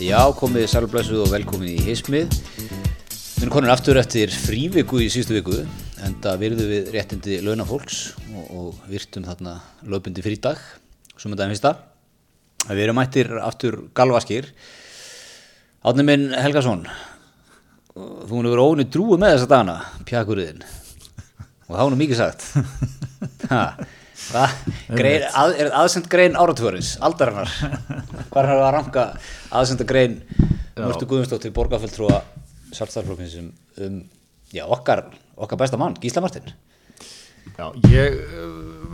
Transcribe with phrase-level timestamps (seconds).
[0.00, 2.30] Já, komið sælublæsuð og velkomið í hismið.
[2.32, 5.58] Við erum konin aftur eftir fríviku í síðustu viku,
[6.00, 7.98] en það virðu við réttindi launafólks
[8.30, 9.58] og, og virtum þarna
[9.92, 10.56] löpundi frídag,
[11.20, 11.74] sem þetta er fyrsta.
[12.70, 14.48] Við erum mættir aftur galvaskir.
[15.84, 16.86] Átni minn Helgason,
[17.92, 20.64] þú múin að vera óni drúið með þessa dagana, pjakuriðin.
[21.68, 22.48] Og það var nú mikið sagt.
[23.44, 23.84] Það,
[24.94, 27.50] grein, að, er aðsend grein áratúarins, aldarinnar.
[28.30, 29.06] Hvað er það að ranka
[29.60, 30.20] aðsenda grein
[30.80, 32.22] Mörtu Guðmundsdóttir borgarfulltrúa
[32.76, 33.52] sjálfstæðarflokksins um,
[33.84, 34.00] um
[34.54, 35.06] já, okkar,
[35.36, 36.52] okkar besta mann, Gísla Martin.
[37.56, 38.16] Já, ég,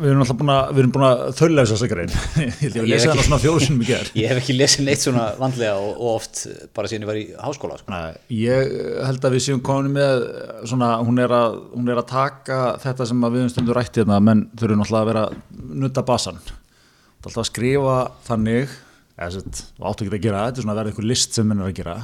[0.00, 2.12] við erum alltaf búin að, við erum búin að þauðlega þessa grein.
[2.42, 4.10] Ég held ég að Ég lesa ekki- svona fjóru sinum í gerð.
[4.20, 6.42] Ég hef ekki lesið neitt svona vandlega og, og oft
[6.76, 7.92] bara síðan ég var í háskóla sko.
[7.94, 8.74] Nei, ég
[9.08, 10.24] held að við séum komin með
[10.68, 14.00] svona, hún er að, hún er að taka þetta sem að við höfum stundur rætt
[14.02, 16.42] hérna, menn þurfum náttúrulega að vera að nutta basan.
[16.46, 17.96] Það er alltaf að skrifa
[18.28, 18.76] þannig,
[19.16, 21.48] eða sett, og áttu ekki að gera, þetta er svona að vera einhver list sem
[21.50, 21.96] menn er að gera.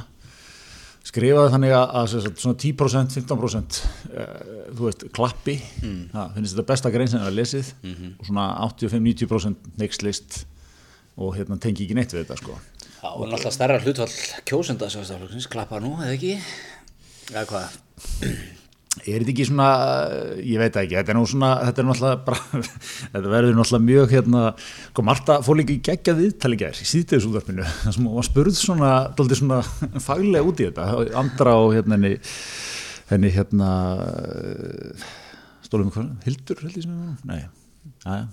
[1.03, 4.27] Skrifaði þannig að, að sem sagt, svona 10%, 15% uh,
[4.71, 5.99] þú veist, klappi mm.
[6.13, 7.71] það finnst þetta besta grein sem er að lesið
[8.21, 10.39] og svona 85-90% neykslist
[11.19, 12.57] og hérna tengi ekki neitt við þetta sko.
[13.03, 16.37] Já, og náttúrulega stærra hlutfall kjósenda sjálfstæðarflokksins, klappa nú, eða ekki?
[17.33, 18.59] Já, hvað?
[19.01, 19.67] Er þetta ekki svona,
[20.45, 22.35] ég veit það ekki, þetta er nú svona, þetta er náttúrulega
[23.15, 24.43] þetta verður náttúrulega mjög hérna,
[24.91, 28.91] sko Marta fór líka í geggjað viðtali í síðdegisúðarpinu, þar sem hún var spurð svona,
[29.17, 29.59] daldið svona
[30.07, 30.87] faglega út í þetta,
[31.23, 33.73] andra og hérna henni, hérna,
[35.65, 37.43] stólum við hvað, Hildur held ég sem ég var, nei,
[38.05, 38.25] aðja,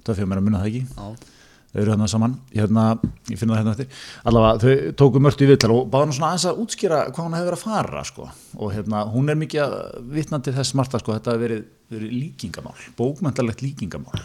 [0.00, 0.86] það fyrir mér að munna það ekki.
[0.96, 1.35] Já,
[1.76, 2.84] þau eru hérna saman hérna,
[3.28, 4.04] ég finna það hérna eftir.
[4.26, 7.36] Allavega þau tóku mörtu í viðtal og báða hann svona aðeins að útskýra hvað hún
[7.36, 8.28] hefur verið að fara sko.
[8.56, 13.62] og hérna, hún er mikið til þess smarta sko, þetta hefur verið, verið líkingamál bókmæntalegt
[13.62, 14.24] líkingamál.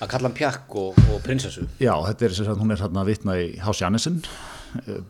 [0.00, 1.68] Að kalla hann pjakk og, og prinsessu?
[1.78, 4.18] Já, þetta er sem sagt, hún er hérna að vitna í Hás Jannesson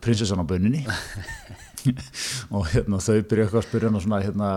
[0.00, 0.84] prinsessan á bönninni.
[2.54, 4.50] Og hérna þau byrja eitthvað að spyrja hana svona hérna,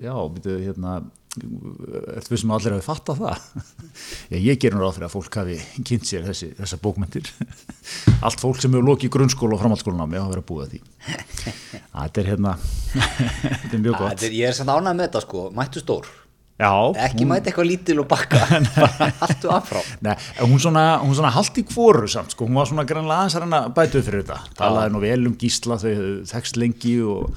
[0.00, 0.94] já, býtu hérna
[1.34, 3.46] ertu við sem allir hafi fattað það?
[4.32, 5.56] Já, ég ger nú ráð fyrir að fólk hafi
[5.88, 7.30] kynnt sér þessi, þessar bókmyndir
[8.26, 10.82] allt fólk sem hefur lokið grunnskóla og framhaldsskólan á mig hafa verið að búa því.
[11.94, 14.22] Þetta er hérna þetta er mjög gott.
[14.28, 16.10] Er- Ég er samt ánægð með þetta sko, mættu stór.
[16.54, 16.70] Já,
[17.08, 18.38] Ekki mæti eitthvað lítil og bakka.
[18.76, 19.80] Bara alltu affrá
[20.46, 23.72] hún svona, hún svona haldt í kvoru samt, sko, hún var svona grannlega aðeins að
[23.74, 25.90] bæta upp fyrir þetta, talaði nú vel um gísla þau
[26.30, 27.34] þekkst lengi og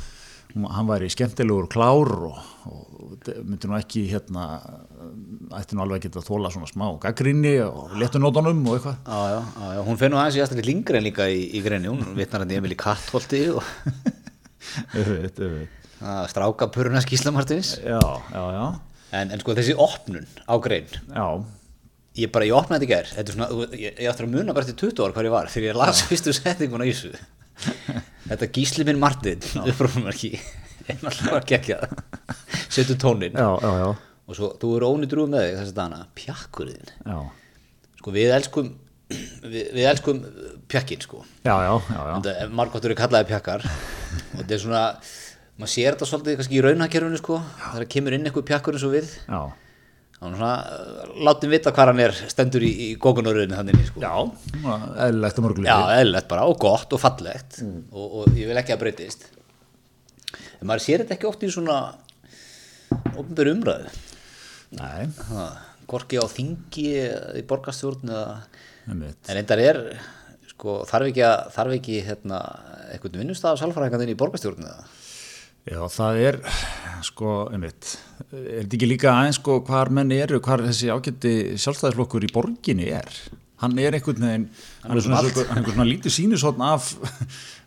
[0.53, 2.37] hún, hann var í skemmtilegur og klár og,
[2.69, 4.43] og þetta myndi nú ekki hérna,
[5.59, 8.97] ætti nú alveg að geta þóla svona smá gaggrinni og letu nótunum og eitthvað.
[9.07, 12.15] Já, já, já, hún finnur aðeins í aðstaklega lingri en líka í, í greinni, hún
[12.17, 13.63] vitnar hann í Emil í Kattholti og
[14.99, 15.91] Öfut, öfut.
[16.03, 17.75] að stráka puruna skísla Martins.
[17.83, 17.99] Já,
[18.33, 18.65] já, já,
[19.21, 20.89] en, en sko þessi opnun á grein.
[21.13, 21.27] Já,
[22.19, 23.09] ég bara, ég opnaði þetta í gær.
[23.15, 25.51] Þetta er svona, ég, ég áttur að muna bara til 20 ára hvað ég var
[25.53, 27.13] þegar ég las fyrstu setninguna í þessu.
[28.29, 30.33] Þetta gísli minn Martin upprófumarki
[30.93, 31.79] er náttúrulega að gegja
[32.77, 33.87] setur tónin já, já, já,
[34.27, 36.91] og svo, þú eru ónýtrúið með þig þess að dana pjakkurinn
[37.97, 38.75] sko við elskum
[39.53, 40.23] við, við elskum
[40.71, 41.21] pjakkin sko.
[41.45, 42.15] Já, já, já, já.
[42.17, 43.63] Þetta, margóttur er kallaði pjakkar.
[43.67, 44.81] Og þetta er svona
[45.57, 47.39] maður sér þetta svolítið kannski í raunakerfinu sko.
[47.61, 49.15] Þegar kemur inn eitthvað pjakkur eins og við.
[50.17, 54.03] Er svona, uh, látum vita hvað hann er stendur í, í gókunaröðinu þannig sko.
[54.03, 54.13] Já,
[55.07, 55.71] eðlilegt að mörguleiti.
[55.71, 57.61] Já, eðlilegt bara og gott og fallegt.
[57.93, 59.29] Og, og ég vil ekki að breytist
[60.59, 61.79] en maður sér þetta ekki oft í svona
[63.17, 63.95] ofnbjör umræðu.
[64.77, 65.47] Nei, ha,
[65.87, 66.87] hvorki á þingi
[67.39, 67.43] í
[68.87, 69.19] einmitt.
[69.27, 69.81] en reyndar er
[70.57, 72.39] sko, þarf ekki, að, þarf ekki hérna,
[72.93, 74.87] eitthvað vinnustaf sálfræðingandinn í borgarstjórn eða?
[75.67, 76.37] Já, það er,
[77.03, 77.97] sko, einmitt,
[78.29, 82.87] er þetta ekki líka aðeins, sko, hvar menn eru, hvar þessi ágætti sjálfstæðisflokkur í borginni
[82.95, 83.11] er?
[83.57, 84.47] Hann er einhvern veginn,
[84.83, 86.91] hann er svona, svona, svona lítið sínusotn af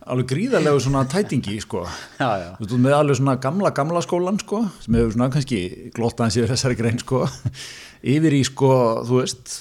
[0.07, 1.85] alveg gríðarlegu svona tætingi, sko.
[2.19, 2.49] Já, já.
[2.59, 5.61] Þú veist, með alveg svona gamla, gamla skólan, sko, sem hefur svona kannski
[5.97, 7.21] glottaðan sér þessari grein, sko,
[8.15, 8.71] yfir í, sko,
[9.07, 9.53] þú veist,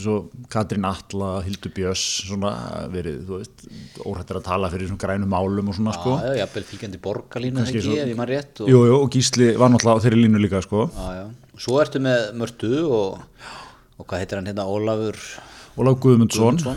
[0.00, 0.16] svo
[0.52, 2.54] Katrín Atla, Hildur Björns, svona
[2.92, 3.66] verið, þú veist,
[4.02, 6.16] óhættir að tala fyrir svona grænum málum og svona, sko.
[6.18, 8.96] Já, já, jafnvel fylgjandi borgarlínu Kannski ekki, svo- ef ég maður rétt og, Jú, jú,
[9.04, 10.88] og Gísli var náttúrulega á þeirri línu líka, sko.
[10.96, 11.24] já, já.
[11.54, 13.20] og svo ertu með Mörtu og,
[14.00, 15.20] og hvað heitir hann hérna Ólafur
[15.74, 16.58] Ólaf Guðmundsson.
[16.60, 16.76] Guðmundsson.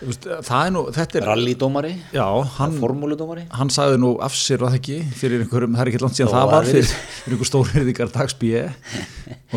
[0.00, 2.24] Er er, rallydómari, já,
[2.56, 6.16] hann, formúludómari hann sagði nú af sér það ekki fyrir einhverjum, það er ekki langt
[6.16, 8.62] síðan Þó það að var fyrir, fyrir einhver stórhyrðingar dagsbíi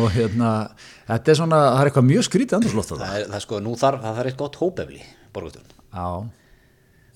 [0.02, 0.50] og hérna,
[1.08, 3.06] þetta er svona, það er eitthvað mjög skrítið andurslótt að það.
[3.06, 5.02] það er, það er sko, nú þarf, það þarf eitt gott hópefli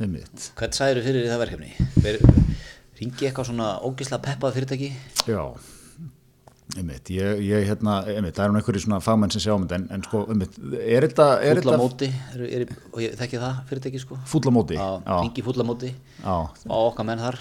[0.00, 0.48] einmitt.
[0.56, 1.70] hvern sagðir fyrir það verkefni
[2.02, 2.18] Ver,
[3.00, 4.90] ringi eitthvað svona ógislega peppað fyrirtæki
[5.28, 5.44] Já,
[6.72, 9.76] Einmitt, ég, ég hérna, einmitt, það er nú einhverjir svona fagmenn sem sjá um þetta,
[9.76, 13.40] en, en sko, einmitt, er þetta, er Fúlla þetta móti, er, er, og ég þekki
[13.42, 14.16] það fyrirtæki sko.
[14.30, 14.78] Fúlla móti?
[14.80, 15.90] Já, Já, ringi fúlla móti.
[16.22, 17.38] Já, á okkar menn þar.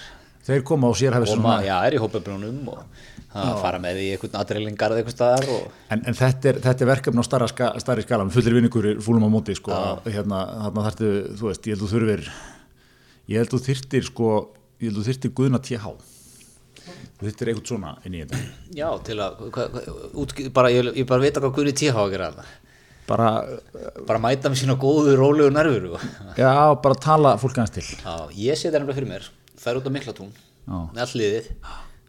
[0.50, 2.84] Þeir koma og sér hefði svona, já, er í hópabrjónum og
[3.32, 6.90] það fara með í einhvern adrelingarð eitthvað staðar og en, en þetta, er, þetta er
[6.92, 9.78] verkefni á starra, ska, starri skala, með fullir vinningur fúlum á móti, sko,
[10.10, 12.26] hérna, þarna þarftu, þú veist, ég held þú þurfir,
[13.32, 14.32] ég held þú þyrtir, sko,
[14.82, 15.62] ég held þú þyrtir Guðna
[17.22, 18.42] TH, þú þyrtir eitthvað svona inn í þetta,
[18.78, 19.84] já, til að hva, hva,
[20.24, 22.32] út, bara, ég, ég bara veit að hvað Guðni tíha á að gera
[23.12, 23.30] bara,
[24.08, 26.04] bara mæta með sína góðu, rólegu nervuru og
[26.40, 26.52] já,
[26.82, 29.30] bara tala fólk hans til, Já, ég sé það nefnilega fyrir mér.
[29.62, 30.32] Fær út á Miklatún
[30.66, 31.50] með all liðið.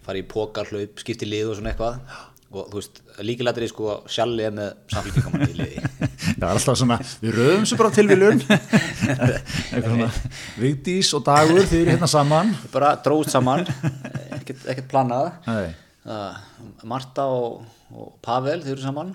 [0.02, 2.00] Fara í pókarhlaup, skipti lið og svona eitthvað
[2.58, 5.82] og þú veist, líkilættir er sko sjalli er með samfélkingamann í liði.
[6.42, 10.08] Það er alltaf svona, við röðum svo bara tilvílun, eitthvað svona,
[10.58, 13.66] Vigdís og Dagur, þið eru hérna saman, bara dróðst saman
[14.38, 15.32] ekkert, ekkert planað.
[16.02, 17.62] Uh, Marta og,
[17.94, 19.12] og Pavel þau eru saman.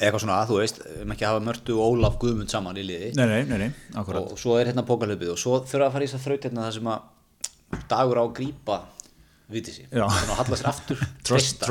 [0.00, 3.10] Eitthvað svona, þú veist, um ekki að hafa Mörtu og Ólaf Guðmund saman í liði.
[3.18, 6.20] Nei, nei, nei, og svo er hérna pókarhlaupið og svo þurfa að fara í þess
[6.20, 8.78] að þraut hérna það sem að dagur á að grípa
[9.50, 11.64] vitið sér, þannig að halla sér aftur Trust,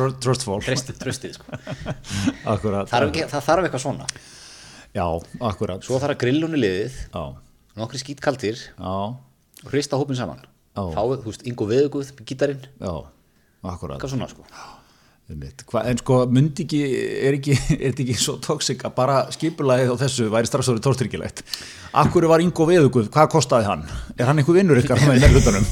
[0.66, 1.60] treysta, trust, sko.
[2.50, 2.68] það,
[3.32, 4.10] það þarf eitthvað svona.
[4.96, 5.06] Já,
[5.52, 6.98] akkurat, svo þarf að grillunni liðið.
[7.14, 7.24] Já,
[7.80, 8.66] nokkri skítkaldir.
[8.74, 8.98] Já,
[9.64, 10.44] og hrista hópin saman.
[10.80, 12.12] Fáið, þú veist, Ingo Veðuguð
[13.66, 14.46] akkurat, eitthvað svona sko.
[15.30, 16.78] Hva, en sko, myndi ekki,
[17.28, 21.44] er þetta ekki svo toxic að bara skipulagið á þessu væri strax orðið tórstryggilegt,
[22.02, 23.84] akkur var Ingo Veðuguð, hvað kostaði hann,
[24.18, 25.68] er hann einhver vinnur ykkar í nefnlutunum,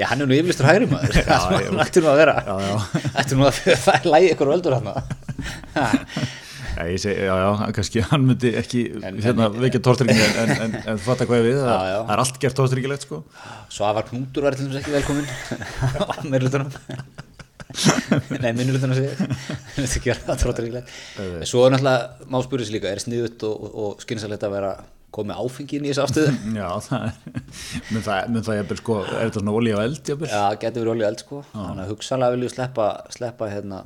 [0.00, 1.18] já, hann er nú yfirlistur hægri maður.
[1.26, 2.34] Það ég- ætti nú að vera.
[2.46, 3.02] Já, já.
[3.22, 4.88] ætti nú að það er lægi ykkur veldur hann
[6.74, 8.80] Já, já, kannski hann myndi ekki
[9.22, 12.22] hérna, vekja tórstryggilegt en, en, en, en þú fattar hvað við, það, Já, það er
[12.24, 13.20] allt gert tórstryggilegt sko.
[13.70, 15.28] Svavar Knútur var til dæmis ekki velkomin
[16.32, 16.72] meirlutunum
[18.42, 20.92] Nei, minnulutunum sé Þetta ekki vera það trótturíklegt
[21.50, 24.72] Svo er náttúrulega, má spyrja sér líka er sniðut og, og, og skynsalegt að vera
[25.14, 27.18] komið áfengi inn í þessu ástöðu Já, það er,
[27.94, 30.30] mun það, það jafnvel, sko, er þetta svona olí á eld, jafnvel?
[30.34, 31.42] Já, getur verið olíu eld sko.
[31.54, 33.84] Þannig að hugsalega vilju sleppa, sleppa hérna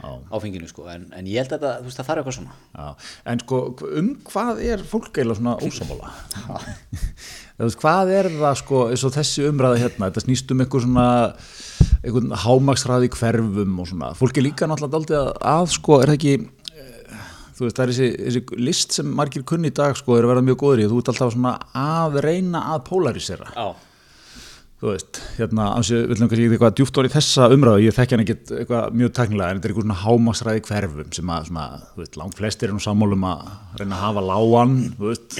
[0.00, 0.16] Já.
[0.32, 0.86] áfenginu sko.
[0.88, 2.54] En, en ég held að þú veist, það þarf eitthvað svona.
[2.72, 3.58] Já, en sko,
[4.00, 5.56] um hvað er fólk eiginlega svona
[7.60, 11.08] veist, hvað er það sko, eins og þessi umræða hérna, þetta snýst um eitthvað svona,
[12.00, 16.18] eitthvað hámaksræði hverfum og svona, fólk er líka náttúrulega daldið að, að sko, er það
[16.20, 16.34] ekki,
[17.60, 20.32] þú veist, það er þessi, þessi list sem margir kunni í dag sko, er að
[20.32, 23.50] verða mjög góður í, þú ert alltaf svona að reyna að polarisera.
[23.52, 23.66] Já,
[24.80, 28.24] þú veist, hérna, ansi, við viljum kannski eitthvað djúpt orðið þessa umræðu, ég þekki hann
[28.24, 32.00] ekkert eitthvað mjög tæknilega, en þetta er eitthvað svona hámasræði hverfum sem að, svona, þú
[32.04, 33.44] veist, langt flestir er nú sammálum að
[33.82, 35.36] reyna að hafa lágan, þú veist,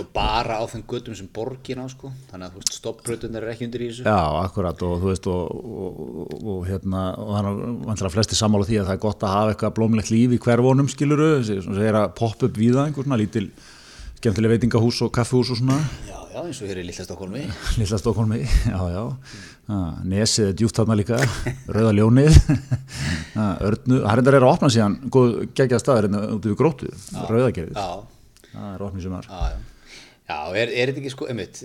[0.00, 2.12] og bara á þeim göttum sem borgin á sko.
[2.30, 4.06] Þannig að þú veist, stoppbrötunar er ekki undir í þessu.
[4.06, 7.60] Já, akkurat, og þú veist, og, og, og, og hérna, og þannig að
[7.90, 10.88] vantilega flestir sammála því að það er gott að hafa eitthvað blómlegt líf í hverfunum,
[10.92, 13.46] skiluru, sem segir að poppa upp víða einhver svona lítil
[14.22, 17.42] skemmtileg veitingahús og kaffihús og svona, Já, já, eins og hér í Lilla Stokkólmi
[17.80, 19.02] Lilla Stokkólmi, já, já,
[19.66, 21.18] ah, Nesið er djúpt þarna líka,
[21.66, 22.38] Rauða ljónið,
[23.66, 26.06] Örnu, það reyndar er að opna síðan, góð geggjað staðar
[30.32, 30.90] Já, er er.
[30.92, 31.60] þetta ekki sko, einmitt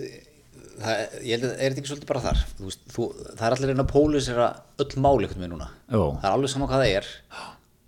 [0.78, 3.06] það, ég held að er þetta ekki svolítið bara þar þú veist, þú,
[3.38, 4.48] það er allir reyna að pólisera
[4.84, 6.02] öll mál einhvern veginn núna Jó.
[6.20, 7.08] það er alveg sama hvað það er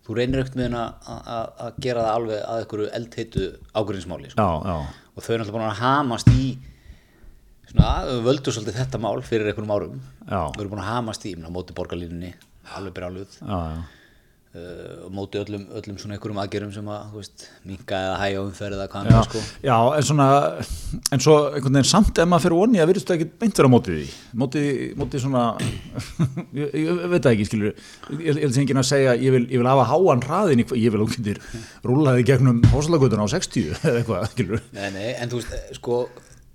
[0.06, 3.46] þú reynir einhvern veginn að- gera það alveg að einhverju eldheitu
[3.78, 4.42] ágrinnsmáli sko.
[4.42, 4.76] Já, já,
[5.14, 6.46] og þau er náttúrulega búin að hamast í
[7.70, 7.92] svona,
[8.26, 10.42] völdu svolítið þetta mál fyrir einhverjum árum Já.
[10.50, 12.32] þau eru búin að hamast í, á móti borgarlínunni
[12.74, 13.99] alveg já, já.
[14.54, 17.18] Uh, og móti öllum, öllum svona einhverjum aðgerum sem að,
[17.68, 19.42] minka eða hæja umferð eða hvað annað sko.
[19.66, 20.28] Já, en svona,
[21.14, 23.98] en svo einhvern veginn samt ef maður fyrir voni að virðist ekki beint vera mótið
[23.98, 24.06] því,
[24.42, 25.44] mótið, mótið svona,
[26.60, 29.44] ég, ég veit það ekki, skilur, ég, ég held sem enginn að segja, ég vil,
[29.50, 31.42] ég vil hafa háan hraðin, í ég vil ókyndir
[31.86, 34.64] rúlaði gegnum hósalagutuna á 60 eða eitthvað, skilur.
[34.76, 36.00] Nei, nei, en þú veist, eh, sko,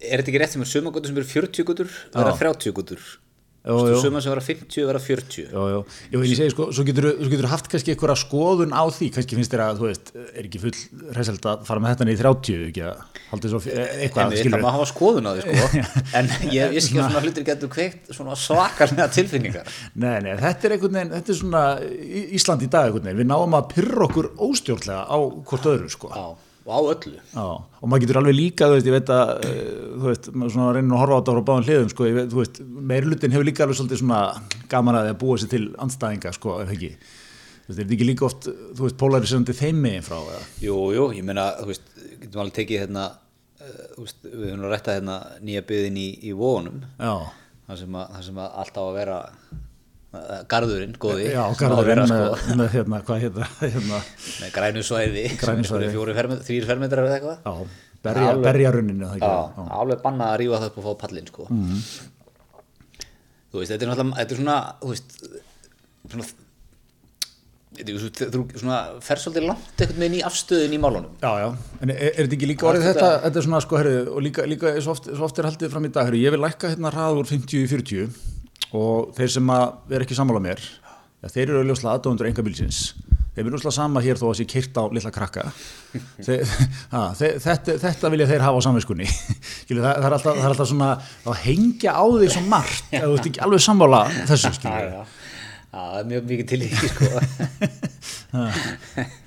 [0.02, 3.00] er þetta ekki rétt sem er sumagötur sem eru 40 götur, vera 30 götur?
[3.00, 3.25] Jú, jú.
[3.66, 5.78] Sumar sem vera 50, vera 40 Já, já,
[6.14, 9.40] ég vil ég segja, sko, svo getur þú haft kannski einhverja skoðun á því, kannski
[9.40, 10.76] finnst þér að, þú veist, er ekki full
[11.18, 14.38] reselt að fara með þetta niður í 30, ekki að haldið svo, e- En eitthvað,
[14.38, 15.84] skilur þarfum að hafa skoðun á því, sko.
[16.22, 19.76] En ég, skil svona hlutir getur kveikt svona svakarlega tilfinningar.
[19.98, 21.64] Nei, nei, þetta er einhvern veginn, þetta er svona
[22.38, 26.14] Ísland í dag einhvern veginn, við náum að pyrra okkur óstjórnlega á hvort öðru, sko.
[26.14, 29.34] Já, og á öllu Já, og maður getur alveg líka, þú veist, ég veit að,
[29.46, 32.42] uh, þú veist, svona reynir að horfa á þetta frá báðan hliðum, sko, veit, þú
[32.42, 34.22] veist, meirlutin hefur líka alveg svolítið svona
[34.72, 36.92] gaman að því að búa sér til andstæðinga, sko, ef ekki.
[36.96, 40.42] Þú veist, er þetta ekki líka oft, þú veist, polarisandi þeim megin frá, eða?
[40.66, 41.94] Jú, jú, ég meina, þú veist,
[42.24, 46.08] getum alveg tekið hérna uh, þú veist, Við höfum nú rættað hérna nýja byðin í,
[46.30, 47.14] í vónum Já,
[47.70, 49.20] þar sem, að, þar sem að allt á að vera
[50.52, 54.00] garðurinn, góði Já, garðurinn með, sko, með hérna, hvað hérna, hérna,
[54.42, 55.90] með grænu svæði Grænu svæði.
[56.48, 57.54] þrýr fermetrar eða eitthvað já,
[58.06, 58.32] berja?
[59.18, 59.34] Já.
[59.82, 61.48] alveg bannað að rífa það upp og fá pallinn sko.
[61.50, 61.80] Mhm.
[63.52, 65.08] Þú veist, þetta er náttúrulega, þetta er svona, þú veist,
[66.12, 66.26] svona,
[67.76, 68.44] þú
[69.04, 71.10] fer svolítið langt einhvern veginn í afstöðin í málunum.
[71.24, 71.48] Já, já,
[71.82, 74.46] en er, er þetta ekki líka orðið þetta, þetta- er svona sko, herrið, og líka,
[74.48, 76.92] líka svo, oft, svo oft er haldið fram í dag, herrið, ég vil lækka hérna
[76.94, 78.08] hrað úr 50 í 40
[78.76, 80.62] og þeir sem að er ekki sammála mér,
[81.22, 82.80] ja, þeir eru auðvitað aðdóðundur enga bílsins,
[83.36, 85.48] þeir eru auðvitað sama hér þó að sé kyrt á litla krakka,
[86.94, 89.10] ha, þeir, þetta, þetta vilja þeir hafa á samviskunni,
[89.64, 90.94] Skilu, það, það, er alltaf, það er alltaf svona
[91.26, 94.02] að hengja á því svo margt, ef þú ert ekki alveg sammála
[94.32, 94.56] þessu,
[95.76, 97.06] það er mjög mikið til því, sko.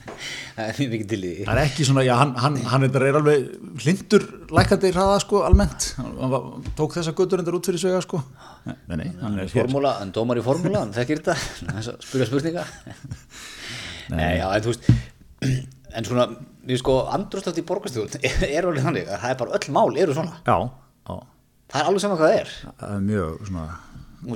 [0.58, 1.30] það er mikið til í.
[1.46, 3.44] Það er ekki svona, já, hann, hann, hann er, alveg
[3.84, 4.24] hlindur
[4.58, 5.86] lækandi hraða, sko, almennt.
[6.00, 6.48] Hann var,
[6.78, 8.20] tók þessa göttur endur út fyrir svega, sko.
[8.66, 9.50] Nei, nei, hann er.
[9.52, 12.66] Formúla, en dómar í formúla, hann þekkir þetta, spyrja spurninga.
[14.12, 14.90] Nei, já, en þú veist,
[15.98, 16.28] en svona,
[16.68, 20.16] við sko, andrústátt í borgarstjórn er alveg þannig að það er bara öll mál eru
[20.16, 20.40] svona.
[20.48, 20.56] Já,
[21.08, 21.18] já,
[21.68, 22.52] Það er alveg saman hvað það er.
[22.80, 23.64] það er mjög svona,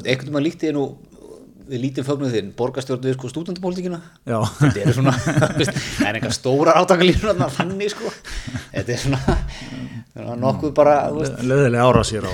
[0.02, 0.82] einhvern veginn líkti nú
[1.68, 3.98] við lítið fögnuð þinn, borgarstjórn við sko stúdendapólitíkina.
[4.28, 8.12] já, Þetta eru svona, það er einhver stórar átakalínur þarna, þannig sko.
[8.72, 9.36] Þetta er svona,
[10.12, 12.32] svona nokkuð bara, leðilega ára sér á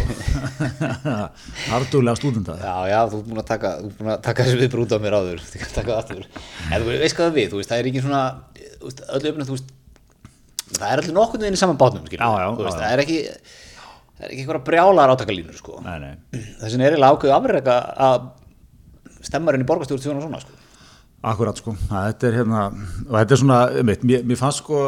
[1.72, 2.56] hardulega stúdenda.
[2.62, 3.72] Já, já, þú ert búin að taka,
[4.28, 5.44] taka þessu viðbrúð á mér áður,
[5.76, 6.26] það.
[6.72, 8.24] En þú veist hvað það við, þú veist, það er ekki svona,
[8.88, 9.72] öllu öfnum, þú veist,
[10.78, 13.20] það er allir nokkurnu inn í saman bátnum, það er ekki,
[14.18, 15.78] það er ekki einhverja brjálar átakalínur, sko.
[15.84, 17.76] Nei, nei, Þess vegna er eiginlega ákveðu afrega
[18.08, 18.28] að
[19.24, 20.56] stemmarinn í borgarstjórn þjóna svona, sko.
[21.28, 21.74] akkurat, sko.
[21.90, 22.62] Þetta er hérna,
[23.06, 23.58] og þetta er svona,
[23.88, 24.82] mitt, mér, mér fannst, sko,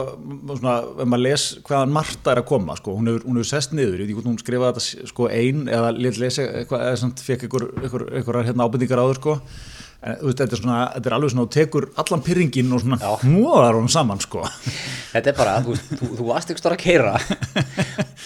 [0.53, 3.75] svona, ef maður les hvaðan Marta er að koma, sko, hún hefur, hún hefur sest
[3.75, 7.49] niður, ég veit ekki hún skrifaði þetta, sko, ein, eða létt eitthvað, eða samt fekk
[7.49, 9.39] ykkur, ykkur, ykkur, hérna ábendingar áður, sko.
[10.01, 12.97] En, veist, þetta er svona, þetta er alveg svona, þú tekur allan pyrringin og svona
[13.03, 13.11] Já.
[13.21, 14.45] hnóðar hún saman, sko.
[15.11, 17.13] Þetta er bara, þú, þú, þú varst ekki stóra að keira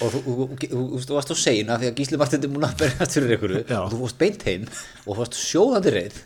[0.05, 0.21] og þú,
[0.63, 0.85] þú,
[1.17, 3.91] varst á segin af því að Gísli Martin er múin að berjast fyrir ykkur og
[3.91, 6.21] þú varst beint heim og þú varst sjóðandi reið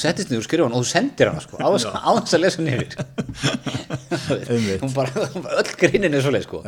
[0.00, 2.90] settist niður og skrifa hann og þú sendir hann sko, á þess að lesa niður
[4.82, 5.26] hún bara,
[5.60, 6.62] öll greinin er svo leið sko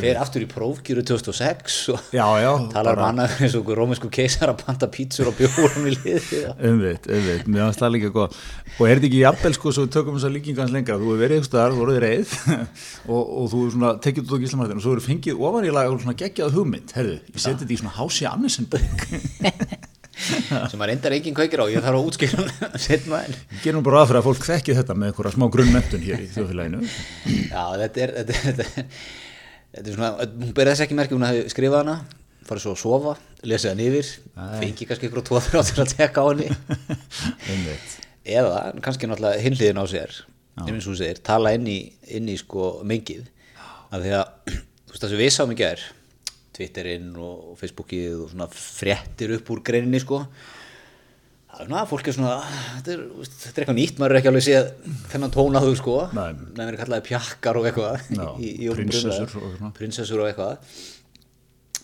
[0.00, 4.10] fer aftur í prófkjöru 2006 og Já, já, talar um bara- annað eins og róminsku
[4.14, 8.38] keisar að panta pítsur og bjórum í liði Umvitt, umvitt, mér finnst það líka góð
[8.74, 10.96] og er þetta ekki jafnvel sko svo við tökum þess að líkingans lengra.
[10.98, 12.32] Þú hefur verið eitthvað þar, þú voruð reið
[13.14, 15.94] og, og þú svona tekið út á gíslamartin og svo eru fengið ofan í laga
[15.94, 16.94] og svona geggjað hugmynd.
[16.98, 19.92] Herðu, ég seti þetta í svona Hási
[20.70, 24.02] sem að reyndar enginn kveikir á, ég þarf að útskýra hann setna en gerum bara
[24.04, 26.82] aðfyrir að fólk þekki þetta með einhverja smá grunnmentun hér í þjóðfélaginu.
[27.50, 28.86] Já, þetta er, þetta, er- þetta, er-
[29.74, 30.12] þetta er svona,
[30.44, 31.96] hún berði þess ekki merki, hún hefði skrifað hana,
[32.44, 33.14] farið svo að sofa,
[33.48, 34.12] lesið hann yfir,
[34.60, 36.48] fengi kannski ykkur og tvo þrjá til að tekka á henni,
[38.38, 40.14] eða kannski náttúrulega hinliðin á sér,
[40.60, 41.78] nefnir svo segir, tala inn í,
[42.14, 43.26] inn í sko mengið,
[43.90, 45.82] af því að, þú veist það sem við sáum í gær,
[46.54, 50.20] Twitterinn og Facebookið og svona fréttir upp úr greininni sko,
[51.50, 52.34] það er svona, fólk er svona,
[52.78, 54.70] þetta er, þetta er eitthvað nýtt, maður er ekki alveg séð
[55.12, 60.24] þennan tónaðu sko, með mér kallaði pjakkar og eitthvað Já, í, í prinsessur og prinsessur
[60.24, 60.74] og eitthvað.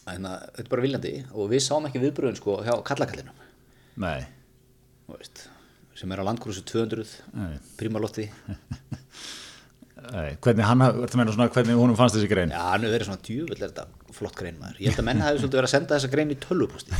[0.01, 3.47] Þannig að þetta er bara viljandi og við sáum ekki viðbröðun sko hjá kallakallinum
[4.01, 4.25] nei,
[5.11, 5.45] veist,
[5.99, 7.05] sem er á landgrúsu 200
[7.37, 7.59] Nei.
[7.79, 8.27] prímalotti
[10.11, 12.53] nei hvernig hann, haf- ertu að meina svona hvernig honum fannst þessi grein?
[12.55, 13.85] Já, hann hefur verið svona djúvill er þetta
[14.17, 14.79] flott grein maður.
[14.83, 16.91] Ég held að menn hafi svolítið verið að senda þessa grein í tölvupústi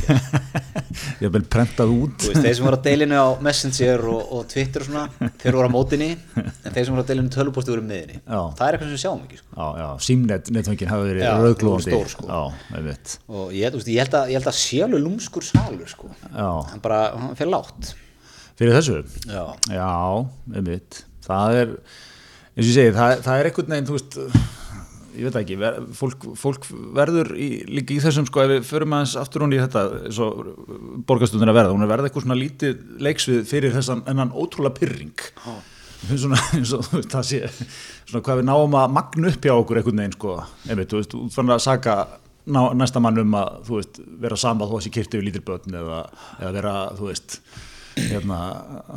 [1.21, 2.15] ég hef vel prentað út.
[2.21, 5.57] Þú veist, þeir sem voru á deilinu á Messenger og, og Twitter og svona, þeir
[5.57, 8.41] voru á mótinni en þeir sem voru á deilinu í tölvupústi voru með henni Já.
[8.57, 9.49] það er eitthvað sem við sjáum ekki sko.
[9.57, 12.27] já, já, símnet, netfengin hafi verið Já, rauðglóðandi stór, sko.
[12.31, 12.41] já,
[16.31, 16.51] já, já,
[19.27, 19.43] Já.
[21.25, 21.75] Það er,
[22.61, 24.17] eins og ég segi, það, það er einhvern veginn, þú veist,
[25.17, 28.95] ég veit ekki, ver, fólk, fólk verður í, líka í þessum, sko, ef við förum
[28.95, 30.41] aðeins aftur hún í þetta, eins og
[31.09, 35.25] borgarstundin að verða, hún er verða eitthvað svona lítið leiksvið fyrir þessan ennan ótrúlega pyrring.
[36.11, 37.41] Svona, eins og, þú veist, það sé,
[38.09, 40.37] svona hvað við náum að magna upp hjá okkur einhvern veginn, sko,
[40.69, 41.97] einmitt, þú veist, út fann að saka
[42.45, 45.45] ná, næsta mann um að, þú veist, vera sama þó að sé kyrti við lítil
[45.49, 46.01] börn eða,
[46.39, 47.39] eða vera, þú veist,
[47.99, 48.41] hérna,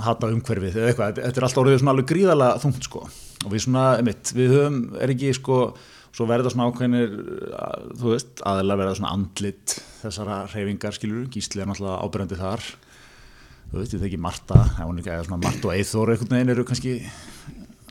[0.06, 3.09] hata umhverfið eða eitthvað, þetta er alltaf orðið svona alveg gríðalega þungt sko
[3.45, 5.59] og við svona, einmitt, við höfum, er ekki sko,
[6.14, 7.14] svo verða svona ákveðinir
[7.59, 12.67] að- þú veist, aðeins verða svona andlit þessara reyfingar skilur, gísli er náttúrulega ábyrjandi þar.
[13.73, 16.93] Þú veist, ég þekki Marta, eða svona Marta og Eithor einhvern veginn eru kannski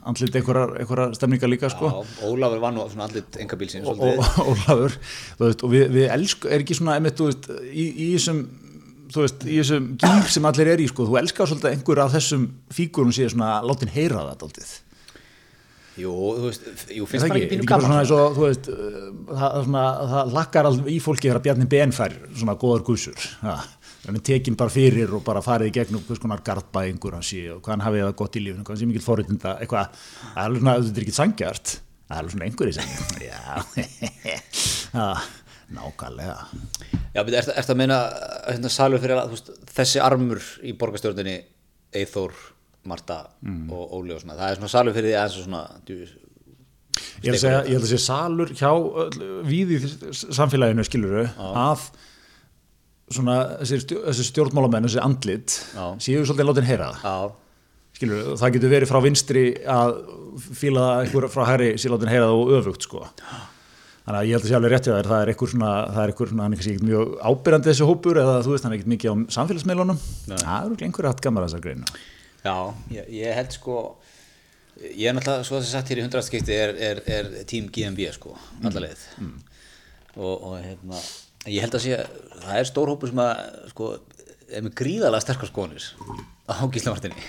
[0.04, 1.88] andlit einhverjar stemningar líka sko.
[1.90, 4.96] Já, Ólafur var nú allir enga bílsins og, og Ólafur
[5.38, 8.42] þú veist, og við, við elsku, er ekki svona einmitt, þú veist, í, í þessum
[9.14, 12.02] þú veist, í þessum gýr sem allir er í, sko, þú elskar svolítið að einhver
[12.04, 14.72] af þessum fígurum sé svona látin heyra það daldið.
[15.94, 19.56] Jú, þú veist, jú, Er finnst það ekki, svona gaman og, þú veist, uh, það,
[19.68, 22.82] svona, það lakkar alveg í fólki þegar Bjarni Ben fær svona góðar
[24.04, 27.46] hann er tekin bara fyrir og bara farið í gegnum hvers konar garðbæðingur hann sé
[27.54, 30.34] og hvað hann hafið það gott í lífinu, hvað hann sé mikil forréttinda, eitthvað, það
[30.34, 31.72] er alveg svona, þetta er ekki sangjart,
[32.04, 32.88] það er alveg svona einhverjir sem,
[33.30, 33.40] já,
[34.98, 35.06] já,
[35.78, 36.36] nákvæmlega.
[37.14, 38.00] Já, betur, er, er það að meina
[38.50, 41.38] hérna, salur fyrir að þú veist, þessi armur í borgarstjórninni
[41.94, 42.34] Eithór,
[42.86, 43.70] Marta Mm.
[43.72, 45.96] og Óli og svona, það er svona salur fyrir því og svona djú,
[47.24, 49.78] Ég held að segja, ég held að segja salur hjá öll- við í
[50.30, 51.80] samfélaginu skiluru að
[53.14, 55.86] svona þessi, stjó, þessi stjórnmálamenn, þessi andlit Já.
[55.98, 56.90] séu svolítið látin heyra.
[57.02, 57.32] Það Já,
[57.98, 59.98] skilur, það getur verið frá vinstri að
[60.60, 63.04] fíla einhver frá hæri sér látin heyra það og öfugt sko.
[64.04, 66.02] Þannig að ég held að sé alveg rétt hjá þér það er einhver svona, það
[66.04, 68.78] er einhver svona, hann er ekkert mjög ábyrjandi þessi hópur eða þú veist hann er
[68.78, 71.84] ekkert mikið á samfélagsmeilunum það er örugglega einhver hatt gamar þessar greinu
[72.44, 72.54] já.
[72.92, 73.76] Ég, ég held sko
[74.84, 78.08] ég er náttúrulega, svo að það sagt hér í hundraðskipti er, er, er tím GMB
[78.16, 79.36] sko allarleið Mm.
[80.16, 80.98] og, og hérna,
[81.50, 81.98] ég held að sé
[82.42, 83.88] það er stór hópur sem að sko,
[84.50, 85.86] er með gríðalega sterkar skoðanir
[86.50, 87.22] á gíslamartinni.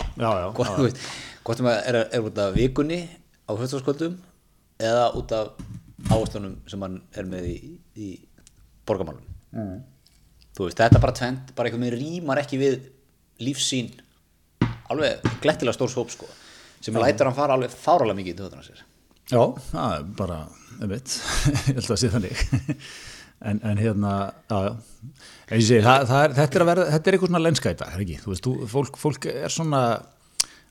[1.45, 2.99] Hvort, sem að er, er út af vikunni
[3.45, 4.17] á höfðarskvöldum
[4.83, 5.53] eða út af
[6.11, 7.57] ávastunum sem hann er með í,
[7.95, 8.09] í
[8.85, 9.23] borgamálum
[9.55, 9.77] Mm.
[10.57, 12.73] þú veist, þetta er bara tvent bara einhvern veginn rýmar ekki við
[13.39, 13.93] lífsýn
[14.93, 16.29] alveg glettilega stórs hóp sko
[16.85, 18.83] sem lætur hann fara alveg fáralega mikið í töðunar sér
[19.25, 20.39] Já, það er bara,
[20.77, 21.13] einmitt,
[21.71, 22.41] ég held að sé þannig.
[23.45, 24.11] En, en hérna,
[24.47, 27.89] já, já, segi, það, það er, þetta er að verða, þetta er eitthvað svona dag,
[27.91, 28.15] er ekki?
[28.21, 29.81] Þú veist, þú, fólk, fólk er svona,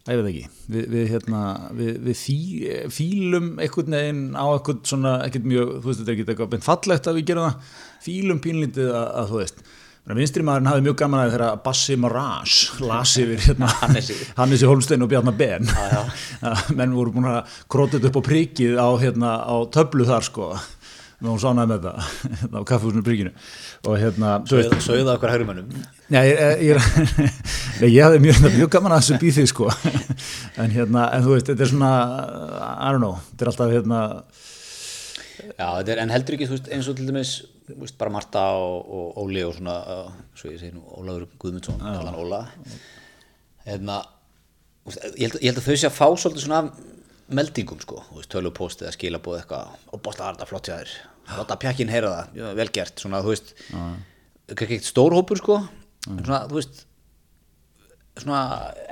[0.00, 1.42] að ég veit ekki, við, við hérna,
[1.76, 2.38] við, við fí,
[2.96, 7.10] fílum einhvern veginn á einhvern svona, ekkert mjög, þú veist, þetta er ekkert eitthvað fallegt
[7.12, 7.76] að við gerum það,
[8.08, 9.62] fílum pínlítið að, að þú veist,
[10.12, 13.70] vinstri maðurinn hafði mjög gaman að þegar Bassi Marage las yfir hérna.
[14.38, 15.70] Hannesi Holstein og Bjarnar Ben.
[16.76, 20.50] Menn voru búin að krótið upp á prikið á, hérna, á töflu þar sko.
[21.24, 22.12] Með hún sánaði með það.
[22.42, 23.32] Hérna, á kaffehúsinu prikinu.
[23.88, 25.70] Og hérna veist, sögða okkur hægrumönnum
[26.12, 26.88] já, ég, ég,
[27.80, 29.70] ég, ég hafði mjög, mjög gaman að þessu bífið sko.
[30.60, 31.92] En hérna, en þú veist, þetta er svona
[32.74, 34.00] I don't know, þetta er alltaf hérna
[35.54, 37.34] já, þetta er, en heldur ekki þú veist, eins og til dæmis
[37.68, 39.76] veist, bara Marta og, og Óli og svona
[40.36, 42.42] svo ég segi nú Ólafur Guðmundsson kallan Óla.
[43.64, 44.02] Hérna,
[44.90, 46.62] ég, held, ég held að þau sé að fá svolítið svona
[47.34, 50.94] meldingum sko, þú veist, tölupóst eða skilabóð eitthvað og bósta þetta flott hjá þér.
[51.38, 53.00] Láta pjakkin heyra það, já, vel gert.
[53.00, 53.54] Svona, þú veist,
[54.52, 55.60] ekki ekkert stór hópur sko,
[56.10, 56.84] en svona, þú veist
[58.20, 58.42] svona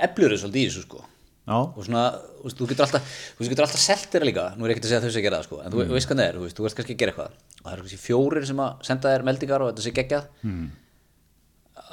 [0.03, 1.03] eflurinn svolítið í þessu sko
[1.43, 2.03] já, og svona,
[2.43, 4.87] þú þú getur alltaf þú þú getur alltaf selt þeirra líka, nú er ég ekkert
[4.87, 6.59] að segja þau að gera það sko, en þú veist hvað það er, þú veist,
[6.59, 7.35] þú veist kannski að gera eitthvað.
[7.59, 10.31] Og það eru kannski fjórir sem að senda þér meldingar og þetta sé geggjað.
[10.45, 10.71] Hmm.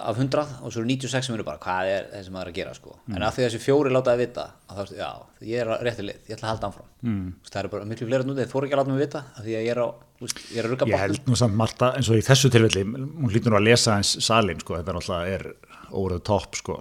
[0.00, 2.70] af hundrað og svo eru 96 sem eru bara hvað er þessi maður að gera
[2.76, 2.94] sko?
[3.10, 5.08] En af því að þessi fjórir láta að vita að það, já,
[5.50, 6.86] ég er á rétti leið, ég ætla að halda áfram.
[7.04, 7.26] Mm.
[7.48, 9.56] það eru bara miklu fleira núti, þeir þóru ekki að láta mig vita af því
[9.58, 9.88] að ég er á,
[10.20, 13.52] þú ég er ég held nú samt Marta eins og í þessu tilfelli, hún lítur
[13.52, 15.46] nú að lesa eins salin sko, þetta er alltaf er
[15.90, 16.78] óverið topp sko,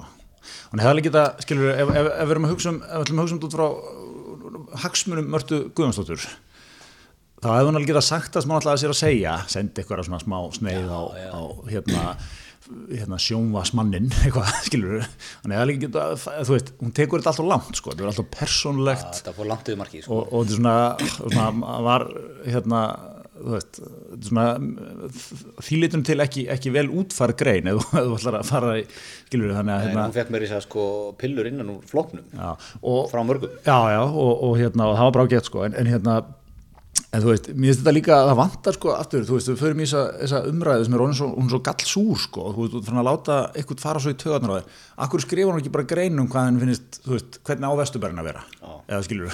[0.71, 3.05] hún hefði alveg geta skilur, ef, ef, ef við erum að hugsa um ef við
[3.05, 6.27] ætlum að hugsa um þetta út frá uh, hagsmunum Mörtu Guðjónsdóttur
[7.39, 10.05] þá hefði hún alveg geta sagt það sem hún ætlaði sér að segja sendi eitthvað
[10.07, 12.03] svona smá sneið á, á hérna,
[12.89, 17.79] hérna sjónvasmannin eitthvað, skilur hann hefði alveg geta, þú veist, hún tekur þetta alltaf langt
[17.79, 20.17] sko, þetta er alltaf persónlegt þetta fór langt yfir markið sko.
[20.19, 22.09] og, og þetta er svona, svona var
[22.47, 22.83] hérna
[23.39, 23.79] veist,
[25.63, 28.83] þýlitum til ekki, ekki vel útfæra grein ef þú- ætlar að fara í
[29.29, 30.87] skilur þannig að hérna hún fekk mér í þess að sko
[31.21, 32.49] pillur innan úr flóknum já,
[32.81, 33.53] og, frá mörgum.
[33.65, 36.17] Já, já, og, og hérna og það var bara ágætt sko, en, en hérna
[37.09, 39.61] en þú veist, mér finnst þetta líka að það vantar sko aftur, þú veist, við
[39.63, 42.75] förum í þessa, þessa umræðu sem er hún svo, er svo gallsúr sko þú veist,
[42.75, 44.77] þú þannig að láta eitthvað fara svo í töðarnar á þér.
[45.05, 48.21] Akkur skrifa hún ekki bara grein um hvað henn finnst þú veist, hvernig á vesturbærin
[48.21, 48.43] að vera?
[48.61, 48.69] Já.
[48.93, 49.33] eða skilur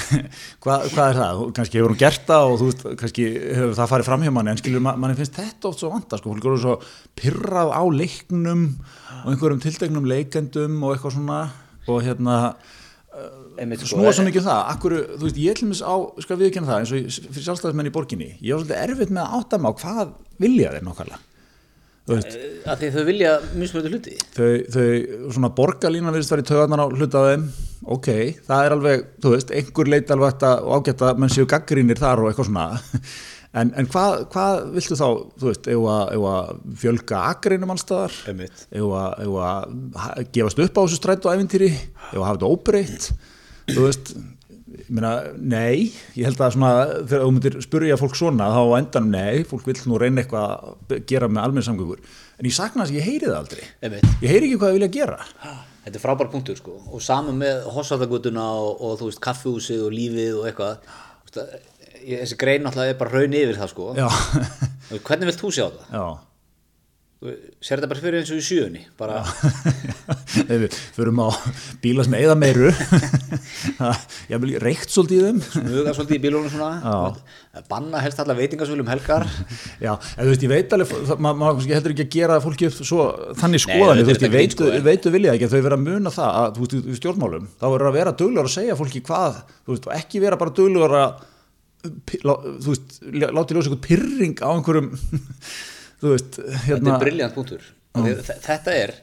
[0.66, 3.74] hvað, hvað er það, Þú- kannski hefur hún gert það og þú veist, kannski hefur
[3.80, 6.34] það farið fram hjá manni en skilur, man, manni finnst þetta oft svo vanta sko,
[6.34, 6.76] fólk eru svo
[7.16, 8.66] pyrrað á leiknum
[9.24, 10.04] og einhverjum tilteknum
[13.82, 16.70] sko, snúa svo mikið um það, akkur, þú veist, ég til mér á, skal viðkynna
[16.72, 19.70] það, eins og fyrir sjálfstæðismenn í borginni, ég var svolítið erfitt með að átta á
[19.80, 20.12] hvað
[20.46, 21.24] vilja þeir nokkvæmlega
[22.06, 22.34] þú veist,
[22.70, 24.16] að því þau vilja mismunandi hluti.
[24.36, 27.46] Þau, þau svona borgarlínan virðist verið töðarnar á hluta af þeim.
[27.96, 28.10] Ok,
[28.46, 31.98] það er alveg, þú veist, einhver leit alveg að- og ágætt að menn séu gaggrínir
[31.98, 32.68] þar og eitthvað svona.
[33.56, 35.06] En, en hvað, hvað viltu þá,
[35.40, 35.84] þú veist, ef
[36.28, 36.48] að,
[36.82, 38.66] fjölga aggrínum allstaðar Einmitt.
[38.68, 39.70] ef að,
[40.34, 43.06] gefast upp á þessu strættu æfintýri ef að hafa þetta óbreytt
[43.72, 44.16] þú veist
[44.76, 46.68] Ég meina, nei, ég held að svona,
[47.08, 50.44] þegar þú myndir spurja fólk svona, þá á endanum nei, fólk vill nú reyna eitthvað
[50.92, 52.02] að gera með almenn samgöngur,
[52.36, 53.64] en ég sakna þess að ég heyri það aldrei.
[54.20, 55.18] Ég heyri ekki hvað það vilja gera.
[55.86, 59.96] Þetta er frábær punktur sko og saman með hossatagutuna og, og þú veist kaffihúsið og
[59.96, 60.94] lífið og eitthvað
[62.02, 63.92] ég, þessi grein náttúrulega er bara raun yfir það sko
[65.06, 65.86] Hvernig vilt þú sjá það?
[65.94, 66.06] já.
[67.64, 68.82] Sér þetta bara fyrir eins og í sjöunni?
[69.00, 69.20] Bara,
[70.46, 71.28] Ef við förum á
[71.82, 72.70] bíla sem eða meiru,
[74.32, 75.40] ég vil reykt svolítið í þeim.
[75.66, 77.12] Muga svolítið í bílunum svona.
[77.70, 79.24] Banna helst allar veitingasvölum helgar.
[79.84, 80.92] Já, en þú veist, ég veit alveg,
[81.24, 83.06] ma- maður kannski heldur ekki að gera fólki upp svo
[83.40, 86.40] þannig þetta þú veist, ég veit, sko, veitu vilja ekki, þau vera að muna það
[86.42, 89.74] að, þú veist, í stjórnmálum, þá verður að vera duglegur að segja fólki hvað, þú
[89.76, 91.24] veist, og ekki vera bara duglegur að,
[92.28, 94.92] lá- þú veist, lá- láta í ljós eitthvað pyrring á einhverjum,
[96.14, 97.66] veist, Þetta hérna, er briljant punktur.
[97.96, 98.94] Af því að þe- Þetta er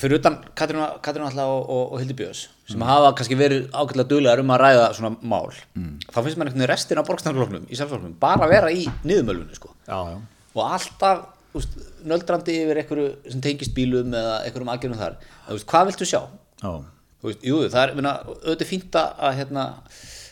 [0.00, 0.82] fyrir utan Katrín
[1.24, 4.88] alltaf og, og, og Hildi Björns sem hafa kannski verið ágætlega duglegar um að ræða
[4.98, 5.48] svona mál
[6.12, 9.56] þá finnst maður einhvern veginn restin af borgstæðarfloknum í sjálfsfloknum bara að vera í niðurmölvunni
[9.56, 9.72] sko.
[10.54, 11.22] og alltaf
[11.56, 11.72] úst,
[12.04, 15.16] nöldrandi yfir einhverju sem tengist bílum eða einhverjum aðgerðum þar.
[15.48, 16.20] Þú veist, hvað viltu sjá?
[17.24, 19.64] Veist, jú, það er, minna, auðvitað er fínt að hérna,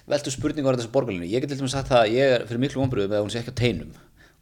[0.08, 2.62] veltu spurningar á þessu borgarlinni ég get til dæmis sagt það að ég er fyrir
[2.62, 3.90] miklu vonbröðum eða hún sé ekki á teinum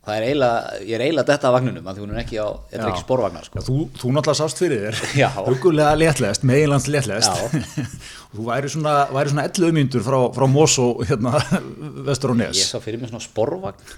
[0.07, 2.49] það er eiginlega, ég er eiginlega detta á vagninum af því hún er ekki á,
[2.71, 2.93] þetta er Já.
[2.95, 3.63] ekki sporvagnar sko.
[3.67, 5.29] þú, þú náttúrulega sást fyrir þér, Já.
[5.49, 7.45] hugulega léttlest, meginlands léttlest, Já.
[7.45, 7.97] og
[8.37, 11.35] þú væri svona, væri svona 11 myndur frá, frá Mosó, hérna,
[12.09, 12.61] vestur á Nes.
[12.63, 13.97] ég sá fyrir mig svona sporvagn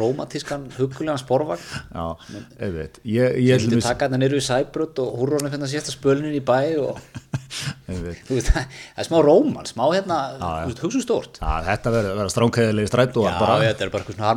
[0.00, 1.60] rómatískan, hugulegan sporvagn
[1.92, 2.06] Já,
[2.60, 5.52] ég veit Ég, ég, ég til vildi dæmis- taka þetta niður í sæbrut og húrrónum
[5.52, 7.29] hérna sérsta spölnin í bæ og þú
[7.90, 10.64] veist, það er smá róman, smá hérna Já, já.
[10.64, 11.40] þú veist, hugsu stórt.
[11.42, 14.28] Já, þetta verður vera stránkæðilegi strætó já, bara, þetta er bara eitthvað svona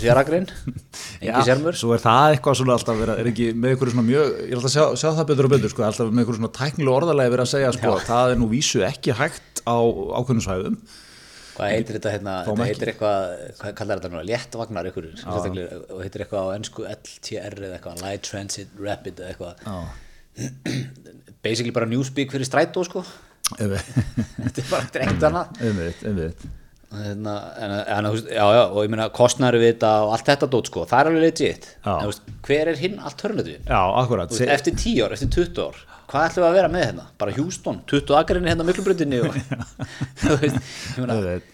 [0.00, 3.92] séragrin, Já, engi sérmur Svo er það eitthvað svona alltaf vera, er ekki með ykkur
[3.94, 6.26] svona mjög, ég er alltaf að sjá, sjá það betur og betur, sko, alltaf með
[6.26, 9.76] ykkur svona tæknilega orðalegi verið að segja, sko, það er nú vísu ekki hægt á
[9.76, 10.78] ákveðnum svæðum.
[11.56, 16.24] Hvað heitir þetta hérna, þetta heitir eitthvað, hvað kallar þetta núna, léttvagnar ykkur, og heitir
[16.26, 19.54] eitthvað á ennsku LTR eða eitthvað, Light Transit Rapid eða eitthvað,
[21.46, 23.06] basically bara newspeak fyrir strætó sko,
[23.56, 26.46] þetta er bara ég veit.
[26.86, 30.12] Og Hérna, en, en, þú veist, já, já, og ég meina kostnæri við þetta og
[30.14, 33.64] allt þetta dót sko, það er alveg legit, en þú veist, hver er hinn alternativin?
[33.66, 34.30] Já, akkurat.
[34.30, 35.80] Veist, eftir 10 ár, eftir 20 ár,
[36.12, 37.08] hvað ætlum við að vera með hérna?
[37.18, 39.36] Bara Houston, 20 akarinni hérna miklubröndinni og,
[40.22, 41.50] þú veist, ég meina, veit,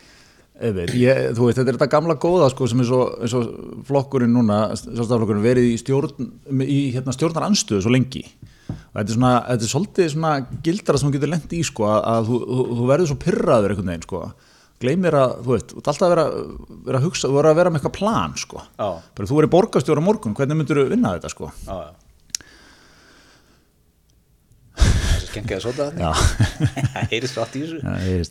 [1.01, 3.51] ég veist, þetta er þetta gamla góða sko sem er svo, eins og
[3.89, 4.67] flokkurinn núna,
[5.49, 6.33] verið í stjórn,
[6.69, 8.27] í hérna stjórnar anstöðu svo lengi
[8.73, 10.33] og þetta er svona, þetta er svolítið svona
[10.69, 13.75] gildara sem þú getur lent í sko að, að þú, þú, þú verður svo pyrraður
[13.77, 14.23] einhvern veginn sko.
[14.83, 16.23] Gleymir að, þú veit, þú ert alltaf að vera,
[16.89, 18.63] vera að hugsa, þú verður að vera með eitthvað plan sko.
[18.83, 21.53] Bara þú verður borgarstjóra á morgun, hvernig myndur þú vinna þetta sko?
[21.69, 21.93] Já, já.
[25.33, 26.11] Skengið að sota þetta, Já,
[26.93, 27.79] það heyrist allt í þessu.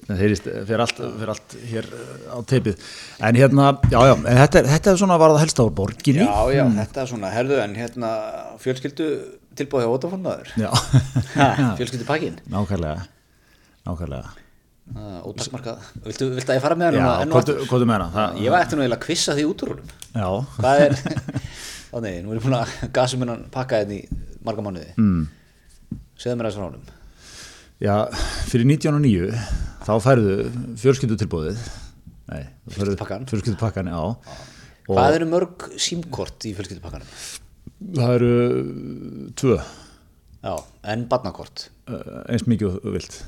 [0.05, 2.83] það heyrist, fyrir allt, fyrir allt hér uh, á teipið.
[3.29, 6.27] En hérna, já, já, þetta, er- þetta er svona var það helst á borginni.
[6.27, 8.11] Já, já, þetta er svona, herðu, en hérna
[8.61, 9.07] fjölskyldu
[9.59, 10.53] tilbúið hjá Ótafonnaður.
[10.59, 10.69] Já,
[11.79, 12.37] Fjölskyldu pakkin.
[12.51, 13.03] nákvæmlega
[13.87, 14.31] nákvæmlega
[14.91, 15.83] Ótaksmarkað.
[16.03, 17.27] Viltu, viltu að ég fara með það Já,
[17.69, 19.91] hvað þú meina það, Ég var eftir nú eiginlega að kvissa því út úr húnum.
[20.57, 20.95] Hvað er,
[21.91, 24.01] þannig, nú er ég búin að gasum hennan pakka hérna í
[24.43, 24.89] marga mánuði.
[24.97, 25.21] mm.
[26.21, 26.89] Segðu mér frá honum.
[27.81, 27.95] já,
[28.51, 29.31] fyrir 1909
[29.87, 30.35] þá færðu
[30.81, 31.61] fjölskyldu tilbúðið
[32.31, 33.25] Nei, Fjölskyldupakkann.
[33.31, 34.01] Fjölskyldu pakkan, já
[34.91, 37.07] Hvað eru mörg símkort í fjölskyldupakkanum?
[37.97, 38.33] Það eru
[39.41, 39.59] tvö
[40.41, 40.55] Já,
[40.89, 41.67] en barnakort.
[41.89, 43.21] uh, eins mikið vilt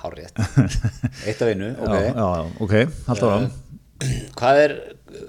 [0.00, 0.36] Hárrétt.
[1.28, 1.92] Eitt af einu, ok.
[1.92, 2.74] já, já, ok,
[3.06, 3.50] haldt áram
[4.40, 4.74] Hvað er,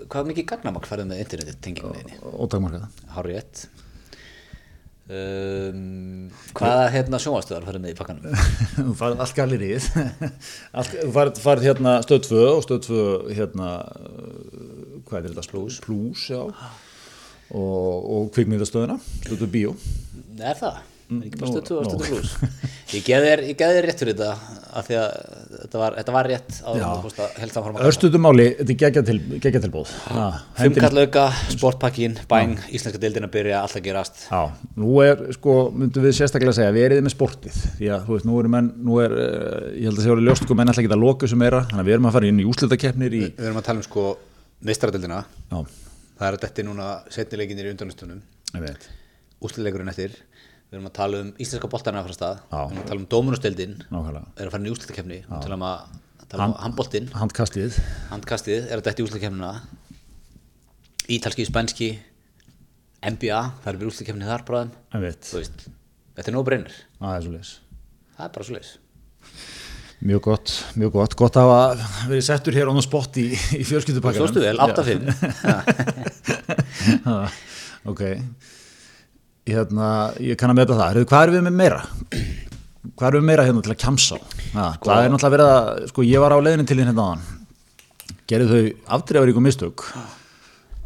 [0.07, 2.19] hvað mikið gagnamagn færðu með internetið tengingunni þinni?
[2.45, 3.65] ótakmarkað Hárrétt.
[5.11, 8.37] Um, hvaða hérna sjónvastöðar færðu með í pakkanum?
[8.77, 9.87] þú farið allt gallerið
[10.77, 13.01] allt, þú farið hérna stöð 2 og stöð 2
[13.35, 15.47] hérna uh, hvað er þetta?
[15.51, 16.39] Plus Plus, já
[17.51, 19.75] og, og kvikmyndastöðuna stöð 2 bíó
[20.41, 20.79] Er það?
[21.11, 21.91] Er ekki bara 2 og nú.
[21.91, 22.35] stöð 2 plus?
[22.95, 23.27] Ég geði
[23.59, 25.11] þér, rétt fyrir þetta af því að
[25.61, 26.83] þetta var, þetta var rétt á Já.
[27.03, 29.91] því að helst áfram að Örstuðum máli, þetta er geggja til, geggja tilbúð
[30.57, 34.41] Fimmkallauka, sportpakkin, bæng, íslenska deildin að byrja, allt að gerast Já,
[34.79, 38.27] nú er, sko, myndum við sérstaklega segja, við erum með sportið, því að, þú veist,
[38.31, 40.91] nú eru menn, nú er, uh, ég held að segja orðið ljóst, sko, menn ekki
[40.91, 43.47] að loka þessu meira, þannig að við erum að fara inn í úslitakeppnir í, Við
[43.51, 44.07] erum að tala um sko
[44.67, 45.63] meistaradeildina já,
[46.21, 47.71] það er þetta núna setnileikinir í
[48.67, 48.83] veit,
[49.41, 50.13] úsliðleikurinn eftir.
[50.69, 52.43] Við erum að tala um íslenska boltarna frá stað.
[52.51, 53.07] Við erum að tala um
[53.89, 55.97] nákvæmlega, við erum að fara inn í úsliðkefni við erum að
[56.31, 57.09] tala um handboltinn.
[57.17, 57.79] handkastið,
[58.11, 59.51] handkastið er þetta í úsliðkefnina
[61.17, 61.89] ítalski, spænski
[63.01, 64.71] NBA, það er við úsliðkefni þar bráðum
[66.15, 66.77] þetta er nóg breynir
[68.15, 68.71] það er bara svo leis
[70.01, 73.61] Mjög gott, mjög gott, gott að hafa verið settur hér á the spot í, í
[73.69, 74.31] fjölskyldupakkanum.
[74.31, 75.05] Stóðstu vel, 8-5
[77.91, 78.01] Ok,
[79.49, 79.89] hérna,
[80.21, 80.87] ég kann að meta það.
[80.87, 81.83] Heyrðu, Hvað er við með meira?
[82.97, 84.19] Hvað er við meira hérna til að kjamsa á?
[84.55, 87.23] Ha, það er náttúrulega verið að, sko, ég var á leiðinu til hérna áðan.
[88.31, 89.85] Gerðu þau afdreifaríku mistök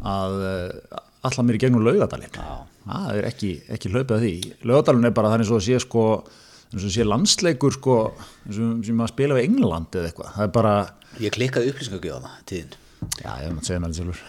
[0.06, 2.36] að uh, alla mér í gegnum laugadalinn.
[2.86, 4.34] Það er ekki, ekki hlaupið að því.
[4.68, 6.04] Laugadalinn er bara þannig svo að sé, sko,
[6.72, 7.98] eins og sé landsleikur, sko,
[8.46, 10.32] eins og sem að spila við England eða eitthvað.
[10.36, 10.74] Það er bara,
[11.22, 12.74] Ég klikkaði upplýsingagjöð á það, tíðin
[13.22, 14.20] já, ég maður segja mér þetta sjálfur.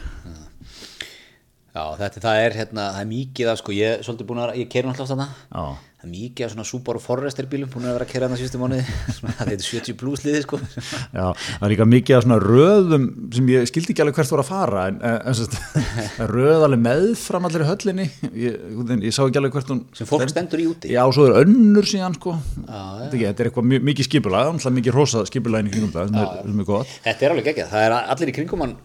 [1.78, 4.54] Já, þetta það er hérna, það er mikið af sko, ég er svolítið búin að,
[4.62, 5.66] ég keiri náttúrulega þarna Já.
[5.98, 8.60] Það er mikið af svona Subaru Forester bílum búin að vera að keira þarna síðustu
[8.62, 8.84] mánuði.
[9.40, 10.60] Það er 70 plus liði sko.
[10.62, 14.44] Já, það er líka mikið af svona röðum sem ég skildi ekki alveg hvert voru
[14.44, 15.58] að fara en, en, en sest,
[16.36, 18.08] röð alveg meðfram allir í höllinni.
[18.30, 20.62] Ég, ég, ég sá ekki alveg hvert hún sem fólk stendur.
[20.62, 20.94] í úti?
[20.94, 22.36] Já, svo er önnur síðan sko.
[22.62, 26.12] Já, þetta, ekki, þetta er eitthvað mikið skipulag náttúrulega mikið rosa skipulag í kringum það
[26.12, 26.94] sem er, sem er gott.
[27.08, 28.78] Þetta er alveg geggjað, það er allir í kringum hann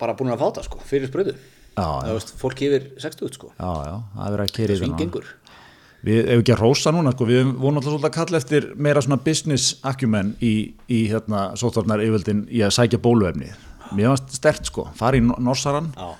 [0.00, 1.36] bara búin að fáta sko, fyrir spröðu
[1.74, 3.48] Já, það veist, fólk yfir 60 sko.
[3.58, 5.30] Já, já, það er verið að keiri Sving gengur
[6.04, 9.02] Við, ef ekki að rósa núna, sko, við vorum alltaf svolítið að kalla eftir meira
[9.04, 13.48] svona business acumen í, í hérna, sóttvarnar yfirvöldin í að sækja bóluefni.
[13.94, 16.10] Mér fannst stert, sko, fara í Norsaran, Já,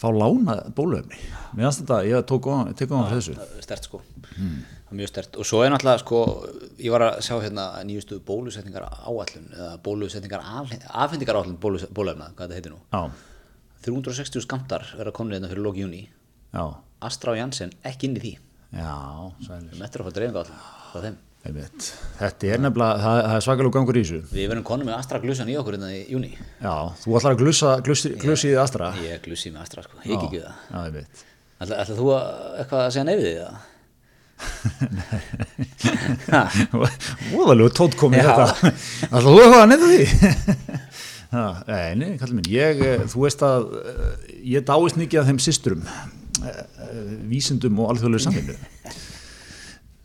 [0.00, 1.16] fá lána bóluefni.
[1.56, 3.38] Mér fannst þetta, ég tók á, á þessu.
[3.64, 4.02] stert sko.
[4.90, 6.20] Er mjög stert og svo er náttúrulega sko
[6.82, 12.56] ég var að sjá hérna nýjustu bólusetningar áallun eða bólusetningar afhendingar áallun bólefna, hvað þetta
[12.58, 12.80] heitir nú.
[12.90, 13.04] Já,
[13.86, 16.02] 360 skamtar verða konur hérna fyrir lóki júni
[17.00, 18.32] Astra og Janssen ekki inn í því
[18.74, 18.94] já,
[19.46, 19.66] sælir.
[19.72, 20.60] við mettur að fá dreifinga áallun
[20.92, 21.16] frá þeim.
[21.40, 24.18] Þetta er nefnilega, það, það er svakalega gangur í þessu.
[24.36, 27.40] Við verðum konum með Astra glussan í okkur hérna í júni Já, þú ætlar að
[27.40, 28.90] glussa, glussi, glussi í það astra.
[29.00, 31.22] Ég glussi með Astra sko, ég ekki það Já, ég veit.
[31.64, 32.24] Ætla, ætla þú að
[32.60, 33.56] eitthvað að segja neyfið því það?
[37.36, 38.72] Óðalegu tótt komið þetta.
[39.08, 40.04] Ætlar þú eitthvað að nefna því?
[41.30, 44.14] Nei, nei, kallið minn, ég, eh, þú veist að eh,
[44.50, 46.08] ég dáist mikið af þeim systurum, eh,
[47.30, 48.56] vísindum og alþjóðlega samvinnu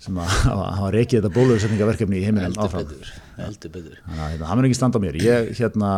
[0.06, 2.86] sem að hafa rekið þetta bóluðsetningaverkefni í heiminum áfram.
[2.86, 5.17] betur, heldur betur Þannig að það mun ekki standa á mér.
[5.24, 5.91] Ég, hérna,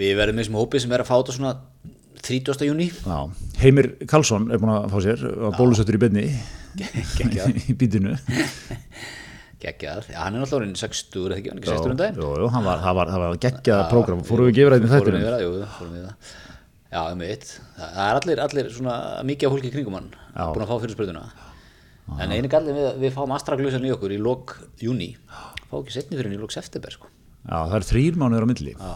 [0.00, 1.52] Við verðum með þessum hópi sem er að fá þetta svona
[2.24, 2.64] 30.
[2.66, 2.88] júni
[3.60, 6.24] Heimir Karlsson er búin að fá sér, var bólusettur í byrni
[7.70, 8.16] í bítinu.
[9.64, 12.00] Geggjað, já, hann er náttúrulega orðinn 60 er það ekki, hann er ekki 60 um
[12.00, 12.18] daginn
[13.12, 14.92] það var, geggjað prógram, fórum við ekki yfir þetta í
[15.78, 16.34] Fórum við það,
[16.94, 20.62] Já, um eitt, það er allir, allir svona mikið af fólki í kringum hann búin
[20.62, 21.24] að fá fyrir spröðuna
[22.20, 25.14] En einu gallið við, við fáum astraglusan í okkur í lok júni
[25.74, 27.10] fá ekki setni fyrir í lok september sko.
[27.44, 28.74] Já, það er þrýr mánuður á milli.
[28.76, 28.92] Já.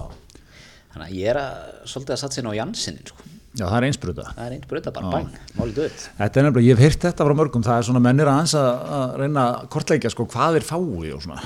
[0.92, 1.56] Þannig að ég er að,
[1.90, 3.26] svolítið að satsa inn á Janssinin sko.
[3.58, 4.26] Já, það er einsbruta.
[4.36, 7.26] Það er einn spröða bara, bang, málið döð Þetta er nefnilega, ég hef heyrt þetta
[7.26, 10.66] frá mörgum, það er svona mennir aðeins að, að reyna að kortleikja sko hvað er
[10.68, 10.78] fái
[11.16, 11.40] og svona.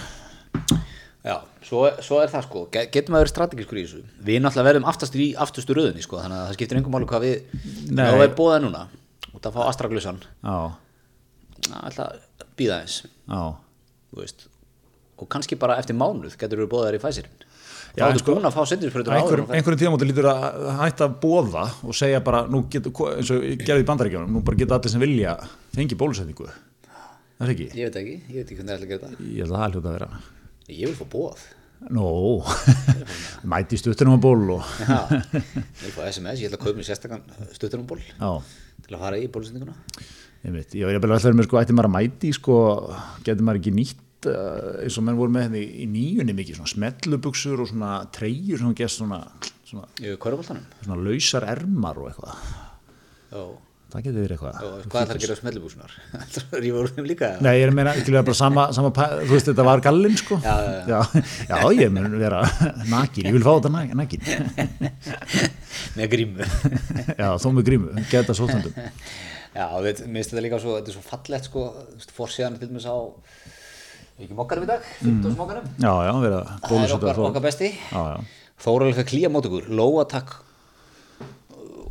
[1.72, 4.02] Svo, svo er það sko, Ge- getum að vera strategískur í þessu?
[4.28, 7.24] Við náttúrulega verðum aftastur í aftustu röðinni sko, þannig að það skiptir engum máli hvað
[7.24, 7.36] við
[7.96, 8.02] Nei.
[8.04, 8.82] þá er bóðað núna.
[9.32, 10.18] Út að fá astraglusan
[11.72, 12.18] alltaf
[12.58, 12.96] býða eins
[14.12, 14.26] þú
[15.22, 17.44] og kannski bara eftir mánuð getur við bóðað þær í fæsirinn
[17.92, 21.16] þá en ertu sko- búin að fá sendinspröður Einhver, einhverjum tíðamóti lítur að hætta að
[21.22, 24.90] bóða og segja bara, nú getur, eins og gerði í bandaríkjónum, nú bara geta allir
[24.92, 25.34] sem vilja
[25.76, 26.48] fengi bólusetningu.
[27.42, 30.22] Er ég veit ekki, ég veit ekki hvernig það er að gera það.
[30.72, 31.44] Ég vil fá bóð
[31.90, 32.06] Nó,
[33.52, 35.00] mæti stuttunum að ból og, Já,
[35.82, 37.24] ég fá SMS, ég ætla að kaupa mér sérstakann
[37.56, 38.30] stuttunumból já.
[38.84, 39.74] til að fara í bólusendinguna.
[40.42, 42.56] Ég veit, ég var að velja mér sko, ætti maður að mæti sko,
[43.26, 46.72] getur maður ekki nýtt uh, eins og menn voru með henni í nýjunni mikið, svona
[46.74, 49.20] smellubuxur og svona treyjur sem gest svona,
[49.68, 49.90] svona,
[50.22, 52.48] kvöruboltanum svona lausar ermar og eitthvað,
[53.32, 53.44] Já,
[53.92, 54.60] það getur verið eitthvað.
[54.66, 55.96] og hvað ætlar að gera á smellubúsunar?
[56.64, 57.30] Rífa úr þeim líka?
[57.44, 60.38] Nei, ég er meina, ekki bara sama, sama þú veist, þetta var gallinn sko.
[60.44, 61.24] Já, já, já.
[61.50, 62.40] Já, ég mun vera
[62.90, 64.20] nakin, ég vil fá þetta na- nakin.
[65.98, 66.48] Með grímu
[67.22, 68.76] Já, þó með grímu, geta sótandum.
[69.52, 71.66] Já, veit, mér finnst þetta líka svo, þetta er svo fallegt sko,
[72.16, 72.96] fórsíðan til dæmis á
[74.22, 78.00] ekki mokkarum í dag, 15 mokkarum Já, já, vera Það er okkar, okkar besti Já,
[78.14, 80.38] já, klíja mót okkur, lóatakk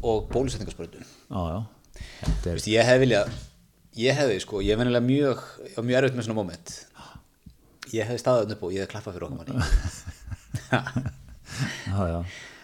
[0.01, 1.59] og bólusetningarspörðu já, já.
[2.25, 3.39] Er, Vist, ég hefði viljað
[3.99, 6.75] ég hefði sko, ég er venilega mjög ég var mjög erfitt með svona moment.
[7.91, 9.55] Ég hefði þarna upp og ég hefði klappað fyrir okkur manni.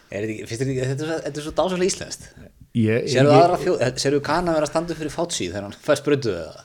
[0.07, 2.29] Þetta, er svo, dásalega íslenskt.
[2.77, 6.63] Ég, Serðu Kana vera upp fyrir fátsíð þegar hann fæst bröndu eða?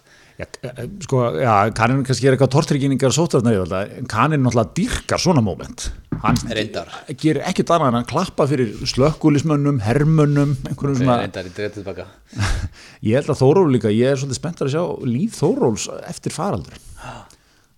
[0.62, 5.42] Já, eh, sko, já, kannin kannski er eitthvað tortrygginningar yfir en kannin náttúrulega dýrkar svona
[5.44, 5.88] moment
[6.22, 6.88] hann Reyndar.
[7.18, 12.06] gerir ekkert annað en að klappa fyrir slökkulismönnum, hermönnum einhverjum svona, Reyndar tilbaka
[13.08, 16.78] ég held að Þóról líka ég er svolítið spenntar að sjá líf Þóróls eftir faraldur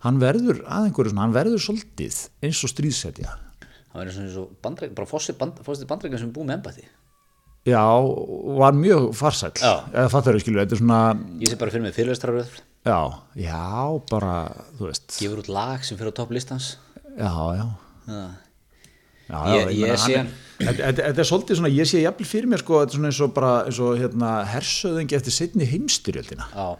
[0.05, 3.40] hann verður að einhverju svona, hann verður svolítið eins og stríðsetja
[3.94, 6.88] Það verður svona eins og bandreik, bara fósið band, bandreikin sem búið með embætti.
[7.66, 7.85] Já,
[8.61, 9.74] var mjög farsæll Já.
[9.92, 11.00] eða fattar þau skilur, þetta er svona
[11.40, 12.98] Ég sé bara fyrir mig fyrirlestraröð, já,
[13.40, 13.64] já,
[14.11, 14.35] bara
[14.79, 16.77] þú veist, gefur út lag sem fyrir á topp listans.
[17.18, 17.66] já, já
[18.05, 18.24] Já.
[19.24, 20.27] Já, Ég- ég meina, sé
[20.61, 23.31] þetta er svolítið svona, ég sé jafnvel fyrir mér sko, þetta er svona eins og
[23.35, 26.77] bara, eins og hérna hersöðingi eftir setni heimstyrjöldina Já,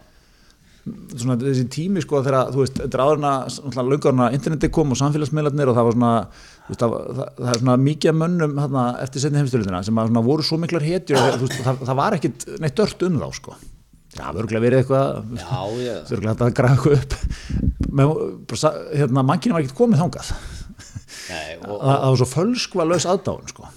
[0.85, 5.71] svona þessi tími sko þegar, þú veist, þetta er áðurna löngurna interneti kom og samfélagsmiðlarnir
[5.71, 6.11] og það var svona,
[6.67, 10.23] veist, það, það, það er svona mikið mönnum hérna, eftir setni heimstyrjöldina sem að svona,
[10.27, 13.55] voru svo miklar hetjur að, veist, það, það var ekkit neitt dört um þá sko.
[14.15, 15.07] Það var örgulega verið eitthvað
[15.41, 18.11] það er örgulega hægt að græða eitthvað upp Men,
[18.91, 20.31] hérna, mannkynni var ekkit komið þangað.
[21.31, 23.71] Nei, og, það, var svo fölskva laus aðdáun sko.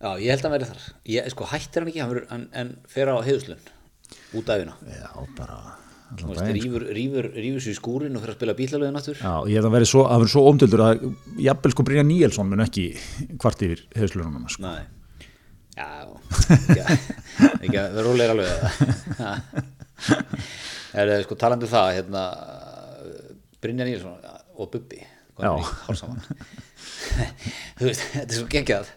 [0.00, 0.88] Já, ég held að hann verði þar.
[1.16, 3.70] Ég, sko, hættir hann ekki, hann en fer á heiðuslun,
[4.36, 4.76] út af hérna.
[4.92, 5.08] Já,
[5.40, 5.79] bara
[6.16, 9.16] Rífur sér í skúrin og fyrir að spila bílalöðin aftur.
[9.20, 11.04] Já, ég hef það verið svo, það svo ómdöldur að
[11.46, 12.86] jafnvel sko Brynja Níelsson mun ekki
[13.40, 14.64] kvart yfir hefðslunum sko.
[14.66, 14.82] Nei,
[15.78, 15.88] já,
[17.60, 18.50] ekki, að- vera rólegir alveg
[20.90, 22.22] Það er sko talandi um það, hérna,
[23.62, 24.16] Brynja Níelsson
[24.60, 25.00] og Bubbi,
[25.40, 25.50] Já.
[27.80, 28.90] Þú veist, þetta er svo geggjað.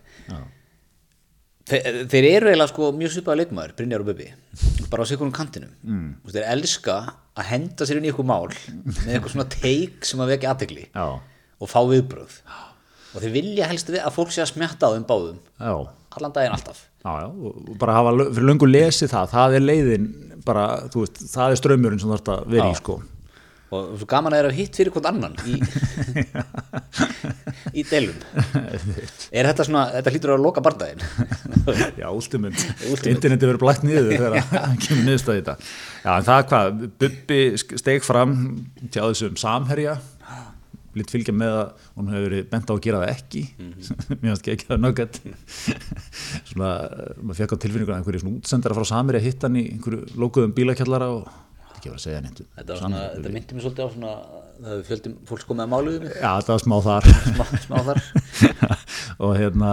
[1.70, 4.26] Þeir, þeir eru eiginlega sko mjög svipaða leikmaður, Brynjar og Bubbi,
[4.92, 5.72] bara á sikunum kantinum.
[5.88, 6.10] Mm.
[6.28, 6.98] Þeir elska
[7.40, 10.84] að henda sér inn í eitthvað mál með eitthvað svona teik sem að vekja aðtegli
[11.00, 12.36] og fá viðbröð.
[13.14, 15.74] Og þeir vilja helst við að fólk sé að smjatta á þeim báðum, já,
[16.18, 16.84] allan daginn alltaf.
[17.06, 20.08] já, já og bara hafa fyrir löngu lesið það, það er leiðin
[20.44, 23.00] bara, veist, það er strömmurinn sem þú ert að vera í sko
[23.74, 25.58] og svo gaman að er að hitt fyrir hvern annan í,
[27.80, 28.20] í delum
[29.34, 31.04] er þetta svona, þetta hlýtur að loka bardaginn
[32.02, 32.60] Já, últimund,
[33.10, 35.58] interneti verður blætt niður þegar það kemur niðurstað í þetta
[36.04, 38.34] Já, en það hvað, Bubbi steg fram
[38.92, 39.96] til þessum samherja.
[40.94, 43.40] Lít fylgja með að hún hefur verið bent á að gera það ekki.
[44.12, 45.16] Mér finnst ekki að nöggat
[46.50, 49.64] svona, eh, maður fekk á tilfinningu að einhverju svona útsendara frá samherja hitt hann í
[49.72, 51.32] einhverju lókuðum bílakjallara og
[51.84, 54.14] ekki að vera að segja neitt um þetta, myndi mér svolítið á svona
[54.64, 56.14] það hefur fjöldum fólks komið að málu mig.
[56.16, 57.10] Já, þetta var smá þar.
[57.26, 58.02] Smá, smá þar.
[59.24, 59.72] Og hérna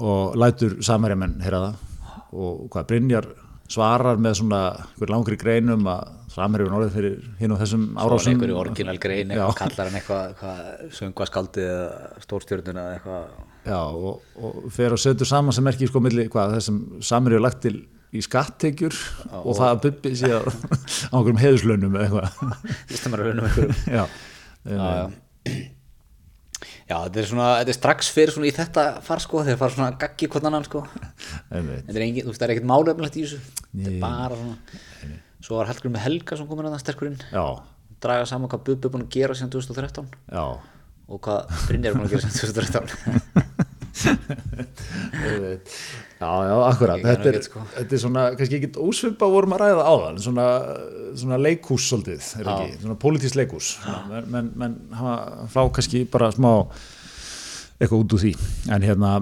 [0.00, 1.84] og lætur samverjamenn heyra það.
[2.30, 3.28] Og hvað Brynjar
[3.70, 8.32] svarar með svona einhver langri greinum að samverjum orðið fyrir hinn og þessum árásum.
[8.34, 10.66] einhverju orginal grein, eitthvað kallar hann eitthvað,
[10.98, 13.46] söngvaskaldið eða stórstjörnuna eða eitthvað.
[13.66, 17.62] Já, og, og fer og setur saman sem merki sko milli hvað þessum samverju lagt
[17.66, 18.96] til í skattekjur
[19.40, 23.20] og, það að bubbi sé á einhverjum heiðuslaunum eða eitthvað.
[23.20, 24.04] Raunum einhverjum Já,
[24.66, 25.04] já, já.
[26.90, 29.76] já, þetta er svona þetta er strax fyrir svona í þetta far sko þegar fara
[29.76, 30.82] svona gaggi hvern annan sko.
[31.50, 33.40] Þetta er engin, þú veist, það er ekkert málefnilegt í þessu.
[33.70, 34.56] Þetta er bara svona
[35.40, 37.44] svo var Hallgrim með Helga sem komur að sterkurinn Já,
[38.02, 40.44] draga saman hvað Bubbi er búin að gera síðan 2013 já.
[41.10, 43.80] Og hvað Brynjar er búin að gera síðan 2013
[45.20, 45.74] Einmitt.
[46.20, 47.00] Já, já, akkurat.
[47.00, 47.60] Þetta er, sko.
[47.78, 50.46] þetta er svona, kannski ekki ósvipa vorum að ræða áðan, svona,
[51.16, 53.70] svona leikhús svolítið, er ekki, svona pólitísk leikhús.
[54.10, 55.14] Menn, menn, menn hafa
[55.48, 56.50] fá kannski bara smá
[57.80, 58.32] eitthvað út úr því,
[58.76, 59.12] en hérna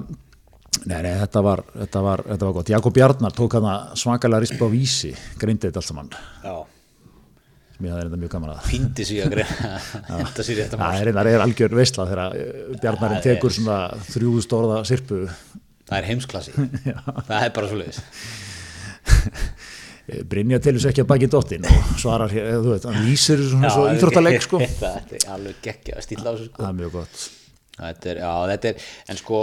[0.89, 2.73] nei, nei, þetta var, þetta var, þetta var gott.
[2.75, 6.11] Jakob Bjarnar tók hana svakalega rispa á vísi, greindi þetta allt saman.
[6.43, 6.57] Já,
[7.79, 8.67] sem ég hafði reynda mjög gaman að.
[8.73, 9.71] Píndi sig að greina
[10.27, 10.91] þetta í þetta mál.
[10.99, 12.37] Það er, það er algjör veistla þegar
[12.83, 13.79] Bjarnarinn Það er- tekur svona
[14.11, 15.23] þrjúðu stórða sirpu
[15.89, 16.55] það er heimsklasi.
[17.29, 18.01] Það er bara svo leiðis
[20.29, 23.69] Brynja telur sér ekki að baki dottin og svarar hér, þú veit, hann lýsir svona
[23.75, 24.61] svo íþróttaleg sko.
[24.63, 26.63] þetta er alveg geggja að stíla á þessu sko.
[26.63, 27.25] Það er mjög gott.
[27.79, 29.41] Þetta er, já, þetta er, en sko,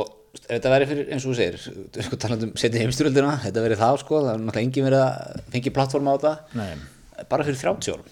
[0.47, 3.99] þetta verið fyrir, eins og þú segir, sko talandi um setið heimstyröldina, þetta verið það,
[4.01, 7.23] sko, það er náttúrulega engin verið að fengi plattforma á þetta, Nei.
[7.35, 8.09] bara fyrir 30 árum,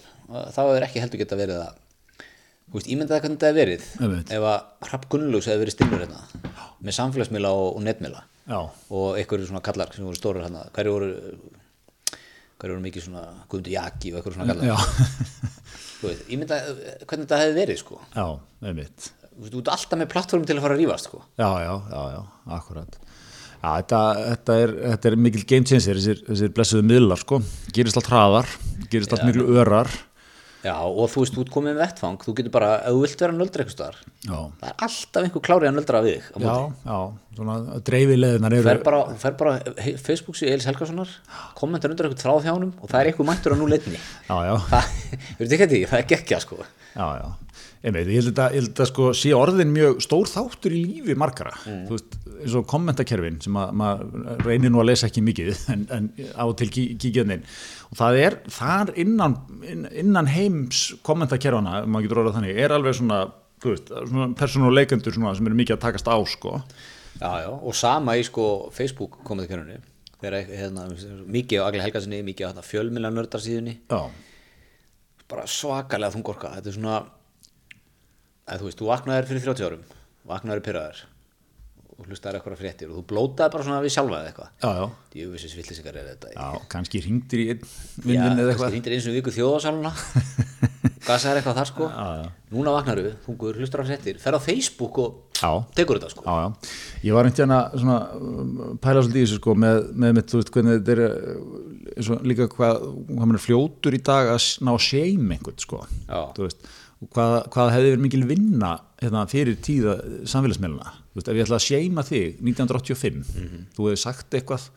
[0.54, 1.74] þá hefur ekki heldur geta verið að,
[2.68, 4.30] þú veist, ímyndaði hvernig þetta hefur verið, Einmitt.
[4.34, 6.22] ef að Hrapp Gunnlaugs hefur verið stinnur hérna,
[6.84, 8.58] með samfélagsmiðla og, og netmiðla, já,
[8.98, 11.10] og einhverju svona kallar sem voru stórar hérna, hverju voru,
[12.58, 14.78] hverju voru mikið svona Guðmundur Jaki og einhverju svona kallar, já,
[16.00, 18.26] þú veist, ímyndaði hvernig þetta hefur verið, sko, já,
[18.70, 19.10] einmitt.
[19.34, 21.72] Þú veist, þú ert alltaf með plattform til að fara að rífast, sko, já, já,
[21.90, 22.20] já, já,
[22.58, 22.98] akkurat.
[23.64, 27.38] Já, þetta, þetta, er, þetta er mikil game changer þessir, þessir blessuðu miðlar sko.
[27.72, 28.50] Gerist allt hraðar,
[28.92, 29.88] gerist allt miklu örar
[30.64, 33.22] Já, og þú veist, þú ert komið með vettfang, þú getur bara, ef þú vilt
[33.24, 36.54] vera nöldra eitthvað staðar, já, það er alltaf einhver klárið að nöldra við þig já,
[36.54, 36.78] móti.
[36.88, 36.98] já,
[37.36, 37.56] svona
[37.90, 41.12] dreifileðinar Þú eru fer bara, þú fer bara Facebook síðu Eils Helgasonar,
[41.60, 44.00] kommentar undir eitthvað þráð hjá honum og það er eitthvað mættur á nú leitni.
[44.00, 44.92] já, já, Það,
[45.36, 47.26] Við veitum ekki því, það er gekkja sko Já, já,
[47.84, 51.82] einmitt, ég held að, að sko sé orðin mjög stór þáttur í lífi margara, Mm.
[51.88, 55.84] þú veist, eins og kommentakerfin sem að maður reynir nú að lesa ekki mikið en,
[55.94, 57.44] en á til kíkjaðin
[57.90, 59.36] og það er þar innan,
[59.68, 63.20] inn- innan heims kommentakerfana, maður getur orðað þannig, er alveg svona,
[63.64, 66.58] þú veist, svona persónuleikendur svona sem eru mikið að takast á, sko.
[67.20, 69.20] Já, já, og sama í sko Facebook
[70.24, 70.86] þegar hérna,
[71.28, 74.00] mikið á Agli Helgarsinni, mikið á hérna, fjölmila nördarsíðunni Já,
[75.30, 76.96] bara svakalega þungorka þetta er svona
[78.48, 79.84] að þú veist, þú vaknaðir fyrir 30 árum
[80.28, 81.02] vaknaðir pyrraðir
[81.94, 84.86] og hlustaðir eitthvað fréttir og þú blótaði bara svona við sjálfa eða eitthvað já, já,
[85.14, 88.72] djöfisins villisingar er þetta já, kannski hringdir í einn Já, vinn eða kannski eitthvað.
[88.74, 89.92] hringdir eins og viku þjóðasáluna
[91.06, 92.26] gasaðir eitthvað þar sko Já, já.
[92.56, 95.50] núna vaknar við, þungur, hlustar á fréttir fer á Facebook og Já.
[95.76, 96.74] tekur þetta sko Já, já.
[97.04, 100.40] Ég var einhvern veginn að um, pæla svolítið í þessu sko með, með mitt, þú
[100.40, 101.64] veist, hvernig þetta er uh,
[101.94, 105.82] eins og líka hvað, hvað er fljótur í dag að ná seim einhvern sko.
[106.08, 106.20] Já.
[106.36, 106.70] Þú veist,
[107.12, 108.70] hvað, hvað hefði verið mikil vinna
[109.02, 109.98] hérna, fyrir tíða
[110.30, 110.94] samfélagsmiðluna.
[111.12, 113.34] Þú veist, ef ég ætla að seima þig 1985,
[113.76, 114.68] þú hefði sagt eitthvað,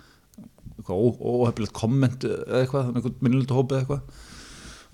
[0.78, 4.20] eitthvað óhefilegt komment eða eitthvað, einhvern minnilegt hópið eitthvað,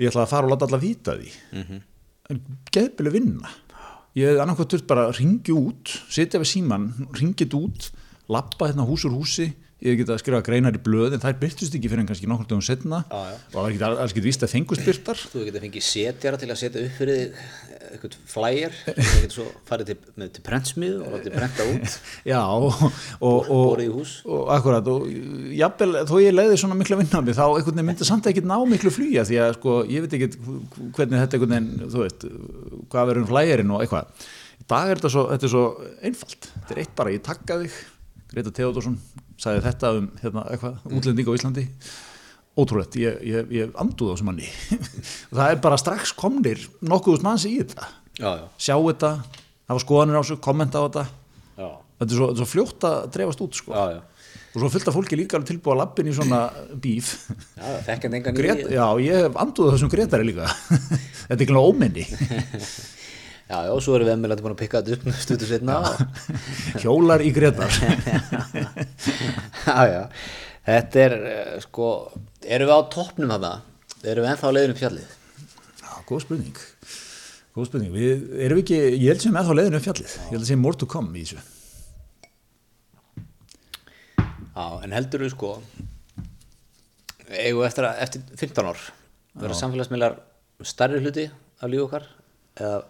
[0.01, 1.33] ég ætla að fara og láta alla vita því.
[2.31, 2.39] En
[2.71, 3.51] geðbileg vinna
[4.17, 7.87] ég hefði annarkvæmt þurft bara að ringja út setja við síman, ringið út
[8.31, 9.49] lappa hérna hús úr húsi
[9.83, 12.27] ég hefði getað að skrifa greinar í blöð en þær byrtust ekki fyrir en kannski
[12.31, 13.33] nokkur dögum setna Já, já.
[13.35, 16.49] og það var ekki alls getið víst að fengust byrtar þú getur fengið setjara til
[16.53, 18.77] að setja upp fyrir eh, eitthvað flyer.
[18.87, 21.97] Þú getur svo farið til, með, til prentsmið og látið prenta út.
[22.31, 22.85] Já og,
[23.19, 23.83] og, og,
[24.23, 25.09] og akkurat og
[25.59, 28.45] jafnvel þó ég leiði svona mikla vinna á mig þá einhvern veginn myndi samt ekki
[28.47, 30.31] ná miklu flýja því að sko ég veit ekki
[30.95, 32.25] hvernig þetta einhvern veginn þú veist
[32.93, 34.29] hvað verður um flægirinn og eitthvað.
[34.63, 35.65] Í dag er þetta svo, þetta er svo
[36.07, 36.49] einfalt.
[36.55, 37.81] Þetta er eitt bara, ég takka þig
[38.33, 38.97] Greta Theodorsson
[39.43, 41.65] sagði þetta um hérna, eitthvað, útlending á Íslandi.
[42.53, 44.47] Ótrúlegt, ég, ég, ég anduð á þessum manni.
[45.31, 47.89] Og það er bara strax komnir nokkuðust manns í þetta.
[48.19, 49.11] Já, já, sjá þetta,
[49.71, 51.05] hafa skoðanir á þessu kommenta á þetta.
[51.57, 53.73] Já, þetta er svo, svo fljótt að dreifast út sko.
[53.73, 54.01] já, já.
[54.53, 56.41] og svo fullt af fólki líka alveg tilbúið að lappin í svona
[56.83, 57.13] bíf.
[58.37, 60.45] Gret, já, ég anduð þessum Gretari líka.
[61.25, 62.05] Þetta er ekki náttúrulega ómenni
[63.53, 65.77] já, já, svo erum við emmilandi búin að pikka þetta upp stuttu setna
[66.81, 67.69] hjólar í Gretar
[69.69, 70.01] já, já,
[70.65, 71.91] þetta er eh, sko,
[72.43, 73.53] erum við á toppnum þarna?
[74.03, 75.11] Erum við ennþá á leiðinu fjallið?
[75.79, 76.57] Já, góð spurning.
[77.55, 80.15] Góð spurning, við erum við ekki ég held sem eða þá leiðinu upp fjallið.
[80.19, 81.39] Ég held að sé more to come í þessu.
[84.53, 85.53] Já, en heldur við sko
[87.29, 88.83] við eftir, að, eftir 15 ár?
[89.39, 90.19] Verða samfélagsmiðlar
[90.67, 92.09] stærri hluti af líf okkar?
[92.59, 92.83] Eða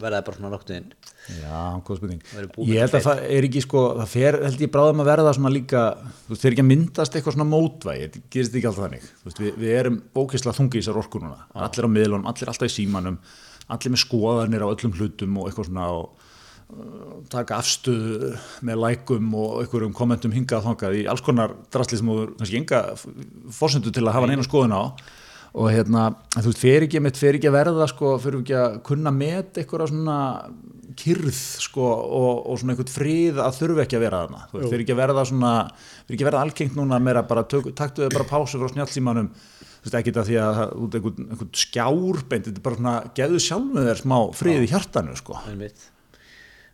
[0.00, 0.92] verða bara svona nokkuð inn
[1.28, 2.22] Já, góð spurning.
[2.66, 5.52] Ég held að það er ekki sko, það fer, held ég bráðum að verða svona
[5.52, 5.82] líka,
[6.24, 9.04] þú veist, þeir ekki að myndast eitthvað svona mótvægi, þetta gerist ekki alltaf þannig.
[9.26, 12.70] Veist, við, við erum bókislega þungi í þessar orku núna, allir á miðlunum, allir alltaf
[12.70, 13.20] í símanum,
[13.70, 16.26] allir með skoðanir á öllum hlutum og eitthvað svona og
[16.72, 18.34] uh, taka afstöðu
[18.66, 22.84] með lækum og einhverjum kommentum hingað þangað í alls konar drasli sem þú kannski enga
[23.54, 24.82] fórsendu til að hafa neina skoðun á
[25.50, 29.12] og hérna, þú veist, fer ekki fer ekki að verða sko, fyrir ekki að kunna
[29.14, 30.18] met eitthvað svona
[31.00, 34.70] kyrð sko og, og svona einhvern frið að þurfi ekki að vera þarna, þú veist,
[34.70, 35.54] fyrir ekki að verða svona,
[36.04, 39.30] fyrir ekki að verða algengt núna meira bara, tök, taktu þau bara pásu frá snjálfsímanum
[39.30, 42.94] þú veist, ekki það því að út einhvern, einhvern skjár beint, þetta er bara svona,
[43.16, 45.38] geðu sjálf með þér smá frið í hjartanu sko.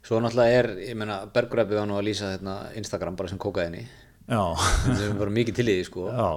[0.06, 3.86] Svo náttúrulega er, ég meina, Bergræpi var nú að lýsa hérna, Instagram bara sem kókaðinni
[4.86, 6.06] við erum bara mikið til í því sko.
[6.10, 6.28] Já,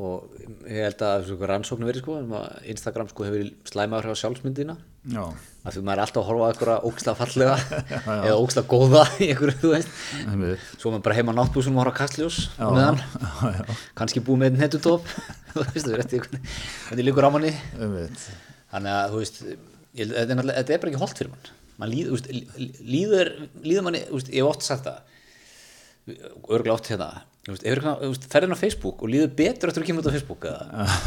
[0.00, 0.30] og
[0.64, 4.76] ég held að rannsóknu verið sko um að Instagram sko hefur slæmaður hjá sjálfsmyndina.
[5.12, 5.24] Já,
[5.66, 7.56] af því maður er alltaf að horfa á einhverja óksla fallega
[8.24, 9.90] eða óksla góða í einhverju, þú veist.
[10.78, 14.22] Svo er maður bara heima á náttbúsum og horfa kastljós Já, meðan, já, já, kannski
[14.24, 16.54] búið með nettutop þú veist, þú veist, hvernig
[16.88, 17.52] hvernig líkur á manni.
[17.76, 18.24] Einmitt.
[18.72, 19.42] þannig að, þú veist,
[19.98, 21.50] þetta, er þetta er bara ekki holdt fyrir mann.
[21.82, 23.32] Man líð, lí- líður,
[23.66, 25.04] líður manni, veist, ég hef oft sagt það
[26.72, 27.10] oft hérna
[27.42, 30.44] ferðin á Facebook og líður betur eftir að kemur út á Facebook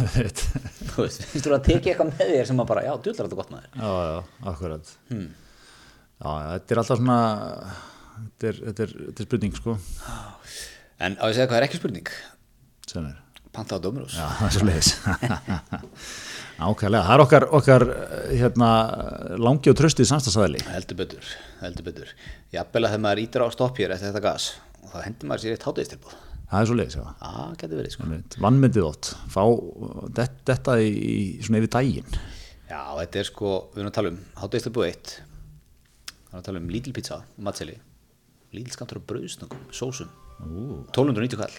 [0.92, 3.54] þú veist, þú að tekið eitthvað með þér sem að bara, já, djúlar þetta gott
[3.54, 4.18] með þér Já, já,
[4.52, 4.92] akkurat.
[5.12, 5.30] Hmm.
[6.20, 7.20] Já, þetta er alltaf svona
[8.16, 9.78] þetta er, þetta er, þetta er spurning sko.
[11.06, 12.12] En á ég að segja hvað er ekki spurning?
[12.92, 13.16] Sem er,
[13.56, 14.92] panta á Dominus já, það er svo leiðis
[16.66, 17.88] Ákvæðlega, það er okkar, okkar
[18.32, 18.70] hérna,
[19.40, 21.34] langi og tröstið samstagsæðli heldur betur,
[21.64, 22.14] heldur betur.
[22.56, 24.52] Jafnvel að þegar maður ítir á stopp hér eftir þetta gas
[24.84, 26.16] og þá hendur maður sér eitt hátegistilbúð
[26.50, 26.98] Það er svo leiðis,
[27.66, 28.08] verið sko.
[28.46, 29.42] Vannmyndið ótt, fá
[30.18, 31.16] det, þetta í,
[31.46, 32.20] svona yfir daginn.
[32.70, 35.12] Já, þetta er sko, við erum að tala um hátegistilbúð 1
[36.26, 37.76] Það er að tala um Lidl pizza, matseli
[38.56, 40.10] Lidl skamtur á brauðsnöngum, sósum.
[40.44, 40.82] Ú.
[40.92, 41.56] 1290 kall.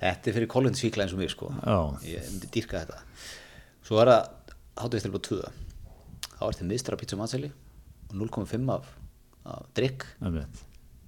[0.00, 1.50] Þetta er fyrir kólundisvíkla eins og mér sko.
[1.58, 1.78] Já.
[2.06, 3.00] Ég myndi dýrka þetta.
[3.84, 4.52] Svo er það
[4.82, 5.40] hátíðistilbúð 2
[6.34, 7.50] þá er þið miðstra pizza matseli
[8.10, 8.92] og 0,5 af,
[9.48, 10.62] af drikk einmitt.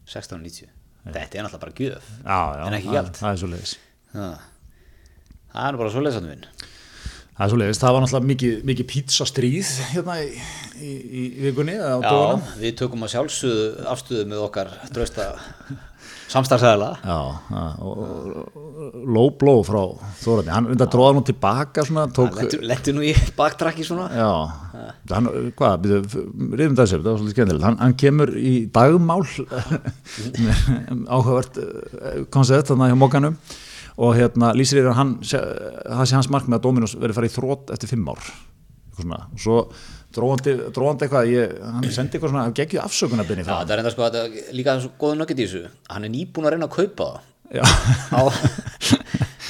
[0.06, 0.75] 16,90
[1.14, 3.12] þetta er náttúrulega bara gjöf já, já, en ekki gjald.
[3.20, 3.74] það er svo leiðis
[5.56, 6.46] það er bara svo leysandi minn.
[7.36, 10.28] Það er svo leiðis, það var náttúrulega mikið, mikið pizzastríð hérna í,
[10.80, 12.46] í, í vikunni Já, dögunum.
[12.62, 15.26] við tökum að sjálfsögðu afstöðu með okkar drausta
[17.86, 19.82] og low blow frá
[20.22, 21.84] Þórandi, hann undar dróða nú tilbaka
[22.66, 24.08] Letti nú í baktrakki svona.
[24.10, 24.30] Já,
[25.12, 29.22] hann, hvað, reyðum þessu, það var svolítið skemmtilegt, hann, hann kemur í dagmál,
[31.14, 33.38] áhugavert eh, koncept þarna hjá mókanum
[33.96, 37.72] og hérna lýsir yfir hann, það sé hans markmið að Dominos verið farið í þrótt
[37.76, 38.32] eftir fimm ár,
[38.96, 39.58] svona, og svo
[40.16, 40.56] dróðandi,
[41.04, 44.56] eitthvað, ég, hann sendi eitthvað svona, geggju afsökunarbyrni Já, það er enda sko að er
[44.56, 45.74] líka svo góðu nöggit í þessu.
[45.92, 47.22] Hann er nýbúin að reyna að kaupa það.
[48.16, 48.20] Á,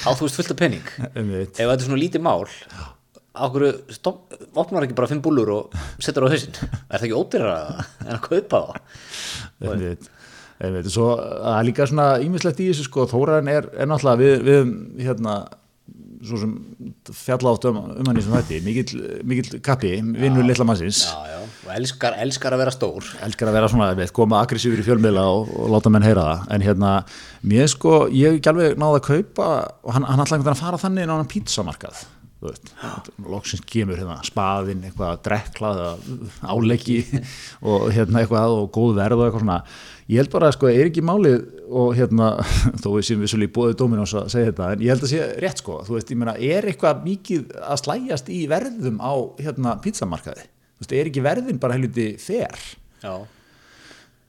[0.07, 0.93] á þú veist fullt af penning.
[1.15, 2.45] Ef þetta er svona lítið mál
[3.37, 3.71] Ákveðu,
[4.57, 6.57] opnar ekki bara fimm búlur og setur á hausinn?
[6.89, 8.61] Er það ekki ódýrara en að kaupa
[9.61, 10.07] það?
[10.57, 15.05] Einmitt, það er líka svona ímislegt í þessu sko, Þóraðin er, er náttúrulega við, við
[15.05, 15.35] hérna,
[16.27, 16.53] svo sem
[17.15, 21.05] fjalla átt um, um hann í sem þetta mikill, mikill kappi, vinnur litla mannsins.
[21.07, 23.13] Já, já, og elskar, elskar að vera stór.
[23.27, 26.45] Elskar að vera svona, veit, koma aggressífur í fjölmiðla og, og láta menn heyra það,
[26.57, 26.93] en hérna
[27.47, 29.49] mér sko, ég ekki alveg náða að kaupa
[29.87, 32.05] og hann, hann ætlaði einhvern veginn að fara þannig inn á hann pítsamarkað
[33.27, 35.81] loksins kemur hérna spaðinn, eitthvað drekklað
[36.45, 37.01] áleggi
[37.69, 39.61] og hérna eitthvað og góð verð og eitthvað svona
[40.07, 42.33] ég held bara að sko, er ekki málið og hérna,
[42.83, 45.31] þó við séum vissulega í bóðið Dominós að segja þetta, en ég held að sé
[45.43, 49.79] rétt sko, þú veist, ég meina, er eitthvað mikið að slæjast í verðum á hérna
[49.83, 52.69] pítsamarkaði, þú veist, er ekki verðin bara helviti fer
[53.03, 53.17] Já,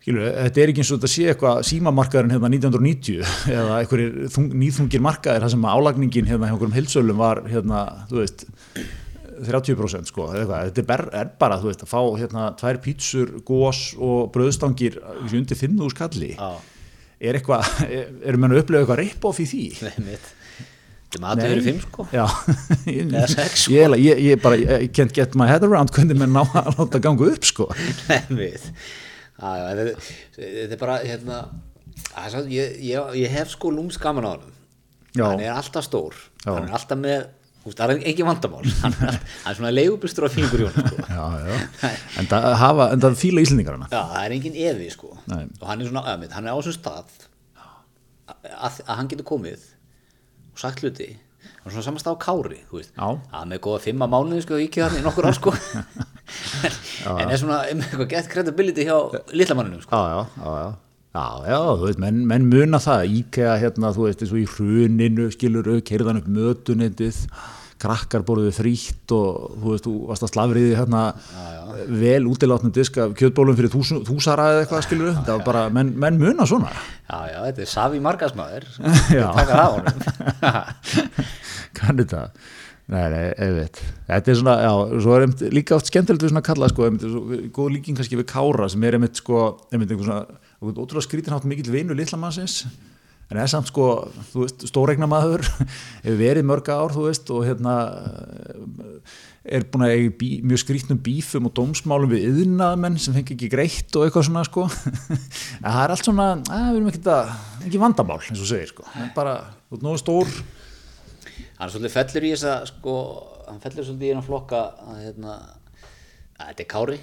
[0.08, 5.04] þetta er ekki eins og þetta sé eitthvað símamarkaðurinn hérna 1990 eða einhverjir þung, nýþungir
[5.04, 8.48] markaðir þar sem álagningin hérna hjá einhverjum heilsölum var hérna, þú veist
[9.46, 14.32] 30% sko, þetta er, er bara þú veist, að fá hérna tvær pítsur, gós og
[14.36, 16.50] bröðstangir undir 5.000 skalli já,
[17.20, 19.64] er eitthvað, er, erum við að upplega eitthvað rip-off í því?
[19.88, 20.34] nei mitt.
[21.08, 22.04] Þetta maður fyrir fimm sko.
[22.12, 22.24] Já,
[22.92, 23.72] Eða sex, sko.
[23.78, 27.00] ég, ég, ég bara, ég can't get my head around hvernig menn ná að láta
[27.06, 27.70] ganga upp sko.
[28.10, 28.66] Nei mitt.
[29.38, 31.38] Þetta, er bara hérna
[32.28, 34.54] svo- ég, ég, ég hef sko lúms gaman á hann
[35.16, 35.24] Já.
[35.32, 36.14] hann er alltaf stór.
[36.44, 36.52] Já.
[36.58, 37.28] hann er alltaf með,
[37.76, 38.64] það er ekki vandamál.
[38.84, 41.06] Hann er, hann er svona leigubustur á fílingur í honum sko.
[42.22, 45.14] En það hafa, en það fíla íslendingarna Já, það er engin evi sko.
[45.18, 47.16] Og hann er svona, að, mitt, hann er á þessum stað
[47.58, 49.66] að, að, að hann getur komið
[50.54, 51.12] og sagt hluti
[51.68, 52.62] og svona samast á kári,
[52.98, 55.56] að með góða fimma mánuði sko, ekki þannig í nokkur ár sko.
[57.08, 58.98] En, en er svona um eitthvað gett credibility hjá
[59.32, 59.96] litlamannunum sko.
[59.96, 60.87] Já, já, já, já.
[61.18, 64.50] Já, já, þú veist, menn, menn muna það, íkea hérna, þú veist, eins og í
[64.52, 67.18] hruninu, skilur, keirðan upp mötunendið,
[67.82, 71.02] krakkar borðuðu frítt og þú veist, þú varst að slafriði hérna
[71.90, 75.92] vel útilátnum disk af kjötbólum fyrir þús, þúsara eða eitthvað, skilur, það var bara, menn,
[76.06, 76.70] menn muna svona.
[77.08, 78.70] Já, já, þetta er Savi Margasmaður
[79.18, 79.28] Já.
[79.40, 80.88] Takar af honum
[81.78, 82.42] Kannu það?
[82.88, 83.80] Nei, nei, veit.
[84.08, 86.86] Þetta er svona, já, svo er einmitt líka oft skemmtilegt við svona að kalla, sko,
[86.88, 89.42] einmitt, svo, góð líking kannski við Kára sem er einmitt, sko,
[89.74, 92.66] einmitt einhver svona, einhvern ótrúlega skrítin hátt mikill vinu litla mannsins,
[93.28, 95.44] en er samt, sko, þú veist, stóreigna maður,
[96.06, 97.76] hefur verið í mörg ár, þú veist, og hérna,
[99.48, 103.52] er búin að eiga bí, mjög skrítnum bífum og dómsmálum við yðnaðmenn sem fengi ekki
[103.52, 104.68] greitt og eitthvað svona, sko,
[105.64, 107.34] en það er allt svona, að, við erum ekki, að,
[107.68, 110.38] ekki vandamál, eins og segir, sko, En bara, þú veist, nógu stór,
[111.58, 112.96] Hann svolítið fellur í þessa sko,
[113.48, 115.38] hann fellur svolítið í hennar flokka að hérna
[116.38, 116.98] að þetta er kári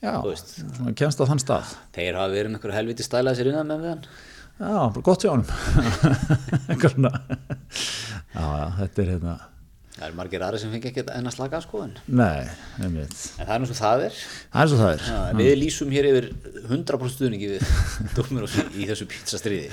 [0.00, 1.72] Já, svona kemst á þann stað.
[1.92, 4.04] Þeir hafa verið einhverju helviti stælaði sér innan með hann
[4.60, 5.30] Já, bara gott hjá
[6.92, 7.12] svona
[8.30, 9.34] Já, já, þetta er hérna.
[10.00, 12.46] Það eru margir aðri sem fengi ekki enn að slaka sko en, Nei,
[12.80, 13.16] einmitt.
[13.36, 14.18] En það er sem það er.
[14.54, 15.02] Það er svo það er.
[15.10, 16.28] Já, Við lýsum hér yfir
[16.70, 17.74] 100% stuðningi við
[18.16, 19.68] Dominos í þessu pizzastriði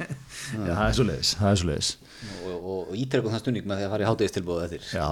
[0.66, 1.92] Já, það er svo leiðis, það er svo leiðis
[2.40, 4.90] og, og, og ítrekkum það stuðning með því að fara í hátegistilbúðu eftir.
[4.98, 5.08] Já,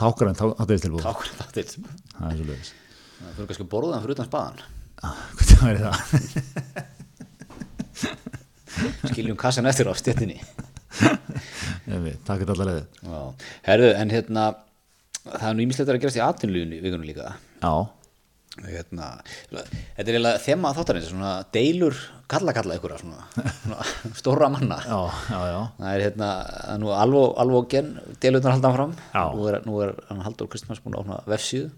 [0.00, 2.86] tákur en tákur tilbúð Tákur þáttil
[3.18, 4.58] Það Það fyrir kannski að borða hann fyrir utan spaðan.
[5.38, 5.98] Hvað það er það?
[9.10, 10.38] Skiljum kassan eftir á stjettinni
[11.90, 13.20] Einmitt, Takk er allar leiði Já,
[13.66, 14.44] herðu, en hérna
[15.28, 17.32] það er nú ímislegt að gerast í atvinnlífunni vikunum líka.
[17.62, 17.72] Já,
[18.68, 19.08] hérna,
[19.50, 21.98] þetta er eiginlega þema þáttarins, svona deilur
[22.30, 23.26] kalla kalla ykkur svona,
[23.64, 23.78] svona
[24.20, 24.78] stóra manna.
[24.86, 25.00] Já,
[25.32, 25.60] já, já.
[25.82, 27.92] Það er hérna, það er nú alveg, alveg gen
[28.22, 29.24] deilurnar halda hann fram Já.
[29.36, 31.70] nú er, nú er hann Haldur Kristmanns búin að opna vefsíðu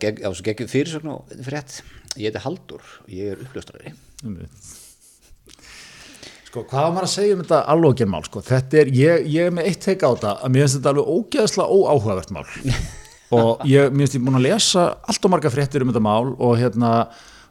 [0.00, 1.80] Gegg, á svo geggjum fyrirsögn og frétt.
[2.18, 3.94] Ég heiti Haldur, ég er uppljóstrari.
[6.50, 8.40] Sko, hvað var maður að segja um þetta alvegin sko?
[8.42, 11.12] Þetta er, ég, ég er með eitt teika á þetta að mér finnst þetta alveg
[11.14, 12.46] ógeðslega óáhugavert mál.
[13.38, 16.32] Og ég, mér finnst ég búin að lesa allt og marga fréttir um þetta mál
[16.34, 16.90] og hérna,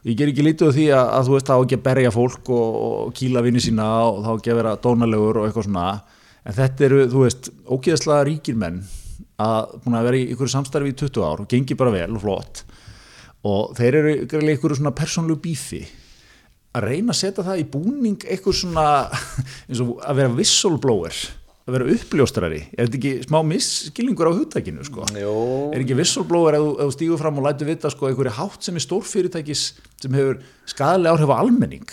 [0.04, 2.50] ég ger ekki lítið á því að, að þú veist, þá ekki að berja fólk
[2.52, 5.86] og, og kýla vinni sína og þá ekki að vera dónalegur og eitthvað svona.
[6.44, 8.82] En þetta eru, þú veist, ógeðslega ríkir menn
[9.40, 12.22] að búin að vera í ykkur samstarfi í 20 ár og gengi bara vel og
[12.24, 12.62] flott.
[13.48, 14.14] Og þeir eru
[14.54, 15.80] ykkur svona persónlu bífi
[16.76, 18.84] að reyna að setja það í búning eitthvað svona
[19.74, 21.14] að vera whistleblower
[21.70, 25.04] að vera uppljóstrari, er þetta ekki smá misskilningur á hugtækinu sko?
[25.70, 28.82] Er ekki whistleblower ef þú- stígur fram og lætur vita sko einhverju hátt sem er
[28.82, 29.62] stórfyrirtækis
[30.02, 30.40] sem hefur
[30.72, 31.84] skadalega áhrif á almenning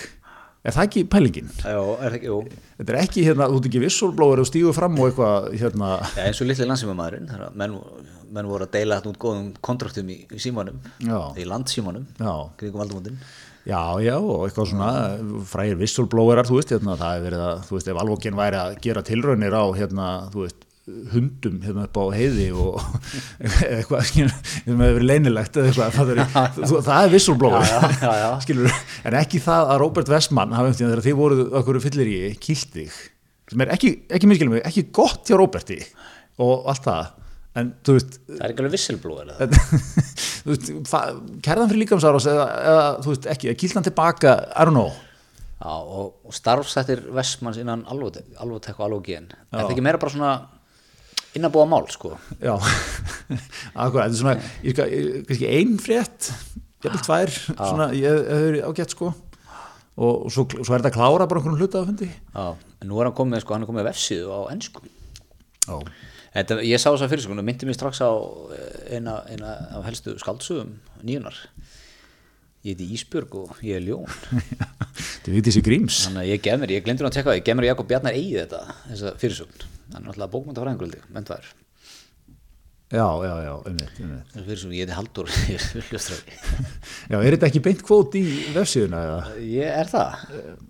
[0.67, 1.49] er það ekki pælingin?
[1.63, 2.37] Já, er það ekki, jú.
[2.77, 6.23] Þetta er ekki hérna, þú ert ekki ef þú stígur fram og eitthvað hérna, Já,
[6.27, 7.75] eins og litli að menn,
[8.37, 11.19] menn voru að deila þetta út góðum kontraktum í, í símanum, Já.
[11.39, 12.07] í landsímanum,
[12.59, 13.19] kringum aldamótin.
[13.67, 14.91] Já, já, og eitthvað svona
[15.49, 18.77] frægir whistleblowerar, þú veist, hérna, það er verið að, þú veist, ef alvokin væri að
[18.85, 20.66] gera tilraunir á, hérna, þú veist,
[21.11, 22.77] hundum hérna upp á heiði og
[23.43, 26.21] eitthvað, skilur, sem hefur verið leynilegt eða eitthvað, það er,
[27.09, 27.13] er
[28.21, 28.29] já.
[28.45, 28.77] skilur,
[29.09, 32.97] en ekki það að Robert Westman eftir þegar þið voruð okkur fyllir í kiltig,
[33.51, 35.81] sem er ekki, ekki mig, ekki gott hjá Roberti
[36.43, 37.11] og allt það,
[37.59, 38.75] en þú veist, Það er ekki alveg
[40.93, 44.93] það- kærðan fyrir líkamsárás eða, eða, þú veist, ekki, að kýldan tilbaka, I don't know,
[45.57, 49.23] Já, og, og starfsættir Vestmanns innan alvotek og alvogén.
[49.49, 50.33] Er það ekki meira bara svona
[51.37, 52.15] innabúa mál, sko?
[52.41, 52.55] Já,
[53.83, 54.35] akkurat, þetta er svona,
[54.65, 54.81] ég
[55.29, 56.31] kannski ein frétt,
[56.83, 59.13] jafnvel tvær, svona, ég hef verið ágætt sko
[59.97, 62.09] og, og svo, svo er þetta að klára bara einhvern hluta af fundi.
[62.09, 64.83] Já, en nú er hann komið, sko, hann er komið vefsíðu á ennsku.
[66.37, 68.11] Þetta, ég sá þess að fyrir sko, myndi mér strax á
[68.53, 71.39] eh, eina, eina af helstu skaldsögum nýjunar.
[72.65, 74.05] Ég heiti Ísbjörg og ég er ljón.
[75.23, 76.03] Þetta er vitið sér gríms.
[76.05, 77.89] Þannig að ég gef mér, ég glemdi nú að tekka það, ég gef mér Jakob
[77.89, 79.65] Bjarnar eigið þetta, þessa fyrirsögn.
[79.93, 81.55] Hann er náttúrulega bókmyndafræðinguldi, menn það er.
[82.87, 84.27] Já, já, já, einmitt, einmitt.
[84.31, 85.31] Þessi fyrirsögn, ég heiti Haldur.
[87.11, 88.21] Já, er þetta ekki beint kvót í
[88.55, 89.01] vefsíðuna?
[89.43, 90.21] Ég er það.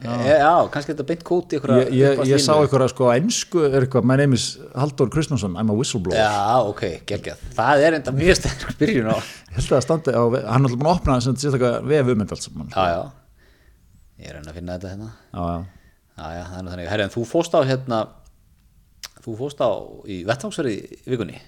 [0.01, 4.09] Já, já kannski þetta beint ykkur Ég, ég, ég sá eitthvað sko ennsku er eitthvað,
[4.09, 6.17] my name is Halldór Kristjánsson, I'm a whistleblower.
[6.17, 7.47] Já, ok, geggjað.
[7.61, 9.17] Það er enda mjög sterk byrjun á.
[9.57, 12.39] Að það standi á, hann er alltaf búin að opna sem sérstaklega vef um þetta
[12.39, 12.73] alls saman.
[12.73, 13.43] Já, já.
[14.17, 15.13] Ég er enn að finna þetta hérna.
[15.29, 15.57] Já, já.
[16.17, 16.87] Já, já, það þannig.
[16.89, 18.05] Herri, en þú fóst á hérna,
[19.27, 19.69] þú fóst á
[20.07, 21.41] í vettvangsverði í vikunni.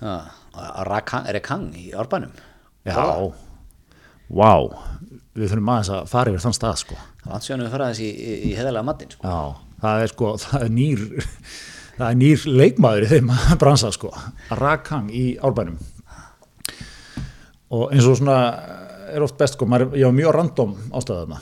[0.00, 2.32] Að Rekang í Árbænum.
[2.86, 2.96] Já,
[4.32, 4.52] vá,
[5.36, 6.98] við þurfum aðeins að fara yfir þann stað sko.
[7.26, 9.26] Landsjónu við fara þessi í, í, í heðalega matinn, sko.
[9.26, 11.02] Já, það er sko, það er nýr,
[11.98, 14.12] það er nýr leikmaður í þeim bransa sko,
[14.62, 15.78] Rakang í Árbænum.
[17.76, 18.38] Og eins og svona
[19.10, 21.40] er oft best sko, maður, ég var mjög random ástæðaðna.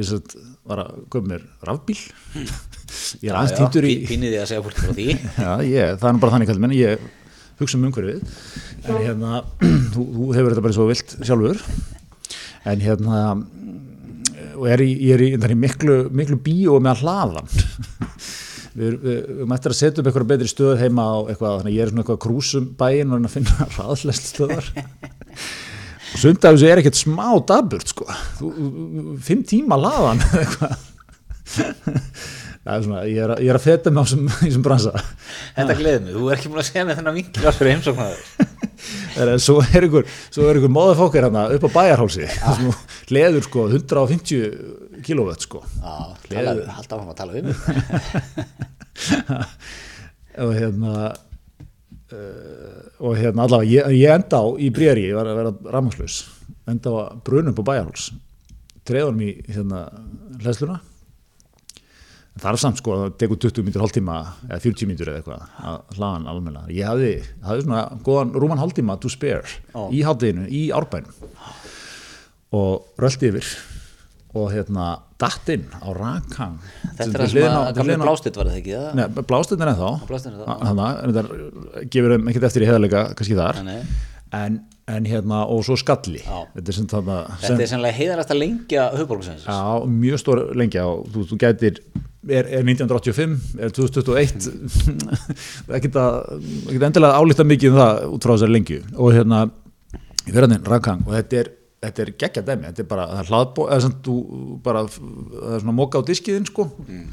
[0.00, 0.34] Ég sett,
[0.66, 1.98] var að köpa mér rafbíl.
[3.22, 3.94] Ég er aðeins týndur í...
[4.08, 5.06] Pínið þið að segja fólk frá því.
[5.44, 7.06] Já, ég, það er nú bara þannig kallið menn, ég
[7.62, 8.22] hugsa um umhverfið,
[8.88, 9.40] en hérna,
[9.94, 11.60] þú, þú hefur þetta bara svo vilt sjálfur,
[12.72, 13.20] en hérna,
[14.56, 17.48] og er í, ég er í, er í miklu, miklu bíó með hlaðan.
[18.72, 21.58] Við erum- við við erum eftir að setja upp eitthvað betri stöð heima á eitthvað,
[21.60, 24.70] þannig að ég er svona eitthvað krúsum bæinn og að finna hraðlest stöðar.
[26.12, 28.06] Og sund af þessu er ekkert smá daburt, sko.
[29.28, 30.88] Fimm tíma hlaðan, eitthvað.
[32.62, 34.30] Það er svona, ég er, að- ég er að feta mig á þessum-
[34.62, 34.92] bransa.
[35.56, 38.14] Þetta gleði mig, þú er ekki múin að segja með þennan vinklar fyrir heimsóknar.
[39.42, 40.04] Svo er ykkur,
[40.60, 42.26] ykkur móðafókir upp á bæjarhálsi.
[43.14, 45.58] Leður sko 150 kilóvött sko.
[45.82, 45.94] Já,
[46.30, 47.46] tala, halda áfram að tala um
[50.42, 51.16] og hérna uh,
[53.02, 56.16] og hérna allavega ég, ég enda á í brýri, ég var að vera rammarslaus
[56.70, 56.96] enda á
[57.26, 58.04] brunum på bæjarháls.
[58.86, 59.78] Treðunum í hérna
[60.42, 60.76] hlæsluna
[62.40, 64.16] það er samt sko, það tekur 20 mínutur hálftíma
[64.48, 67.10] eða 40 mínutur eða eitthvað að hlaðan almenna, ég hafði,
[67.44, 69.44] hafði svona góðan rúman hálftíma to spare
[69.76, 69.90] Ó.
[69.92, 71.12] í hátteginu, í árbænum
[72.56, 73.52] og röldi yfir
[74.32, 74.86] og hérna
[75.20, 76.56] datt inn á rakhang
[76.96, 78.94] Þetta er það sem að gamlega blástitt var það ekki, það?
[78.96, 80.54] Nei, blástöndin er þá Blásturinn þá, já.
[80.62, 83.60] Þannig að þetta gefur þeim ekkert eftir í heðalega kannski þar
[84.32, 84.56] en,
[84.96, 86.38] en hérna og svo skalli Já.
[86.56, 89.44] þetta er sem Þetta er heiðarast að lengja höfbólkusins.
[89.44, 89.60] já,
[90.00, 91.82] mjög stór lengja og þú, þú gætir
[92.28, 94.50] er, er 1985, er 2021
[95.78, 96.20] ekkert að
[96.68, 98.78] ekkert endilega álíta mikið um það út frá þessari lengju.
[98.98, 99.42] Og hérna
[100.28, 101.52] í verðaninn Rakang og þetta er
[101.82, 104.16] þetta er geggja dæmi, þetta er bara það er hlaðbó, eða sem þú
[104.62, 106.68] bara það er svona móka á diskiðin sko.
[106.86, 107.04] Mm.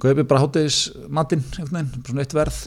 [0.00, 0.78] kaupið bara hátegis
[1.12, 2.60] matinn svona eitt verð.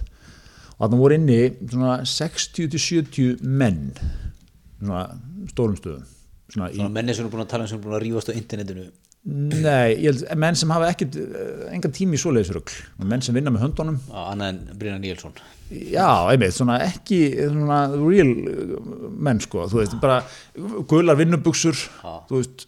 [0.73, 3.91] Og þarna voru inni svona 60-70 menn
[4.79, 5.03] svona
[5.51, 6.07] stórum stöðum.
[6.53, 8.31] Svona í, Svona menni sem er búin að tala um sem er búin að rífast
[8.31, 8.87] á internetinu
[9.23, 12.73] Nei, ég held, menn sem hafa ekkert eh, engan tími í svoleiðisrugl
[13.07, 13.99] menn sem vinna með höndunum.
[14.09, 15.37] Já, annað en Brynjar Níelsson.
[15.71, 18.73] Já, einmitt, svona ekki svona real eh,
[19.23, 20.19] menn sko, þú veist, bara
[20.91, 22.17] gular vinnubuxur, Já.
[22.27, 22.67] þú veist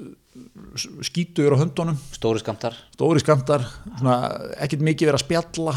[1.10, 1.99] skítur á höndunum.
[2.16, 3.68] Stóri skamtar stóri skamtar,
[3.99, 4.18] svona
[4.64, 5.76] ekkert mikið verið að spjalla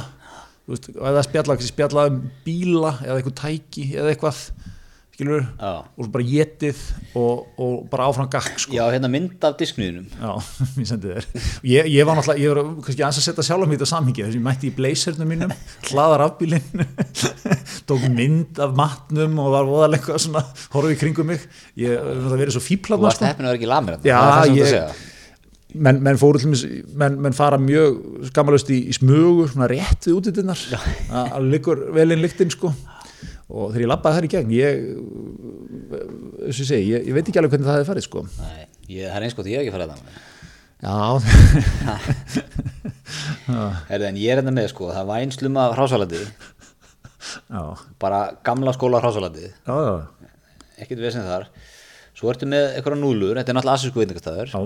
[0.69, 4.41] þú veist, eða spjalla, spjalla um bíla eða eitthvað tæki eða eitthvað
[5.19, 6.81] skilur, og svo bara getið
[7.19, 8.77] og, og bara áfram gakk sko.
[8.77, 10.31] Já, hérna mynd af diskniðinum Já,
[10.79, 11.27] ég sendi þér.
[11.67, 14.31] Ég, ég var náttúrulega, ég var kannski aðeins að setja sjálf mér þetta samhengi þess
[14.31, 15.55] að ég mætti í blazernum mínum
[15.91, 16.87] hlaðar afbílinn
[17.91, 20.45] tók mynd af matnum og var voðalega svona,
[20.77, 21.47] horfið í kringum mig.
[21.83, 24.19] Ég það verið svo Þú fíplað varst heppin að vera ekki lamir Já,
[24.51, 25.07] ég
[25.75, 26.63] menn, menn fóru til mér
[26.99, 30.63] menn, menn fara mjög skammalust í, í smugu svona rétt við útitinnar
[31.13, 32.73] að liggur vel inn lyktin sko
[33.49, 34.73] og þegar ég labbaði þar í gegn ég,
[36.53, 38.21] segi, ég, ég veit ekki alveg hvernig það hefði farið sko.
[38.43, 40.01] Nei, ég, það er eins gott ég hef ekki farið það
[40.79, 40.97] já,
[43.89, 46.21] Herði, en ég er hérna með sko, það er vænslum af hrásalandi
[47.49, 47.63] já,
[47.99, 49.79] bara gamla skóla já,
[50.83, 51.49] ekkert vesinn þar.
[52.19, 54.61] Svo ertu með eitthvað núlur, þetta er náttúrulega asísku veitingastæður já.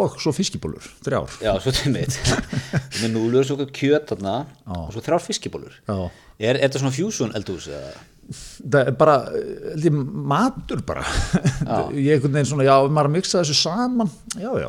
[0.00, 1.36] og svo fiskibólur, þrjár.
[1.44, 2.16] Já, svo til mitt.
[3.00, 4.36] Með núlur, svo kjöt þarna
[4.68, 5.76] og svo þrjár fiskibólur.
[5.88, 5.98] Já.
[6.40, 7.90] Er, er þetta svona fusion eldhús eða?
[8.30, 9.14] það er bara,
[9.72, 9.94] held ég,
[10.30, 11.02] matur bara.
[11.98, 14.68] Ég einhvern veginn svona, já, maður að mixa þessu saman já, já,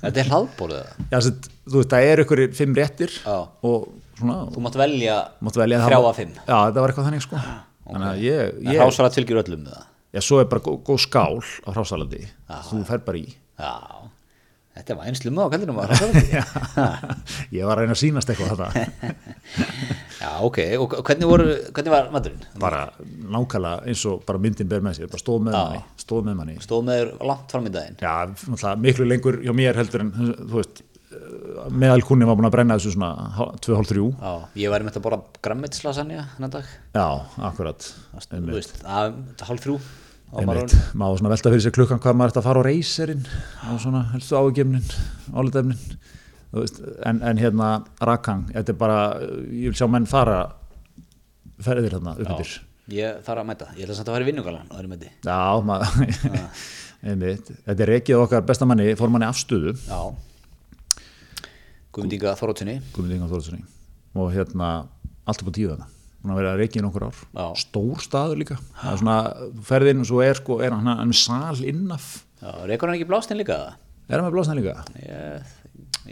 [0.00, 1.04] Þetta er hlaðbórið eða?
[1.12, 3.36] já sett, þú veist, það er einhverjir fimm réttir Já.
[3.68, 5.18] og svona, Þú mátt velja
[5.60, 6.32] velja þrjá það- af fimm.
[6.40, 7.42] Já, þetta var eitthvað þannig sko.
[7.84, 9.84] Þannig að ég, ég hrásalat fylgir öllum með það
[10.14, 12.22] já, svo er bara góð, skál á hrásalandi
[12.70, 13.26] þú fer bara í.
[13.60, 13.74] Já,
[14.74, 15.92] Þetta var einslu mög á kaldinum var
[17.54, 18.62] Ég var að reyna að sínast eitthvað
[20.24, 21.46] Já, ok, og hvernig, voru,
[21.76, 22.42] hvernig var maturinn?
[22.58, 26.38] Bara nákvæmlega eins og bara myndin ber með sér, bara stóð með manni Stóð með
[26.40, 26.56] manni.
[26.64, 27.98] Stóð með þér langt fram í daginn?
[28.02, 32.78] Já, miklu lengur hjá mér heldur en þú veist eh, meðalkunni var búin að brenna
[32.80, 34.08] þessu svona 2-3
[34.58, 36.66] Ég væri með þetta að bora grammitslasann já, nændag
[36.96, 37.06] Já,
[37.50, 37.92] akkurat.
[38.26, 39.78] Þú veist, 1-3
[40.40, 43.24] einmitt, maður svona velta fyrir sér klukkan hvað maður ætti að fara á reyserinn
[43.62, 44.86] á svona helstu ágefnin
[45.34, 45.80] álitefnin
[46.54, 47.70] veist, en, en hérna
[48.02, 50.38] Rakang, þetta er bara ég vil sjá menn fara
[51.62, 52.60] ferðir hérna upp yfir
[52.92, 55.06] Ég þarf að mæta, ég ætla samt að fara í vinnugalan á þeirri mæti.
[55.24, 56.02] Já, maður
[57.08, 59.72] einmitt, þetta er rekið okkar bestamanni formanni afstöðu.
[62.92, 63.62] Guðmundinga Þorðssoni
[64.20, 64.70] og hérna
[65.24, 65.93] allt upp á tíu þetta
[66.24, 67.46] hún har verið að reykja í nokkur ár Já.
[67.60, 69.16] stór staður líka það er svona,
[69.58, 72.06] þú ferð inn og svo er sko, er hann, hann sal innaf
[72.40, 73.58] Já, reykur hann ekki blástinn líka?
[74.08, 74.74] er hann með blásna líka?
[75.00, 75.52] Ég,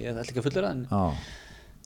[0.01, 1.03] ég ætla ekki að fullera en já,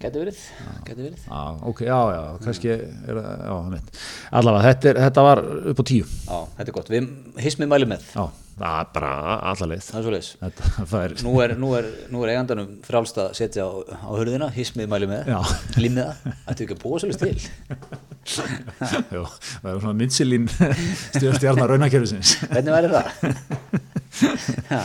[0.01, 0.41] gæti verið,
[0.87, 1.21] gæti verið.
[1.27, 4.01] Já, ok, já, já kannski er það, já, hann veit
[4.41, 6.09] allavega, þetta, er, þetta var upp á tíu.
[6.27, 7.07] Já, þetta er gott, við
[7.47, 8.05] hismið mælum með.
[8.13, 8.25] Já,
[8.57, 9.13] það er bara
[9.53, 13.19] allaveg Það er svo leis þetta er, Nú er, nú er, nú er eigandanum frálst
[13.21, 15.33] að setja á, á hurðina, hismið mælum með.
[15.33, 17.37] Það, ættu ekki að búa svolítið til?
[19.17, 20.49] Já, það er svona myndsilín
[21.17, 22.37] stjórnstjarnar raunakerfisins.
[22.53, 23.07] Hvernig væri það?
[24.73, 24.81] Já,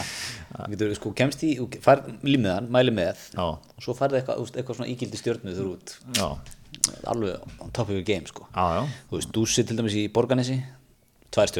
[0.72, 1.54] getur sko kemst í,
[1.84, 5.96] fær límiðan, mæli með já, og svo færði eitthvað, eitthvað svona ígildi stjörnu þurr út.
[6.18, 6.28] Já,
[7.12, 8.48] alveg on top of your game sko.
[8.54, 10.60] Já, þú veist, dúsi til dæmis í Borganesi
[11.32, 11.52] tvær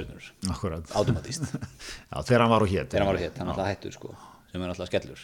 [1.00, 1.46] automatíst
[2.12, 4.16] já, þegar hann var á hér þegar hann var hér, hann er alltaf hættur sko
[4.52, 5.22] sem er alltaf skellur.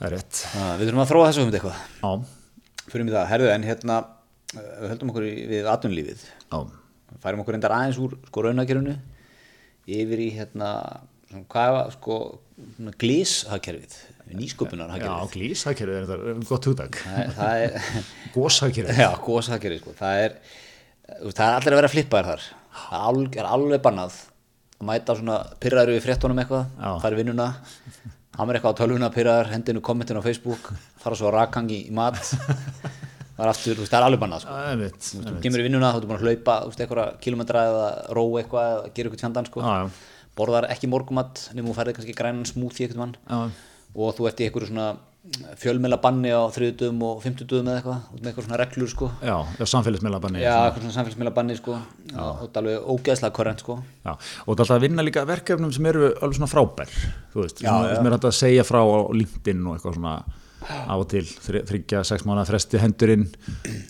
[0.00, 0.40] Það er rétt.
[0.56, 2.26] Ah, við þurfum að þróa þessu um eitthvað.
[2.90, 3.96] Fyrir mig það, herðu en hérna
[4.50, 6.26] við höldum okkur við atvinnulífið.
[7.20, 8.94] Færum okkur endar aðeins úr sko raunakerfinu
[9.90, 10.70] yfir í hérna
[11.30, 12.16] hvað var sko
[13.00, 17.76] glíshagkerfið já, nýsköpunarhagkerfið glíshagkerfið er þetta gott hugdag það, það er
[18.34, 19.94] góshagkerfið Já, góðsakeri sko.
[19.98, 20.34] það er
[21.30, 22.48] það er allir að vera flippaðir þar
[22.80, 22.96] það
[23.42, 24.18] er alveg, er bannað
[24.80, 26.90] að mæta svona pyrraður við fréttunum eitthvað Já.
[27.04, 27.48] fara í vinnuna
[28.40, 30.70] hamar eitthvað á tölvuna pyrraður, hendinu kommentin á Facebook
[31.02, 34.60] fara svo að rakkangi í mat það er aftur, það er alveg bannað sko.
[35.16, 38.90] þú kemur í vinnuna, þú ert búin að hlaupa eitthvað kilometra eða róa eitthvað eða
[38.94, 39.64] gera eitthvað tjandan sko.
[40.38, 43.16] Borðar ekki morgumat nema þú færði kannski grænan smúþi eitthvað mann.
[43.26, 43.50] Já.
[43.94, 44.90] og þú ert í einhverju svona
[45.60, 49.08] fjölmela banni á þriðutum og fimmtutum eða eitthvað, út með eitthvað svona reglur sko.
[49.20, 49.34] Já,
[49.68, 53.76] samfélagsmiðlabanni Já, eitthvað svona samfélagsmiðla banni sko og þetta er alveg ógeðslega korrent sko.
[54.06, 56.94] Já, og það er alltaf að vinna líka verkefnum sem eru alveg svona frábær,
[57.34, 60.14] þú veist, Já, svona, sem er hægt að segja frá á LinkedIn og eitthvað svona
[60.70, 61.22] af og til,
[61.68, 63.28] þriggja, sex mánuða fresti hendurinn,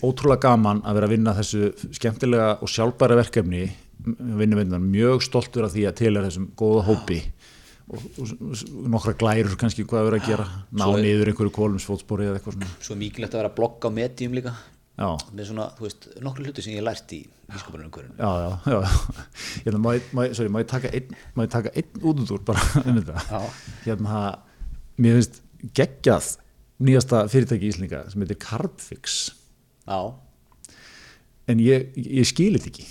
[0.03, 3.65] ótrúlega gaman að vera að vinna þessu skemmtilega og sjálfbæra verkefni,
[4.05, 7.19] vinna vinna mjög stoltur af því að til er þessum góða hópi
[7.91, 12.29] og, og, og nokkra glærur kannski hvað að vera að gera, ná niður einhverju kólumsfótspori
[12.29, 14.53] eða eitthvað svona, Svo mikilvægt að vera að blogga á medium líka.
[15.01, 15.07] Já.
[15.33, 17.21] með svona, þú veist, nokkru hluti sem ég lært í
[17.55, 18.81] ískopunum hverjum Já, já, já,
[19.65, 23.39] hérna, má, ég- taka einn, má ég taka einn út úr bara um þetta,
[23.85, 24.19] hérna,
[25.01, 25.39] mér finnst
[25.79, 26.27] geggjað
[26.83, 29.15] nýjasta fyrirtæki í Íslinga sem heitir Carbfix
[29.87, 29.99] Já,
[31.49, 32.85] en ég, ég skil þetta ekki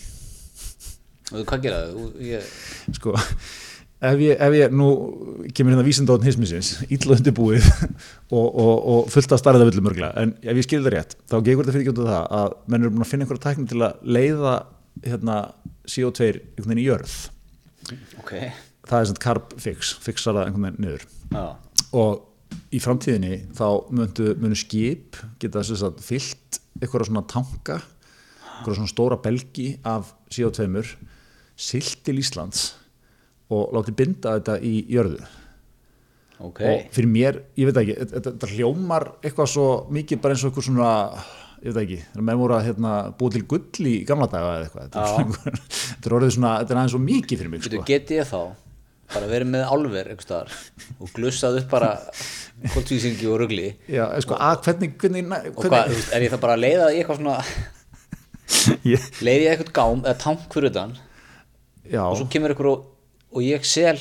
[1.31, 2.07] hvað gera þau?
[2.25, 2.55] Ég,
[2.97, 3.15] sko
[4.01, 4.89] ef ég, ef ég nú
[5.55, 7.67] kemur hérna vísindóðin hismisins, illa undirbúið
[8.37, 11.37] og, og, og fullt af starriða villum örgla, en ef ég skil það rétt þá
[11.47, 13.69] gegur þetta fyrir ekki út af það að menn eru búin að finna einhverja tækni
[13.71, 14.57] til að leiða
[15.05, 15.37] hérna,
[15.91, 17.15] CO2 einhvern veginn í jörð.
[18.21, 18.35] Ok,
[18.89, 21.07] það er svona carb fix, fixar það einhvern veginn niður.
[21.31, 21.47] Já,
[22.01, 22.27] og
[22.75, 27.79] í framtíðinni þá munu skip geta að fyllt eitthvað svona tanka
[28.61, 30.91] eitthvað svona stóra belgi af CO2-mur
[31.61, 32.71] silt til Íslands
[33.51, 35.21] og láti binda þetta í jörðu.
[36.41, 40.45] Ok, og fyrir mér, ég veit ekki þetta, þetta hljómar eitthvað svo mikið bara eins
[40.45, 40.93] og eitthvað svona
[41.61, 44.87] ég veit ekki, menn voru að hérna, búið til gull í gamla daga eða eitthvað.
[44.87, 47.83] Þetta, er þetta er orðið svona, þetta er aðeins svo mikið fyrir mig sko.
[47.91, 48.41] geti ég þá
[49.11, 50.57] bara verið með einhvers staðar
[51.03, 51.91] og glussað upp bara
[52.75, 53.69] koltvísingi og rugli?
[53.91, 56.65] Já, sko, að hvernig, hvernig, og hvað, hvernig þú veist, er ég það bara að
[56.65, 57.37] leiða eitthvað svona
[59.27, 60.97] leiði ég eitthvað gám eða tank fyrir utan
[61.91, 62.89] já, og svo kemur ykkur og,
[63.35, 63.99] og ég sel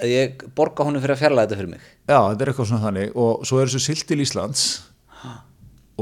[0.00, 1.84] að ég borga honum fyrir að fjarlæða þetta fyrir mig.
[2.04, 3.12] Já, þetta er eitthvað svona þannig.
[3.24, 4.64] Og svo er þessu silt til Íslands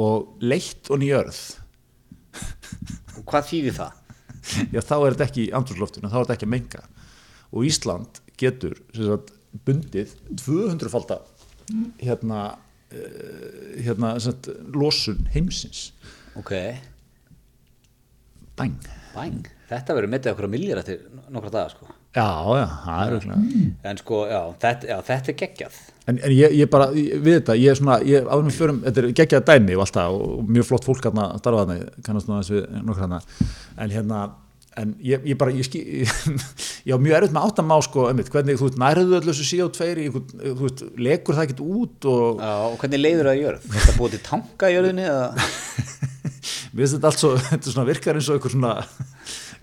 [0.00, 1.40] og leitt og nýjörð.
[3.18, 3.98] Og hvað þýðir það?
[4.74, 6.82] já þá er þetta ekki í andrúrsloftinu, þá er þetta ekki að menga.
[7.53, 9.32] Og Ísland getur sagt,
[9.66, 11.20] bundið 200 falda
[12.00, 12.40] hérna,
[12.90, 15.90] uh, hérna sagt, losun heimsins.
[16.40, 16.55] Ok,
[18.57, 20.98] bang bæng þetta verður metið okkur að miljara til
[21.32, 21.88] nokkra daga sko.
[22.12, 25.80] já, já, það er auðvitað en sko, já þetta, já, þetta er geggjað.
[26.02, 28.78] En, en ég, ég bara, ég, við þetta, ég er svona, ég áður með fjörum,
[28.86, 32.28] þetta er geggjað dæmi og alltaf og mjög flott fólk hérna að starfa þarna, kannast
[32.28, 33.20] nú aðeins við nokkur hérna,
[33.84, 34.22] en hérna,
[34.82, 35.82] en ég, ég bara, ég skil,
[36.88, 39.48] ég á mjög erfitt með áttam á sko, einmitt, hvernig, þú veist, nærðu öllu þessu
[39.50, 43.34] CO2 í, einhvern, þú veist, legur það ekkert út og já, og hvernig leiður það
[43.36, 43.70] að jörð?
[43.76, 45.26] þetta búið til tanka í jörðinni eða?
[46.72, 48.74] Við veist þetta allt svo, þetta er svona virkar eins og eitthvað svona,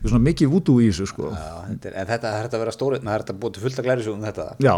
[0.08, 1.30] svona mikið vúdú í þessu sko.
[1.36, 3.64] Já, þetta er, en þetta er þetta að vera stóri það er þetta búið til
[3.66, 4.46] fullt að glæri svo um þetta.
[4.64, 4.76] Já,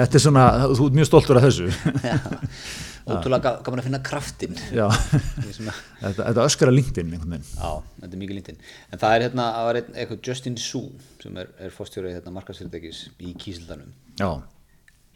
[0.00, 1.66] þetta er svona, þú ert mjög stoltur af þessu.
[3.06, 4.86] ótrúlega ga- gaman að finna kraftin að-
[6.02, 6.40] þetta, þetta
[6.74, 7.50] LinkedIn einhvern veginn.
[7.54, 8.56] já, þetta er mikið lítinn
[8.92, 10.80] en það er hérna, það var eitthvað Justin Su
[11.22, 13.92] sem er, er fórstjóri hérna, markarsfyrirtækis í Kísildanum.
[14.18, 14.30] Já,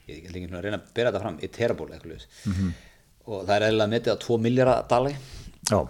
[0.06, 2.60] ég held ekki að reyna að bera þetta fram í teraból eitthvað mm Mhm.
[2.68, 2.72] -hmm.
[3.26, 5.16] og það er eðlilega metið á 2 miljardar dali.
[5.70, 5.80] Já,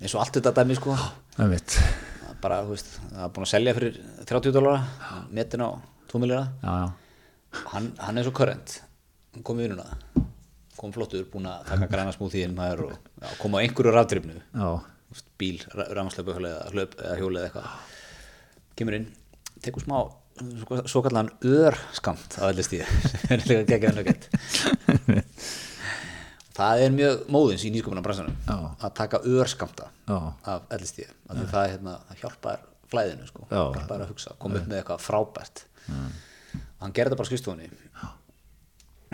[0.00, 0.94] eins og allt þetta dæmi sko
[2.42, 5.70] bara, þú veist, það er búin að selja fyrir 30 dólara, metin á
[6.08, 7.64] 2 miljardar já, já.
[7.74, 8.78] hann, hann er svo körrent
[9.34, 9.88] hann kom í vinnuna.
[10.78, 14.38] Kom flottur, búin að taka græna smúþíðin maður og já, kom á einhverju rafdrifnu
[15.40, 17.94] bíl, rafmaslöpu eða hlaup eða hjóli eða eitthvað.
[18.78, 19.06] Kemur inn,
[19.64, 19.96] tekur smá
[20.86, 24.28] svo, kallan örskamt af allir stíð sem er líka geggjað nöggett
[26.58, 31.46] það er mjög móðins í nýsköpunar bransanum að taka örskamta af allir stíð af því
[31.52, 33.44] það, er, hérna, það hjálpar flæðinu sko.
[33.50, 33.62] Já.
[33.76, 35.64] hjálpar að hugsa, koma upp með eitthvað frábært
[36.78, 37.70] hann gerði þetta bara á skrifstofunni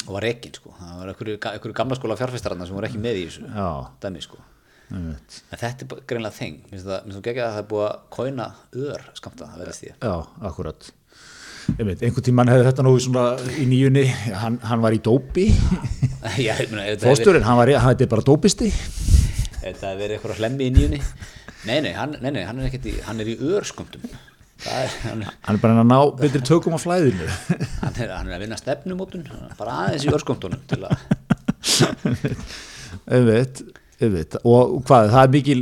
[0.05, 0.75] og var rekin sko.
[0.79, 3.47] það var einhverju, gamla skóla fjárfæstararna sem voru ekki með í þessu
[4.03, 4.41] dæmi sko.
[4.95, 5.17] En
[5.59, 8.49] þetta er greinlega þeng, minnst það ekki að það er búið að kóina
[8.85, 9.97] ör skamta, það verðist ég.
[10.05, 10.13] Já,
[10.51, 10.91] akkurat.
[11.75, 12.93] Einhvern tímann hefði þetta nú
[13.57, 14.05] í nýjunni,
[14.43, 15.47] hann, hann var í dópi,
[16.25, 18.69] þetta hefði- fósturinn, hann var í, hann er bara dópisti.
[18.71, 21.01] það hefði verið eitthvað hlemmi í nýjunni.
[21.65, 24.05] Nei, nei, hann, nei, nei, hann er ekkert í, hann er í ör skamtum.
[24.65, 27.27] Það er, hann, Hann er bara að ná betri tökum á flæðinu.
[27.81, 29.25] hann, er, hann er að vinna stefnumótun,
[29.59, 30.95] bara aðeins í ör skamtunum til að,
[33.11, 33.65] Einmitt,
[34.03, 34.37] einmitt.
[34.45, 35.59] Og hvað, það er mikil,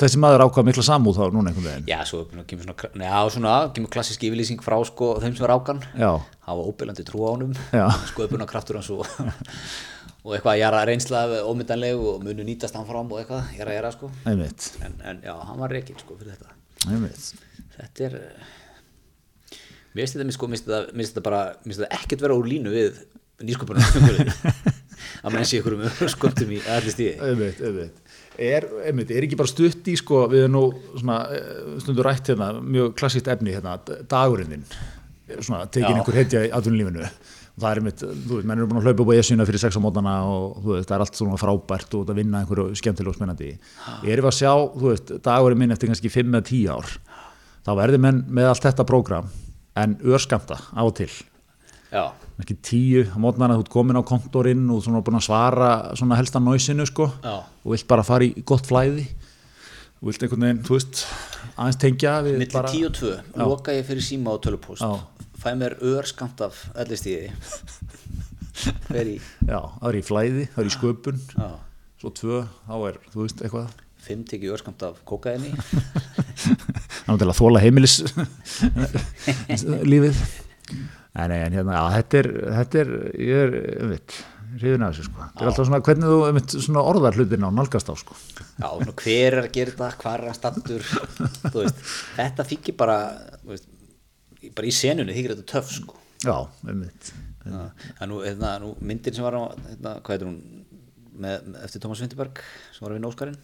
[0.00, 1.88] þessi maður ákvað mikla samúð þá núna einhvern veginn.
[1.90, 5.82] já, svo kemur svona, já, svona, kemur klassísk yfirlýsing frá, sko, þeim sem er ákan.
[6.50, 7.86] Hafa óbyrlandi trú á honum Já.
[8.10, 9.04] sköpuna kraftur hans og,
[10.24, 14.10] og eitthvað jara reynsla ómyndanleg og munu nýtast hann fram og eitthvað jara jara sko
[14.26, 17.28] einmitt, en, en já, hann var reikinn sko fyrir þetta einmitt.
[17.76, 18.50] þetta er eh,
[19.94, 23.00] mér finnst þetta, sko, þetta, þetta bara mér finnst þetta ekkert vera úr línu við
[23.46, 23.86] nýsköpuna
[25.24, 27.88] að menn sé ykkur um sköptum í allir stíði.
[28.40, 30.62] Er, er ekki bara stutt í sko, við erum nú
[30.94, 33.76] svona, eh, stundur rætt hérna, mjög klassíkt efni hérna,
[34.08, 34.64] dagurinn
[35.30, 37.04] tekin einhver hetja í atvinnulífinu.
[37.04, 39.60] Og það er einmitt, þú veit, menn eru búin að hlaupa upp á esjuna fyrir
[39.60, 42.40] sex á mótana og þú veit, það er allt svona frábært og út að vinna
[42.40, 43.50] einhverju skemmtilega og spennandi.
[44.06, 46.94] Erum við að sjá, þú veist, dagurinn minn eftir kannski 5 eða 10 ár
[47.66, 49.28] þá verður menn með allt þetta prógram
[49.78, 51.10] en örskamta á til
[52.40, 56.18] ekki tíu á mótnana, þú ert komin á kontorinn og svona búin að svara svona
[56.20, 57.08] helsta náisinu sko.
[57.24, 57.40] Já.
[57.64, 59.08] og vilt bara fara í gott flæði.
[60.00, 61.02] Og vilt einhvern veginn, þú veist
[61.60, 64.96] aðeins tengja við milli bara 10 og 2 loka ég fyrir síma og tölupóst Já.
[65.42, 67.28] fæ mér ör skamt af allir stíði
[68.88, 71.20] fer í Já, það er í flæði, það er í sköpun.
[71.36, 71.50] Já,
[72.00, 73.74] Svo tvö, þá er, þú veist, eitthvað.
[74.00, 75.50] Fimm tekið örskamt af kokaini
[77.04, 77.98] Það er að þóla heimilis
[79.92, 80.22] lífið
[81.10, 84.18] Nei, en hérna, já, þetta er, þetta er, ég er, ég veit,
[84.60, 85.24] hrifin af þessu, sko.
[85.24, 88.18] Þetta er alltaf svona, hvernig þú, einmitt, svona orðar hlutin á nálgast á, sko.
[88.38, 90.86] Já, svona, hver er að gera þetta, hvar er stattur
[91.50, 91.82] þú veist,
[92.18, 92.98] þetta þykir bara
[93.48, 93.66] veist,
[94.56, 96.36] bara í senunni þykir þetta töff sko Já,
[96.68, 97.12] einmitt.
[97.44, 100.40] það nú, hérna, nú myndin sem var á hérna, hvað heitir hún
[101.20, 102.42] með, með, eftir Tómas Vinterberg
[102.74, 103.40] sem var að vinna Óskarinn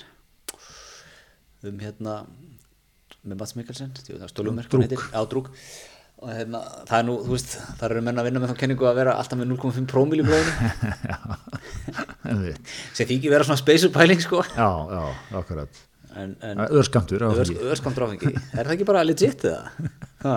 [1.66, 2.18] um hérna
[3.26, 3.94] með Mats Mikkelsen,
[4.30, 5.48] stólumir Drúg.
[6.16, 8.86] Og hérna, það er nú, þú veist, það eru menn að vinna með þá kenningu
[8.88, 10.54] að vera alltaf með 0,5 prómil í blóðinu
[12.96, 15.02] sem þykir vera svona spacer pæling sko Já, já,
[15.40, 15.82] akkurat.
[16.16, 17.58] en, en Örskamtur á Örs- því.
[17.74, 19.62] örskammt ráfengi er það ekki bara legit eða?
[20.26, 20.36] Já.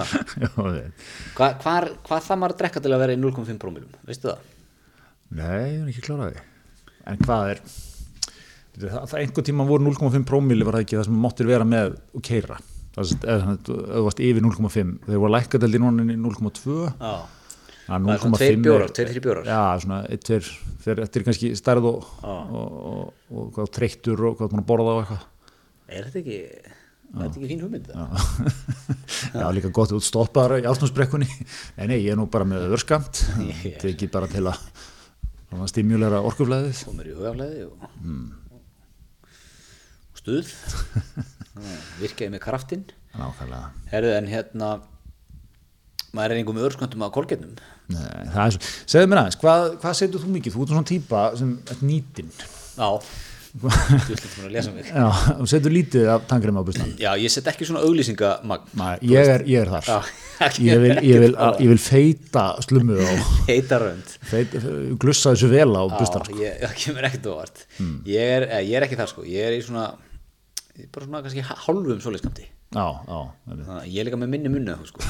[1.38, 4.42] Hva, hvar, hvað það maður að drekka til að vera í 0,5 prómilum veistu það?
[5.40, 6.42] Nei, ég er ekki kláraði.
[7.10, 7.62] En hvað er,
[8.82, 11.96] það, það einhver tíma voru 0,5 prómili var það ekki það sem máttir vera með
[12.18, 12.60] og keira.
[12.96, 14.96] Það er, eða þú varst yfir 0,5.
[15.06, 16.80] Þeir voru lækkadeldi núna í 0,2.
[17.00, 17.14] Já,
[17.90, 18.92] Það Það er svona tveir bjórar,
[20.84, 24.92] þeir eftir kannski stærð og, og, og, og hvað treyttur og hvað mann að borða
[24.94, 25.24] og eitthvað.
[25.90, 26.38] er þetta ekki
[27.10, 27.90] er þetta ekki fín hugmynd?
[29.40, 29.48] Já.
[29.58, 31.30] Líka gott út stoppaðar í átnámsbrekkunni.
[31.80, 33.24] Nei, nei, ég er nú bara með öðurskamt.
[33.50, 34.62] Ég- Tekið bara til að
[35.74, 36.84] stimulera orkuflæðið.
[37.00, 38.39] mér í hugaflæði og, og
[40.20, 40.54] stuð
[41.60, 43.70] Já, virkaði með kraftinn Nákvæmlega.
[43.92, 44.74] Herðu en hérna
[46.16, 47.56] maður er einhver með örsköndum að kolgetnum.
[48.90, 50.56] Segðu mér aðeins, hvað, hvað setur þú mikið?
[50.56, 52.32] Þú ert svona típa sem er nýtin.
[52.80, 52.90] Já,
[53.50, 55.06] þú ætlum að lesa mig Já,
[55.40, 56.92] þú setur lítið af tangrið á bustan.
[57.02, 59.90] Já, ég set ekki svona auglýsingamagn ég er, ég er þar.
[59.90, 60.28] Já,
[60.70, 63.12] Ég vil, ég, vil, ég vil feita slummu á,
[63.50, 64.62] heita rönd feita,
[65.02, 66.24] glussa þessu vel á Já, bustan.
[66.30, 66.38] Sko.
[66.40, 67.66] ég, kemur ekkert
[68.08, 69.90] ég, er, eh, ég er ekki þar sko, ég er í svona
[70.94, 73.20] bara svona kannski hálfum svoleiðskamti Já, já.
[73.50, 75.02] Þannig ég er líka með minni munni sko.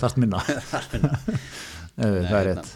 [0.00, 0.40] þarft minna.
[0.72, 1.12] Þar minna.
[1.96, 2.50] Nei, það er hérna.
[2.50, 2.74] rétt.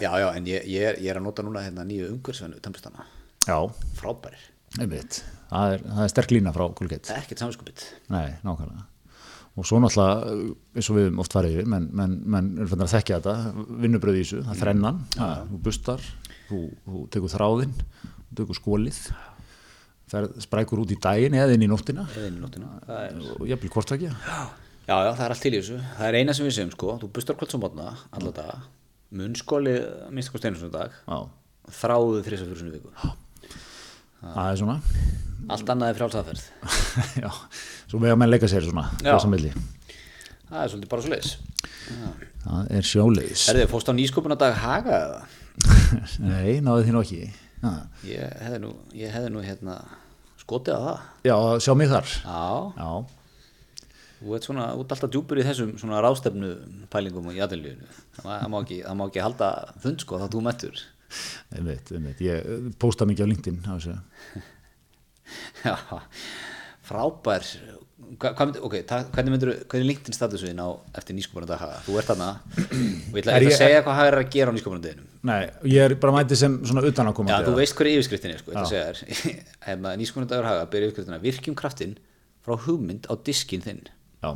[0.00, 3.04] já, já, en ég, ég, er, ég er að nota núna hérna, nýju umhverfisvennu tannbustana
[3.44, 3.58] Já,
[3.98, 4.48] frábærir.
[4.72, 7.12] Það er, það er sterk lína frá Colgate.
[7.18, 7.84] ekkert samvinskupið
[8.14, 8.86] Nei, nákvæmlega.
[9.52, 10.36] Og svo náttúrulega,
[10.72, 13.64] eins og við höfum oft farið yfir, menn, menn, menn er fannar að þekkja þetta,
[13.82, 16.06] vinnubröð í þessu, það þrennan, það, þú bustar,
[16.48, 17.74] þú, þú tekur þráðinn,
[18.38, 18.98] tekur skólið,
[20.12, 22.04] það sprækur út í daginn eða inn í nóttina.
[22.16, 24.10] Eða inn í nóttina það er, og jafnvel hvort ekki.
[24.12, 24.38] já,
[24.88, 25.80] já, það er allt til í þessu.
[25.98, 28.56] Það er eina sem við segjum, sko, þú bustar kvölds á mótna alla daga,
[29.12, 29.76] munnskóli
[30.12, 30.96] minnst hvað steinum svona dag.
[31.72, 33.12] Þráðu þrisa fyrir svona viku.
[34.22, 34.76] Það er svona,
[35.50, 36.42] allt annað er frjálsaðferð
[37.24, 37.30] já,
[37.90, 39.16] svo vega menn leika sér svona, Já.
[39.16, 39.56] að
[40.46, 41.32] það er svolítið bara svo leiðis
[42.42, 43.42] Það er sjóleiðis.
[43.50, 45.20] Er þið fórst á nýsköpunadag Haga eða?
[46.30, 47.20] Nei, náðu því nú ekki.
[48.08, 49.76] Ég hefði nú, ég hefði nú hérna
[50.42, 51.02] skotið að það.
[51.28, 52.08] Já, sjá mig þar.
[52.24, 52.42] Já,
[52.82, 52.90] Já,
[54.22, 56.50] þú ert svona, út alltaf djúpur í þessum svona ráðstefnu
[56.90, 57.86] pælingum í aðeinlífinu.
[58.18, 59.48] Það, má- það, ekki- það má ekki halda
[59.82, 60.76] fund sko þá þú mettur.
[61.56, 62.20] einmitt, einmitt.
[62.24, 63.58] Ég eh, pósta mikið á LinkedIn.
[65.66, 65.76] Já,
[66.86, 67.42] frábær.
[68.22, 70.68] Hva, hvað myndi, ok, ta, hvernig myndir, hvernig er LinkedIn statusuðin á
[71.00, 71.78] eftir nýsköpunadag Haga?
[71.86, 74.54] Þú ert þarna og ég ætla ekki að segja hvað Haga er að gera á
[74.56, 75.08] nýsköpunadaginum.
[75.30, 75.38] Nei,
[75.72, 77.32] ég er bara mætið sem svona utan að koma.
[77.32, 79.02] Já, þú veist hverju yfirskriftin er, sko, þetta segja þér.
[79.72, 81.96] Ef nýsköpunadagur Haga byrja yfirskriftina virkjum kraftinn
[82.46, 83.82] frá hugmynd á diskinn þinn.
[84.22, 84.30] Já.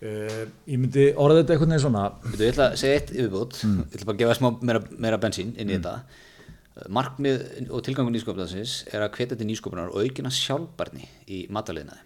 [0.00, 3.58] Uh, ég myndi orða þetta einhvern veginn svona Veitu, ég ætla að segja eitt yfirbútt
[3.66, 3.82] Mm.
[3.84, 8.14] ég ætla bara að gefa smá meira, meira bensín inn í þetta markmið og tilgangur
[8.14, 12.00] nýsköpunarsins er að hvetja til nýsköpunar og aukina sjálfbarni í mataliðnaði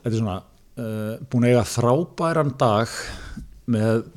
[0.00, 2.96] þetta er svona uh, búin að eiga frábæran dag
[3.70, 4.08] með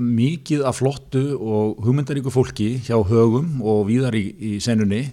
[0.00, 5.08] mikið af flottu og hugmyndaríku fólki hjá högum og víðar í, í senunni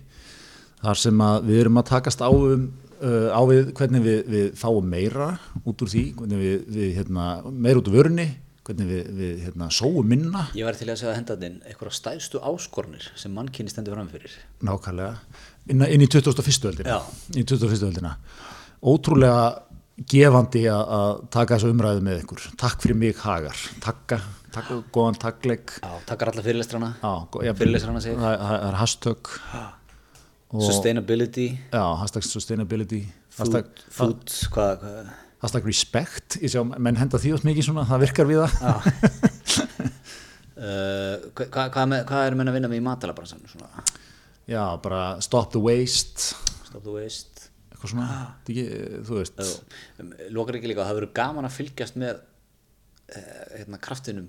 [0.83, 2.67] þar sem að við erum að takast á um
[3.01, 5.31] uh, á við hvernig við, við fáum meira
[5.63, 8.27] út úr því, hvernig við, við hérna, meira út úr vörunni
[8.67, 11.95] hvernig við, við hérna, sóum minna Ég var til að segja að henda þinn eitthvað
[11.97, 14.35] stæðstu áskornir sem mannkynni stendur framfyrir
[14.67, 15.13] Nákvæmlega,
[15.71, 16.69] inn, inn í 2001.
[16.71, 16.99] öldina Já.
[17.33, 17.87] í 2001.
[17.91, 18.17] öldina
[18.77, 19.45] ótrúlega
[20.05, 22.43] gefandi að að taka þessu umræðu með ykkur.
[22.61, 23.61] Takk fyrir mig hagar.
[23.83, 24.19] Takka,
[24.53, 25.77] takka góðan takkleik.
[26.09, 26.91] Takkar alla fyrirlestrana.
[27.01, 29.31] Það, er hashtag.
[30.47, 31.47] Og, Sustainability.
[31.73, 33.01] Já, hashtag sustainability.
[33.33, 35.09] Food, hashtag, food hvað, hvað?
[35.43, 36.37] hashtag respect.
[36.39, 38.91] Ég sjá menn henda því oft mikið svona það virkar við það.
[40.57, 43.83] Uh, Hvað hva, hva, er menn að vinna með í matalabransan svona,
[44.49, 46.33] já, bara stop the waste.
[46.65, 47.36] Stop the waste
[47.77, 48.07] eitthvað svona,
[48.47, 49.41] þetta ekki, þú veist.
[50.01, 52.19] Um, Lokar ekki líka að það verður gaman að fylgjast með
[53.13, 54.27] eh, hérna, kraftinum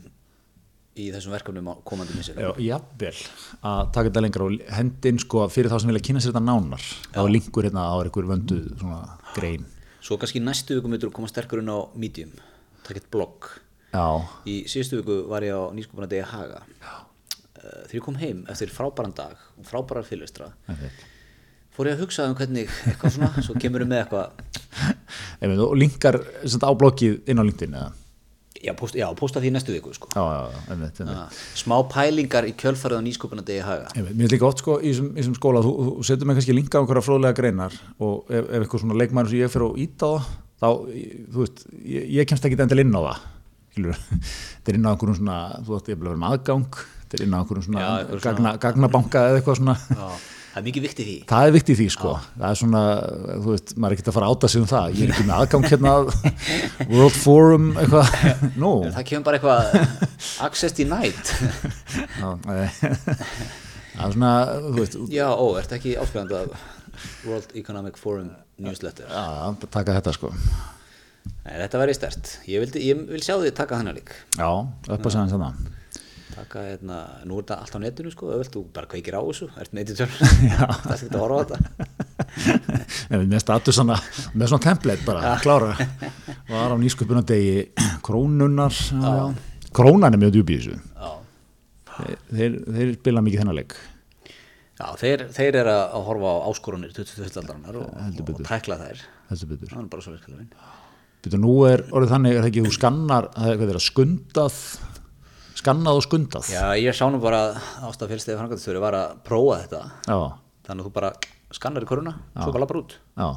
[0.99, 3.15] í þessum verkefnum komandi missir Já, jafnvel
[3.63, 6.87] að taka þetta lengra og hendin sko fyrir þá sem vilja kynna sér þetta nánar
[7.15, 9.01] þá linkur hérna á einhver vöndu svona
[9.37, 9.67] grein.
[10.03, 12.35] Svo kannski næstu viku myndur koma sterkur inn á Medium
[12.85, 13.47] takk eitt blogg.
[13.95, 14.05] Já,
[14.51, 16.65] Í síðustu viku var ég á nýskupuna degi Haga
[17.59, 21.01] Eh, Þegar ég kom heim eftir frábæran dag og frábærar fylirstra einmitt.
[21.79, 24.29] Fór ég að hugsa um hvernig eitthvað svona, svo kemur við með eitthvað
[25.41, 27.95] Einmitt, og linkar á bloggið inn á LinkedIn eða?
[28.59, 30.09] já, post, já, posta því næstu viku sko.
[30.19, 31.15] Já, já, einmitt, einmitt.
[31.15, 34.81] Ah, Smá pælingar í kjölfarið á nýskupuna degi Haga Einmitt, Mér er líka oft sko
[34.83, 38.49] í þessum- skóla þú, þú setur mig kannski linka á einhverja fróðlega greinar og ef,
[38.51, 40.11] ef eitthvað svona leikmæður sem ég fyrir að íta
[40.59, 40.69] þá,
[41.31, 43.23] þú veist, ég, ég kemst ekki endil inn á það
[43.79, 47.37] þetta er inn á einhverjum svona þú er bara verið með aðgang þetta er inn
[47.37, 50.09] á einhverjum svona, svona- gagna, gagnabanka eða eitthvað svona Já,
[50.59, 51.17] það er mikið vikt í því.
[51.31, 52.13] Það er vikt í því sko.
[52.35, 52.83] Það er svona,
[53.29, 54.97] þú veist, maður er ekki að fara að áta sig um það.
[54.99, 56.11] Ég er ekki með aðgang hérna að
[56.91, 58.07] World Forum eitthvað.
[58.89, 59.63] En það kemur bara eitthvað
[60.49, 61.31] access denied.
[62.19, 64.33] Það er svona,
[64.67, 66.67] þú veist Já, ó, ertu ekki áskrifandi af
[67.27, 69.07] World Economic Forum newsletter?
[69.11, 70.33] Já, taka þetta sko.
[71.45, 74.95] Nei, þetta væri stert ég, vildi, ég vil sjá því taka þennan lík já, upp
[74.97, 75.78] að segja hans þetta
[76.39, 79.49] taka, hérna, nú er þetta allt á netinu sko, öðvöld, þú bara kveikir á þessu
[79.59, 80.15] ert editor.
[80.15, 81.59] Það er ekki að horfa á þetta.
[83.33, 83.99] Með statusana,
[84.35, 85.75] með svona template bara, klára.
[86.49, 87.69] Var á nýsköpunardegi
[88.07, 88.75] krónunar
[89.77, 90.81] krónan er mjög djúpi í þessu.
[91.99, 93.79] Þeir, þeir, þeir spila mikið þennan leik.
[94.79, 97.31] Já þeir, þeir eru að horfa á áskorunir 20.
[97.43, 99.07] aldarinnar og, og tækla þær.
[99.29, 100.53] Það er bara svo virkilega vinn
[101.19, 104.59] Betur, nú er orðið þannig, er það ekki þú skannar það er hvað þeirra skundað
[105.59, 106.49] skannað og skundað.
[106.55, 107.43] Já, ég sá nú bara
[107.87, 109.85] ástaf félstegi frangatistjóri var að prófa þetta.
[110.07, 110.19] Já,
[110.69, 111.13] þannig að þú bara
[111.59, 112.99] skannar í koruna svo bara út.
[113.19, 113.29] Já.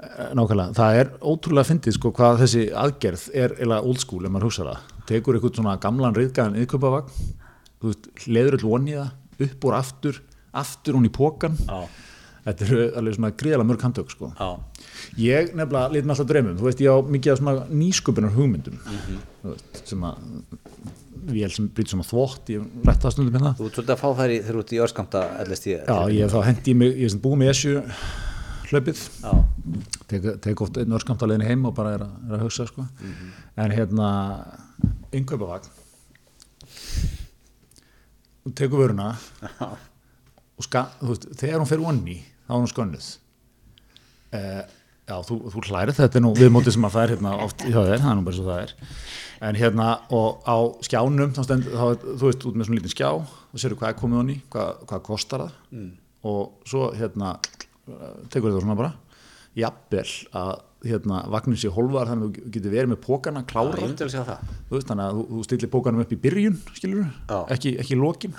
[0.00, 4.32] Eh, nákvæmlega, það er ótrúlega fyndið sko hvað þessi aðgerð er eða old school ef
[4.32, 7.10] maður hugsa það, tekur eitthvað svona gamlan riðgæðan yðköpavagn
[8.32, 10.22] leður öll von í það upp úr aftur,
[10.56, 11.82] aftur hún í pókan Já,
[12.50, 14.30] þetta eru alveg svona gríðalega mörg handtök sko.
[15.20, 18.80] Ég nefnilega lít með alltaf dreymum þú veist, ég á mikið af svona nýsköpunar hugmyndum.
[19.42, 20.24] Þú veist, sem að
[21.52, 23.52] sem brýtur sem að þvótt ég rætti það stundum hérna.
[23.58, 25.24] Þú ert svolítið að fá þær í þegar ert í örskamta
[25.76, 27.82] já, ég þá hendi mig, ég er sem búið með esju
[28.70, 29.02] hlaupið.
[30.46, 32.86] Tek oft einn örskamt að leiðin heim og bara er að, er að hugsa sko.
[33.60, 34.08] en hérna
[35.12, 35.68] innkaupavagn
[38.44, 39.10] þú tekur vöruna
[39.60, 42.18] og ska, veist, þegar hún fer onni
[42.50, 43.08] þá er hún skönnuð.
[44.34, 44.62] Eh,
[45.10, 48.10] já, þú, þú hlærið þetta nú viðmótið sem að er hérna oft í er, það
[48.10, 48.74] er nú bara svo það er.
[49.48, 53.10] En hérna og á skjánum þá stend, þá, þú veist, út með svona lítinn skjá
[53.14, 55.54] og sérðu hvað er komið onni, hvað, hvað kostar það.
[55.76, 55.92] Mm.
[56.30, 57.36] og svo hérna
[58.30, 58.90] tekur þetta svona bara.
[59.58, 60.04] Jafnvel
[60.38, 60.50] að
[60.86, 64.44] hérna, vagnin sé hólfar þannig að þú getur verið með pókana klára það.
[64.68, 67.08] Þú veist, þannig að þú, þú stillir pókanum upp í byrjun skilur,
[67.56, 68.36] ekki, ekki í lokin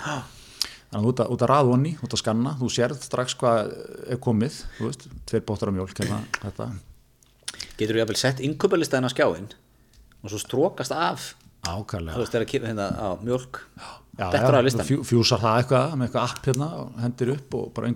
[0.92, 3.72] þannig að að, út að raða honni út að skanna, þú sérð strax hvað
[4.12, 6.68] er komið þú veist, tveir bóttar af mjólk hérna, þetta,
[7.78, 9.48] Getur þú jafnvel sett innköpalistaðin á skjáin
[10.22, 11.32] og svo strókast af?
[11.62, 13.60] Ákvæðlega þú veist þegar kemur hérna á mjólk.
[14.18, 16.96] Já, dettur já, að listan þú fjú- fjúsar það eitthvað með eitthvað app hérna og
[17.00, 17.88] hendir upp og bara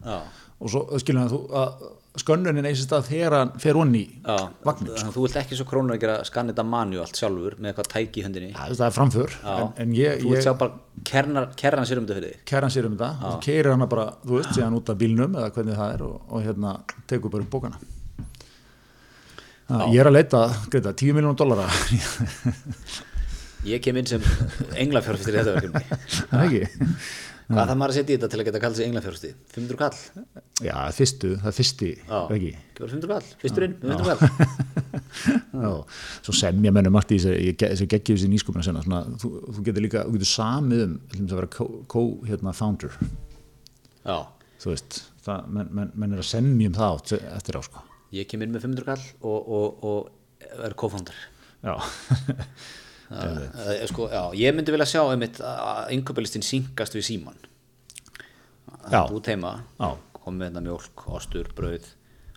[0.00, 0.18] Já.
[0.58, 1.88] og svo skilur hann þú að
[2.22, 5.66] skönnunin eigi sér stað þegar hann fer Já, vagnin þannig að þú vilt ekki svo
[5.68, 8.50] krónur að gera skanna þetta manju allt sjálfur með eitthvað tæki í höndinni.
[8.52, 9.36] Já, það er framför.
[9.54, 12.40] En, en ég, þú vilt sjá bara kernar, kerran sér um þetta fyrir þig.
[12.50, 13.10] Kæra hann sér um þetta.
[13.18, 16.04] Og þú keirir hana bara, þú veist, síðan út af bílnum eða hvernig það er
[16.08, 16.74] og, og hérna
[17.10, 17.80] tekur bara upp bókana.
[19.68, 20.42] Ég er að leita,
[20.72, 21.68] greita, 10 miljónum dollara.
[23.68, 24.22] Ég kem inn sem
[24.78, 25.98] englafjárfistir í þetta verkefni.
[26.30, 26.94] Það er ekki
[27.48, 29.98] hvað það maður að setja í þetta til að geta kallað sig englafjárfisti 500 kall,
[30.68, 31.90] já, fyrstu, það er fyrsti
[32.36, 32.50] ekki?
[32.78, 34.20] Gefur 500 kall fyrsturinn, 500 kall
[36.26, 40.04] svo semja mennum margt í þessi geggjum þessi nýskupina senna svona, þú, þú getur líka,
[40.08, 42.52] þú getur samið um að vera co- co- hérna,
[44.58, 47.82] þú veist, það, menn, menn, menn er að semja um það eftir á sko.
[48.16, 51.16] Ég kem inn með 500 kall og, og, og er co-founder.
[51.64, 51.74] Já,
[53.08, 57.38] Það- það er sko, já, ég myndi vilja sjá einmitt að innköpalistin syngast við síman
[58.92, 59.04] Já.
[59.08, 59.96] þú teima, Já.
[60.12, 61.86] kom með þetta mjólk ostur, brauð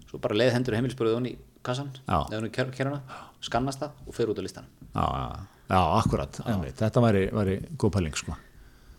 [0.10, 2.20] svo bara leið hendur heimilisbrauð honni í kassan Já.
[2.28, 3.02] eða honni í kerruna,
[3.44, 4.66] skannast það og fer út á listan
[4.96, 5.28] já, já,
[5.72, 6.40] já akkurat
[6.80, 8.36] þetta væri, væri góð pæling sko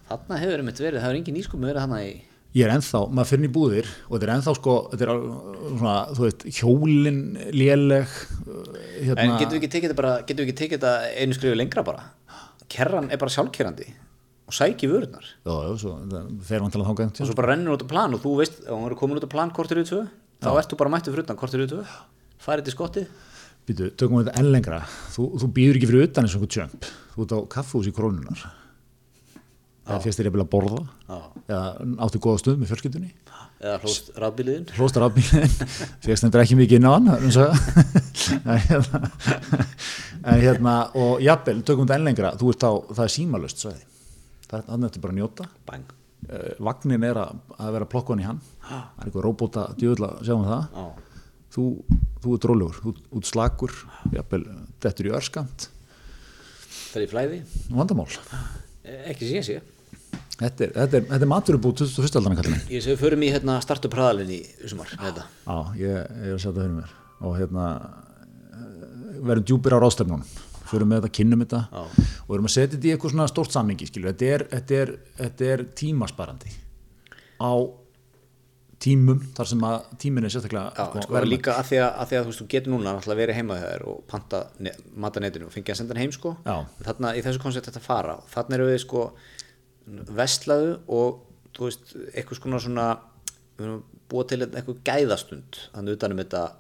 [0.09, 2.13] þarna hefur einmitt verið, það hefur engin nýskum verið þarna í
[2.53, 5.13] ég er ennþá, maður fyrir í búðir og þetta er ennþá sko, þetta er
[5.81, 7.21] svona, þú veist, hjólin
[7.57, 8.15] léleg
[8.47, 11.39] uh, hérna, en getum við ekki tekið þetta bara, getum við ekki tekið þetta einu
[11.39, 12.07] skrifu lengra bara?
[12.73, 13.89] Kerran er bara sjálfkerrandi
[14.49, 15.97] og sæki vörunar já, já, svo,
[16.45, 18.89] fer vantilega þangað og svo bara rennur út á plan og þú veist, ef hún
[18.91, 20.05] er komin út á plan kortir í tvö,
[20.43, 21.85] þá ert þú bara mættu fyrir utan kortir í tvö.
[22.43, 23.11] Farið til skottið.
[23.69, 24.81] Býtu, tökum við þetta enn lengra.
[25.15, 26.89] Þú, þú býður ekki fyrir utan eins og einhver tjömp.
[27.13, 28.41] Þú ert á kaffús í krónunar.
[29.87, 30.81] Það fyrst er ég að borða.
[31.09, 31.17] Já.
[31.49, 31.63] Eða
[32.07, 33.11] áttu góða stund með fjölskyldunni.
[33.63, 34.65] Eða hlóst rafbíliðin.
[34.75, 35.53] Hlóstar afbílinn.
[36.05, 37.27] Fyrst nefndir ekki mikið inn á er
[38.47, 39.01] en hérna,
[40.23, 42.33] en hérna, og jafnvel, tökum þetta enn lengra.
[42.41, 43.85] Þú ert á, það er símalöst, svæði.
[44.49, 45.47] Það er þetta bara að njóta.
[45.71, 45.95] Bang.
[46.23, 48.43] Uh, vagnin er að, að vera plokkan í hann.
[48.67, 50.67] Það er eitthvað róbóta djöfull að sjá um það.
[50.79, 51.13] Já.
[51.57, 51.65] þú,
[52.23, 53.75] þú ert rólegur, þú þú ert slakur
[54.15, 54.43] jafnvel,
[54.83, 55.67] dettur í örskamt
[56.93, 57.41] Það er í flæði.
[57.73, 58.07] vandamál
[58.83, 59.57] Eh, Ekki sé sé.
[60.43, 62.21] Þetta er, þetta er, þetta er maturubúð 21.
[62.21, 65.83] aldan kallið minn Ég sé við förum í hérna startup hraðalinn í sumar já, ég,
[65.83, 70.25] ég er að setja fyrir mér og hérna eh, verðum djúpir á rástefnunum
[70.73, 72.09] fyrir með þetta, kynnum þetta Já.
[72.25, 73.89] og erum að setja þetta í eitthvað svona stórt sammingi.
[73.93, 76.53] Þetta, er, þetta, er, þetta er tímasparandi
[77.43, 77.53] á
[78.83, 82.09] tímum þar sem að tímin er sérstaklega Já, sko, sko, líka að því að, að
[82.11, 84.73] því að þú veist, þú getur núna náttúrulega verið heima þegar og panta ne
[85.05, 86.33] mata netinu og fengið að senda hann heim sko.
[86.83, 88.17] Þarna í þessu koncept þetta fara.
[88.33, 89.05] Þarna eru við sko
[90.17, 91.23] vestlaðu og
[91.57, 92.87] þú veist, eitthvað svona svona
[93.59, 93.83] við erum
[94.13, 96.59] búið til eitthvað gæðastund þannig utanum þetta að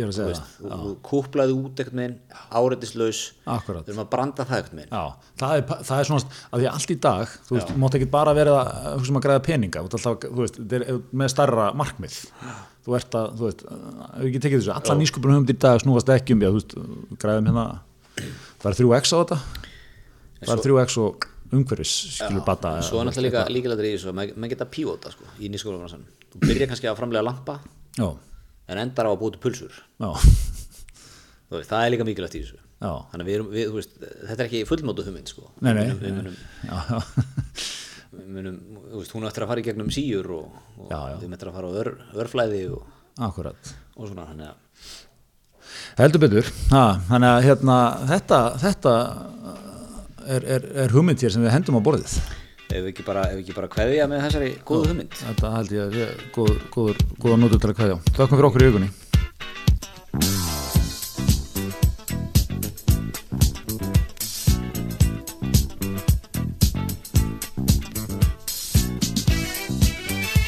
[0.00, 2.14] veist, það, þú kúplaði út eitthvað meginn
[2.56, 3.20] áreitislaus.
[3.44, 5.04] Við erum að branda það eitthvað meginn Já,
[5.42, 8.10] það er, það er svona að því að allt í dag, þú veist, mátt ekki
[8.14, 10.60] bara vera að hugsa um að græða peninga, alltaf, þú veist,
[11.12, 12.18] með starra markmið
[12.86, 16.12] þú ert að, þú veist, ef ekki tekið þessu alla nýsköpunum höfum í dag snúast
[16.16, 16.76] ekki um já, þú veist,
[17.20, 17.66] græðum hérna
[18.60, 19.40] það er 3x á þetta.
[20.40, 24.18] Það er 3x og umhverfis skilur bata svo er náttúrulega líka líkilega í þessu að
[24.20, 27.58] maður maður geta pívóta sko, í nýskólanum þú byrjar kannski að framlega lampa
[27.98, 28.08] Já,
[28.70, 29.78] en endar á að búið til pulsur.
[31.50, 32.60] Veist, það er líka mikilvægt í þessu.
[32.80, 35.48] Þannig að við erum, við, veist, þetta er ekki fullmótu hugmynd sko.
[35.66, 37.66] Nei, nei, við munum, já, já,
[38.14, 38.60] við munum
[39.16, 41.92] hún eftir að fara í gegnum síur og, og við eftir að fara á ör,
[42.22, 42.86] örflæði og,
[43.26, 43.72] akkurat.
[43.96, 44.94] og svona þannig að
[45.98, 46.84] heldur betur, ha,
[47.18, 47.76] að hérna,
[48.08, 48.94] þetta, þetta
[50.26, 52.16] er, er, er hugmynd hér sem við hendum á borðið?
[52.70, 53.26] Ef við ekki bara,
[53.56, 55.20] bara hverja með þessari góðu hugmynd?
[55.24, 56.24] Þetta held ég að það er
[56.78, 60.58] góður góða nótur til að hverja Takk fyrir okkur í augunni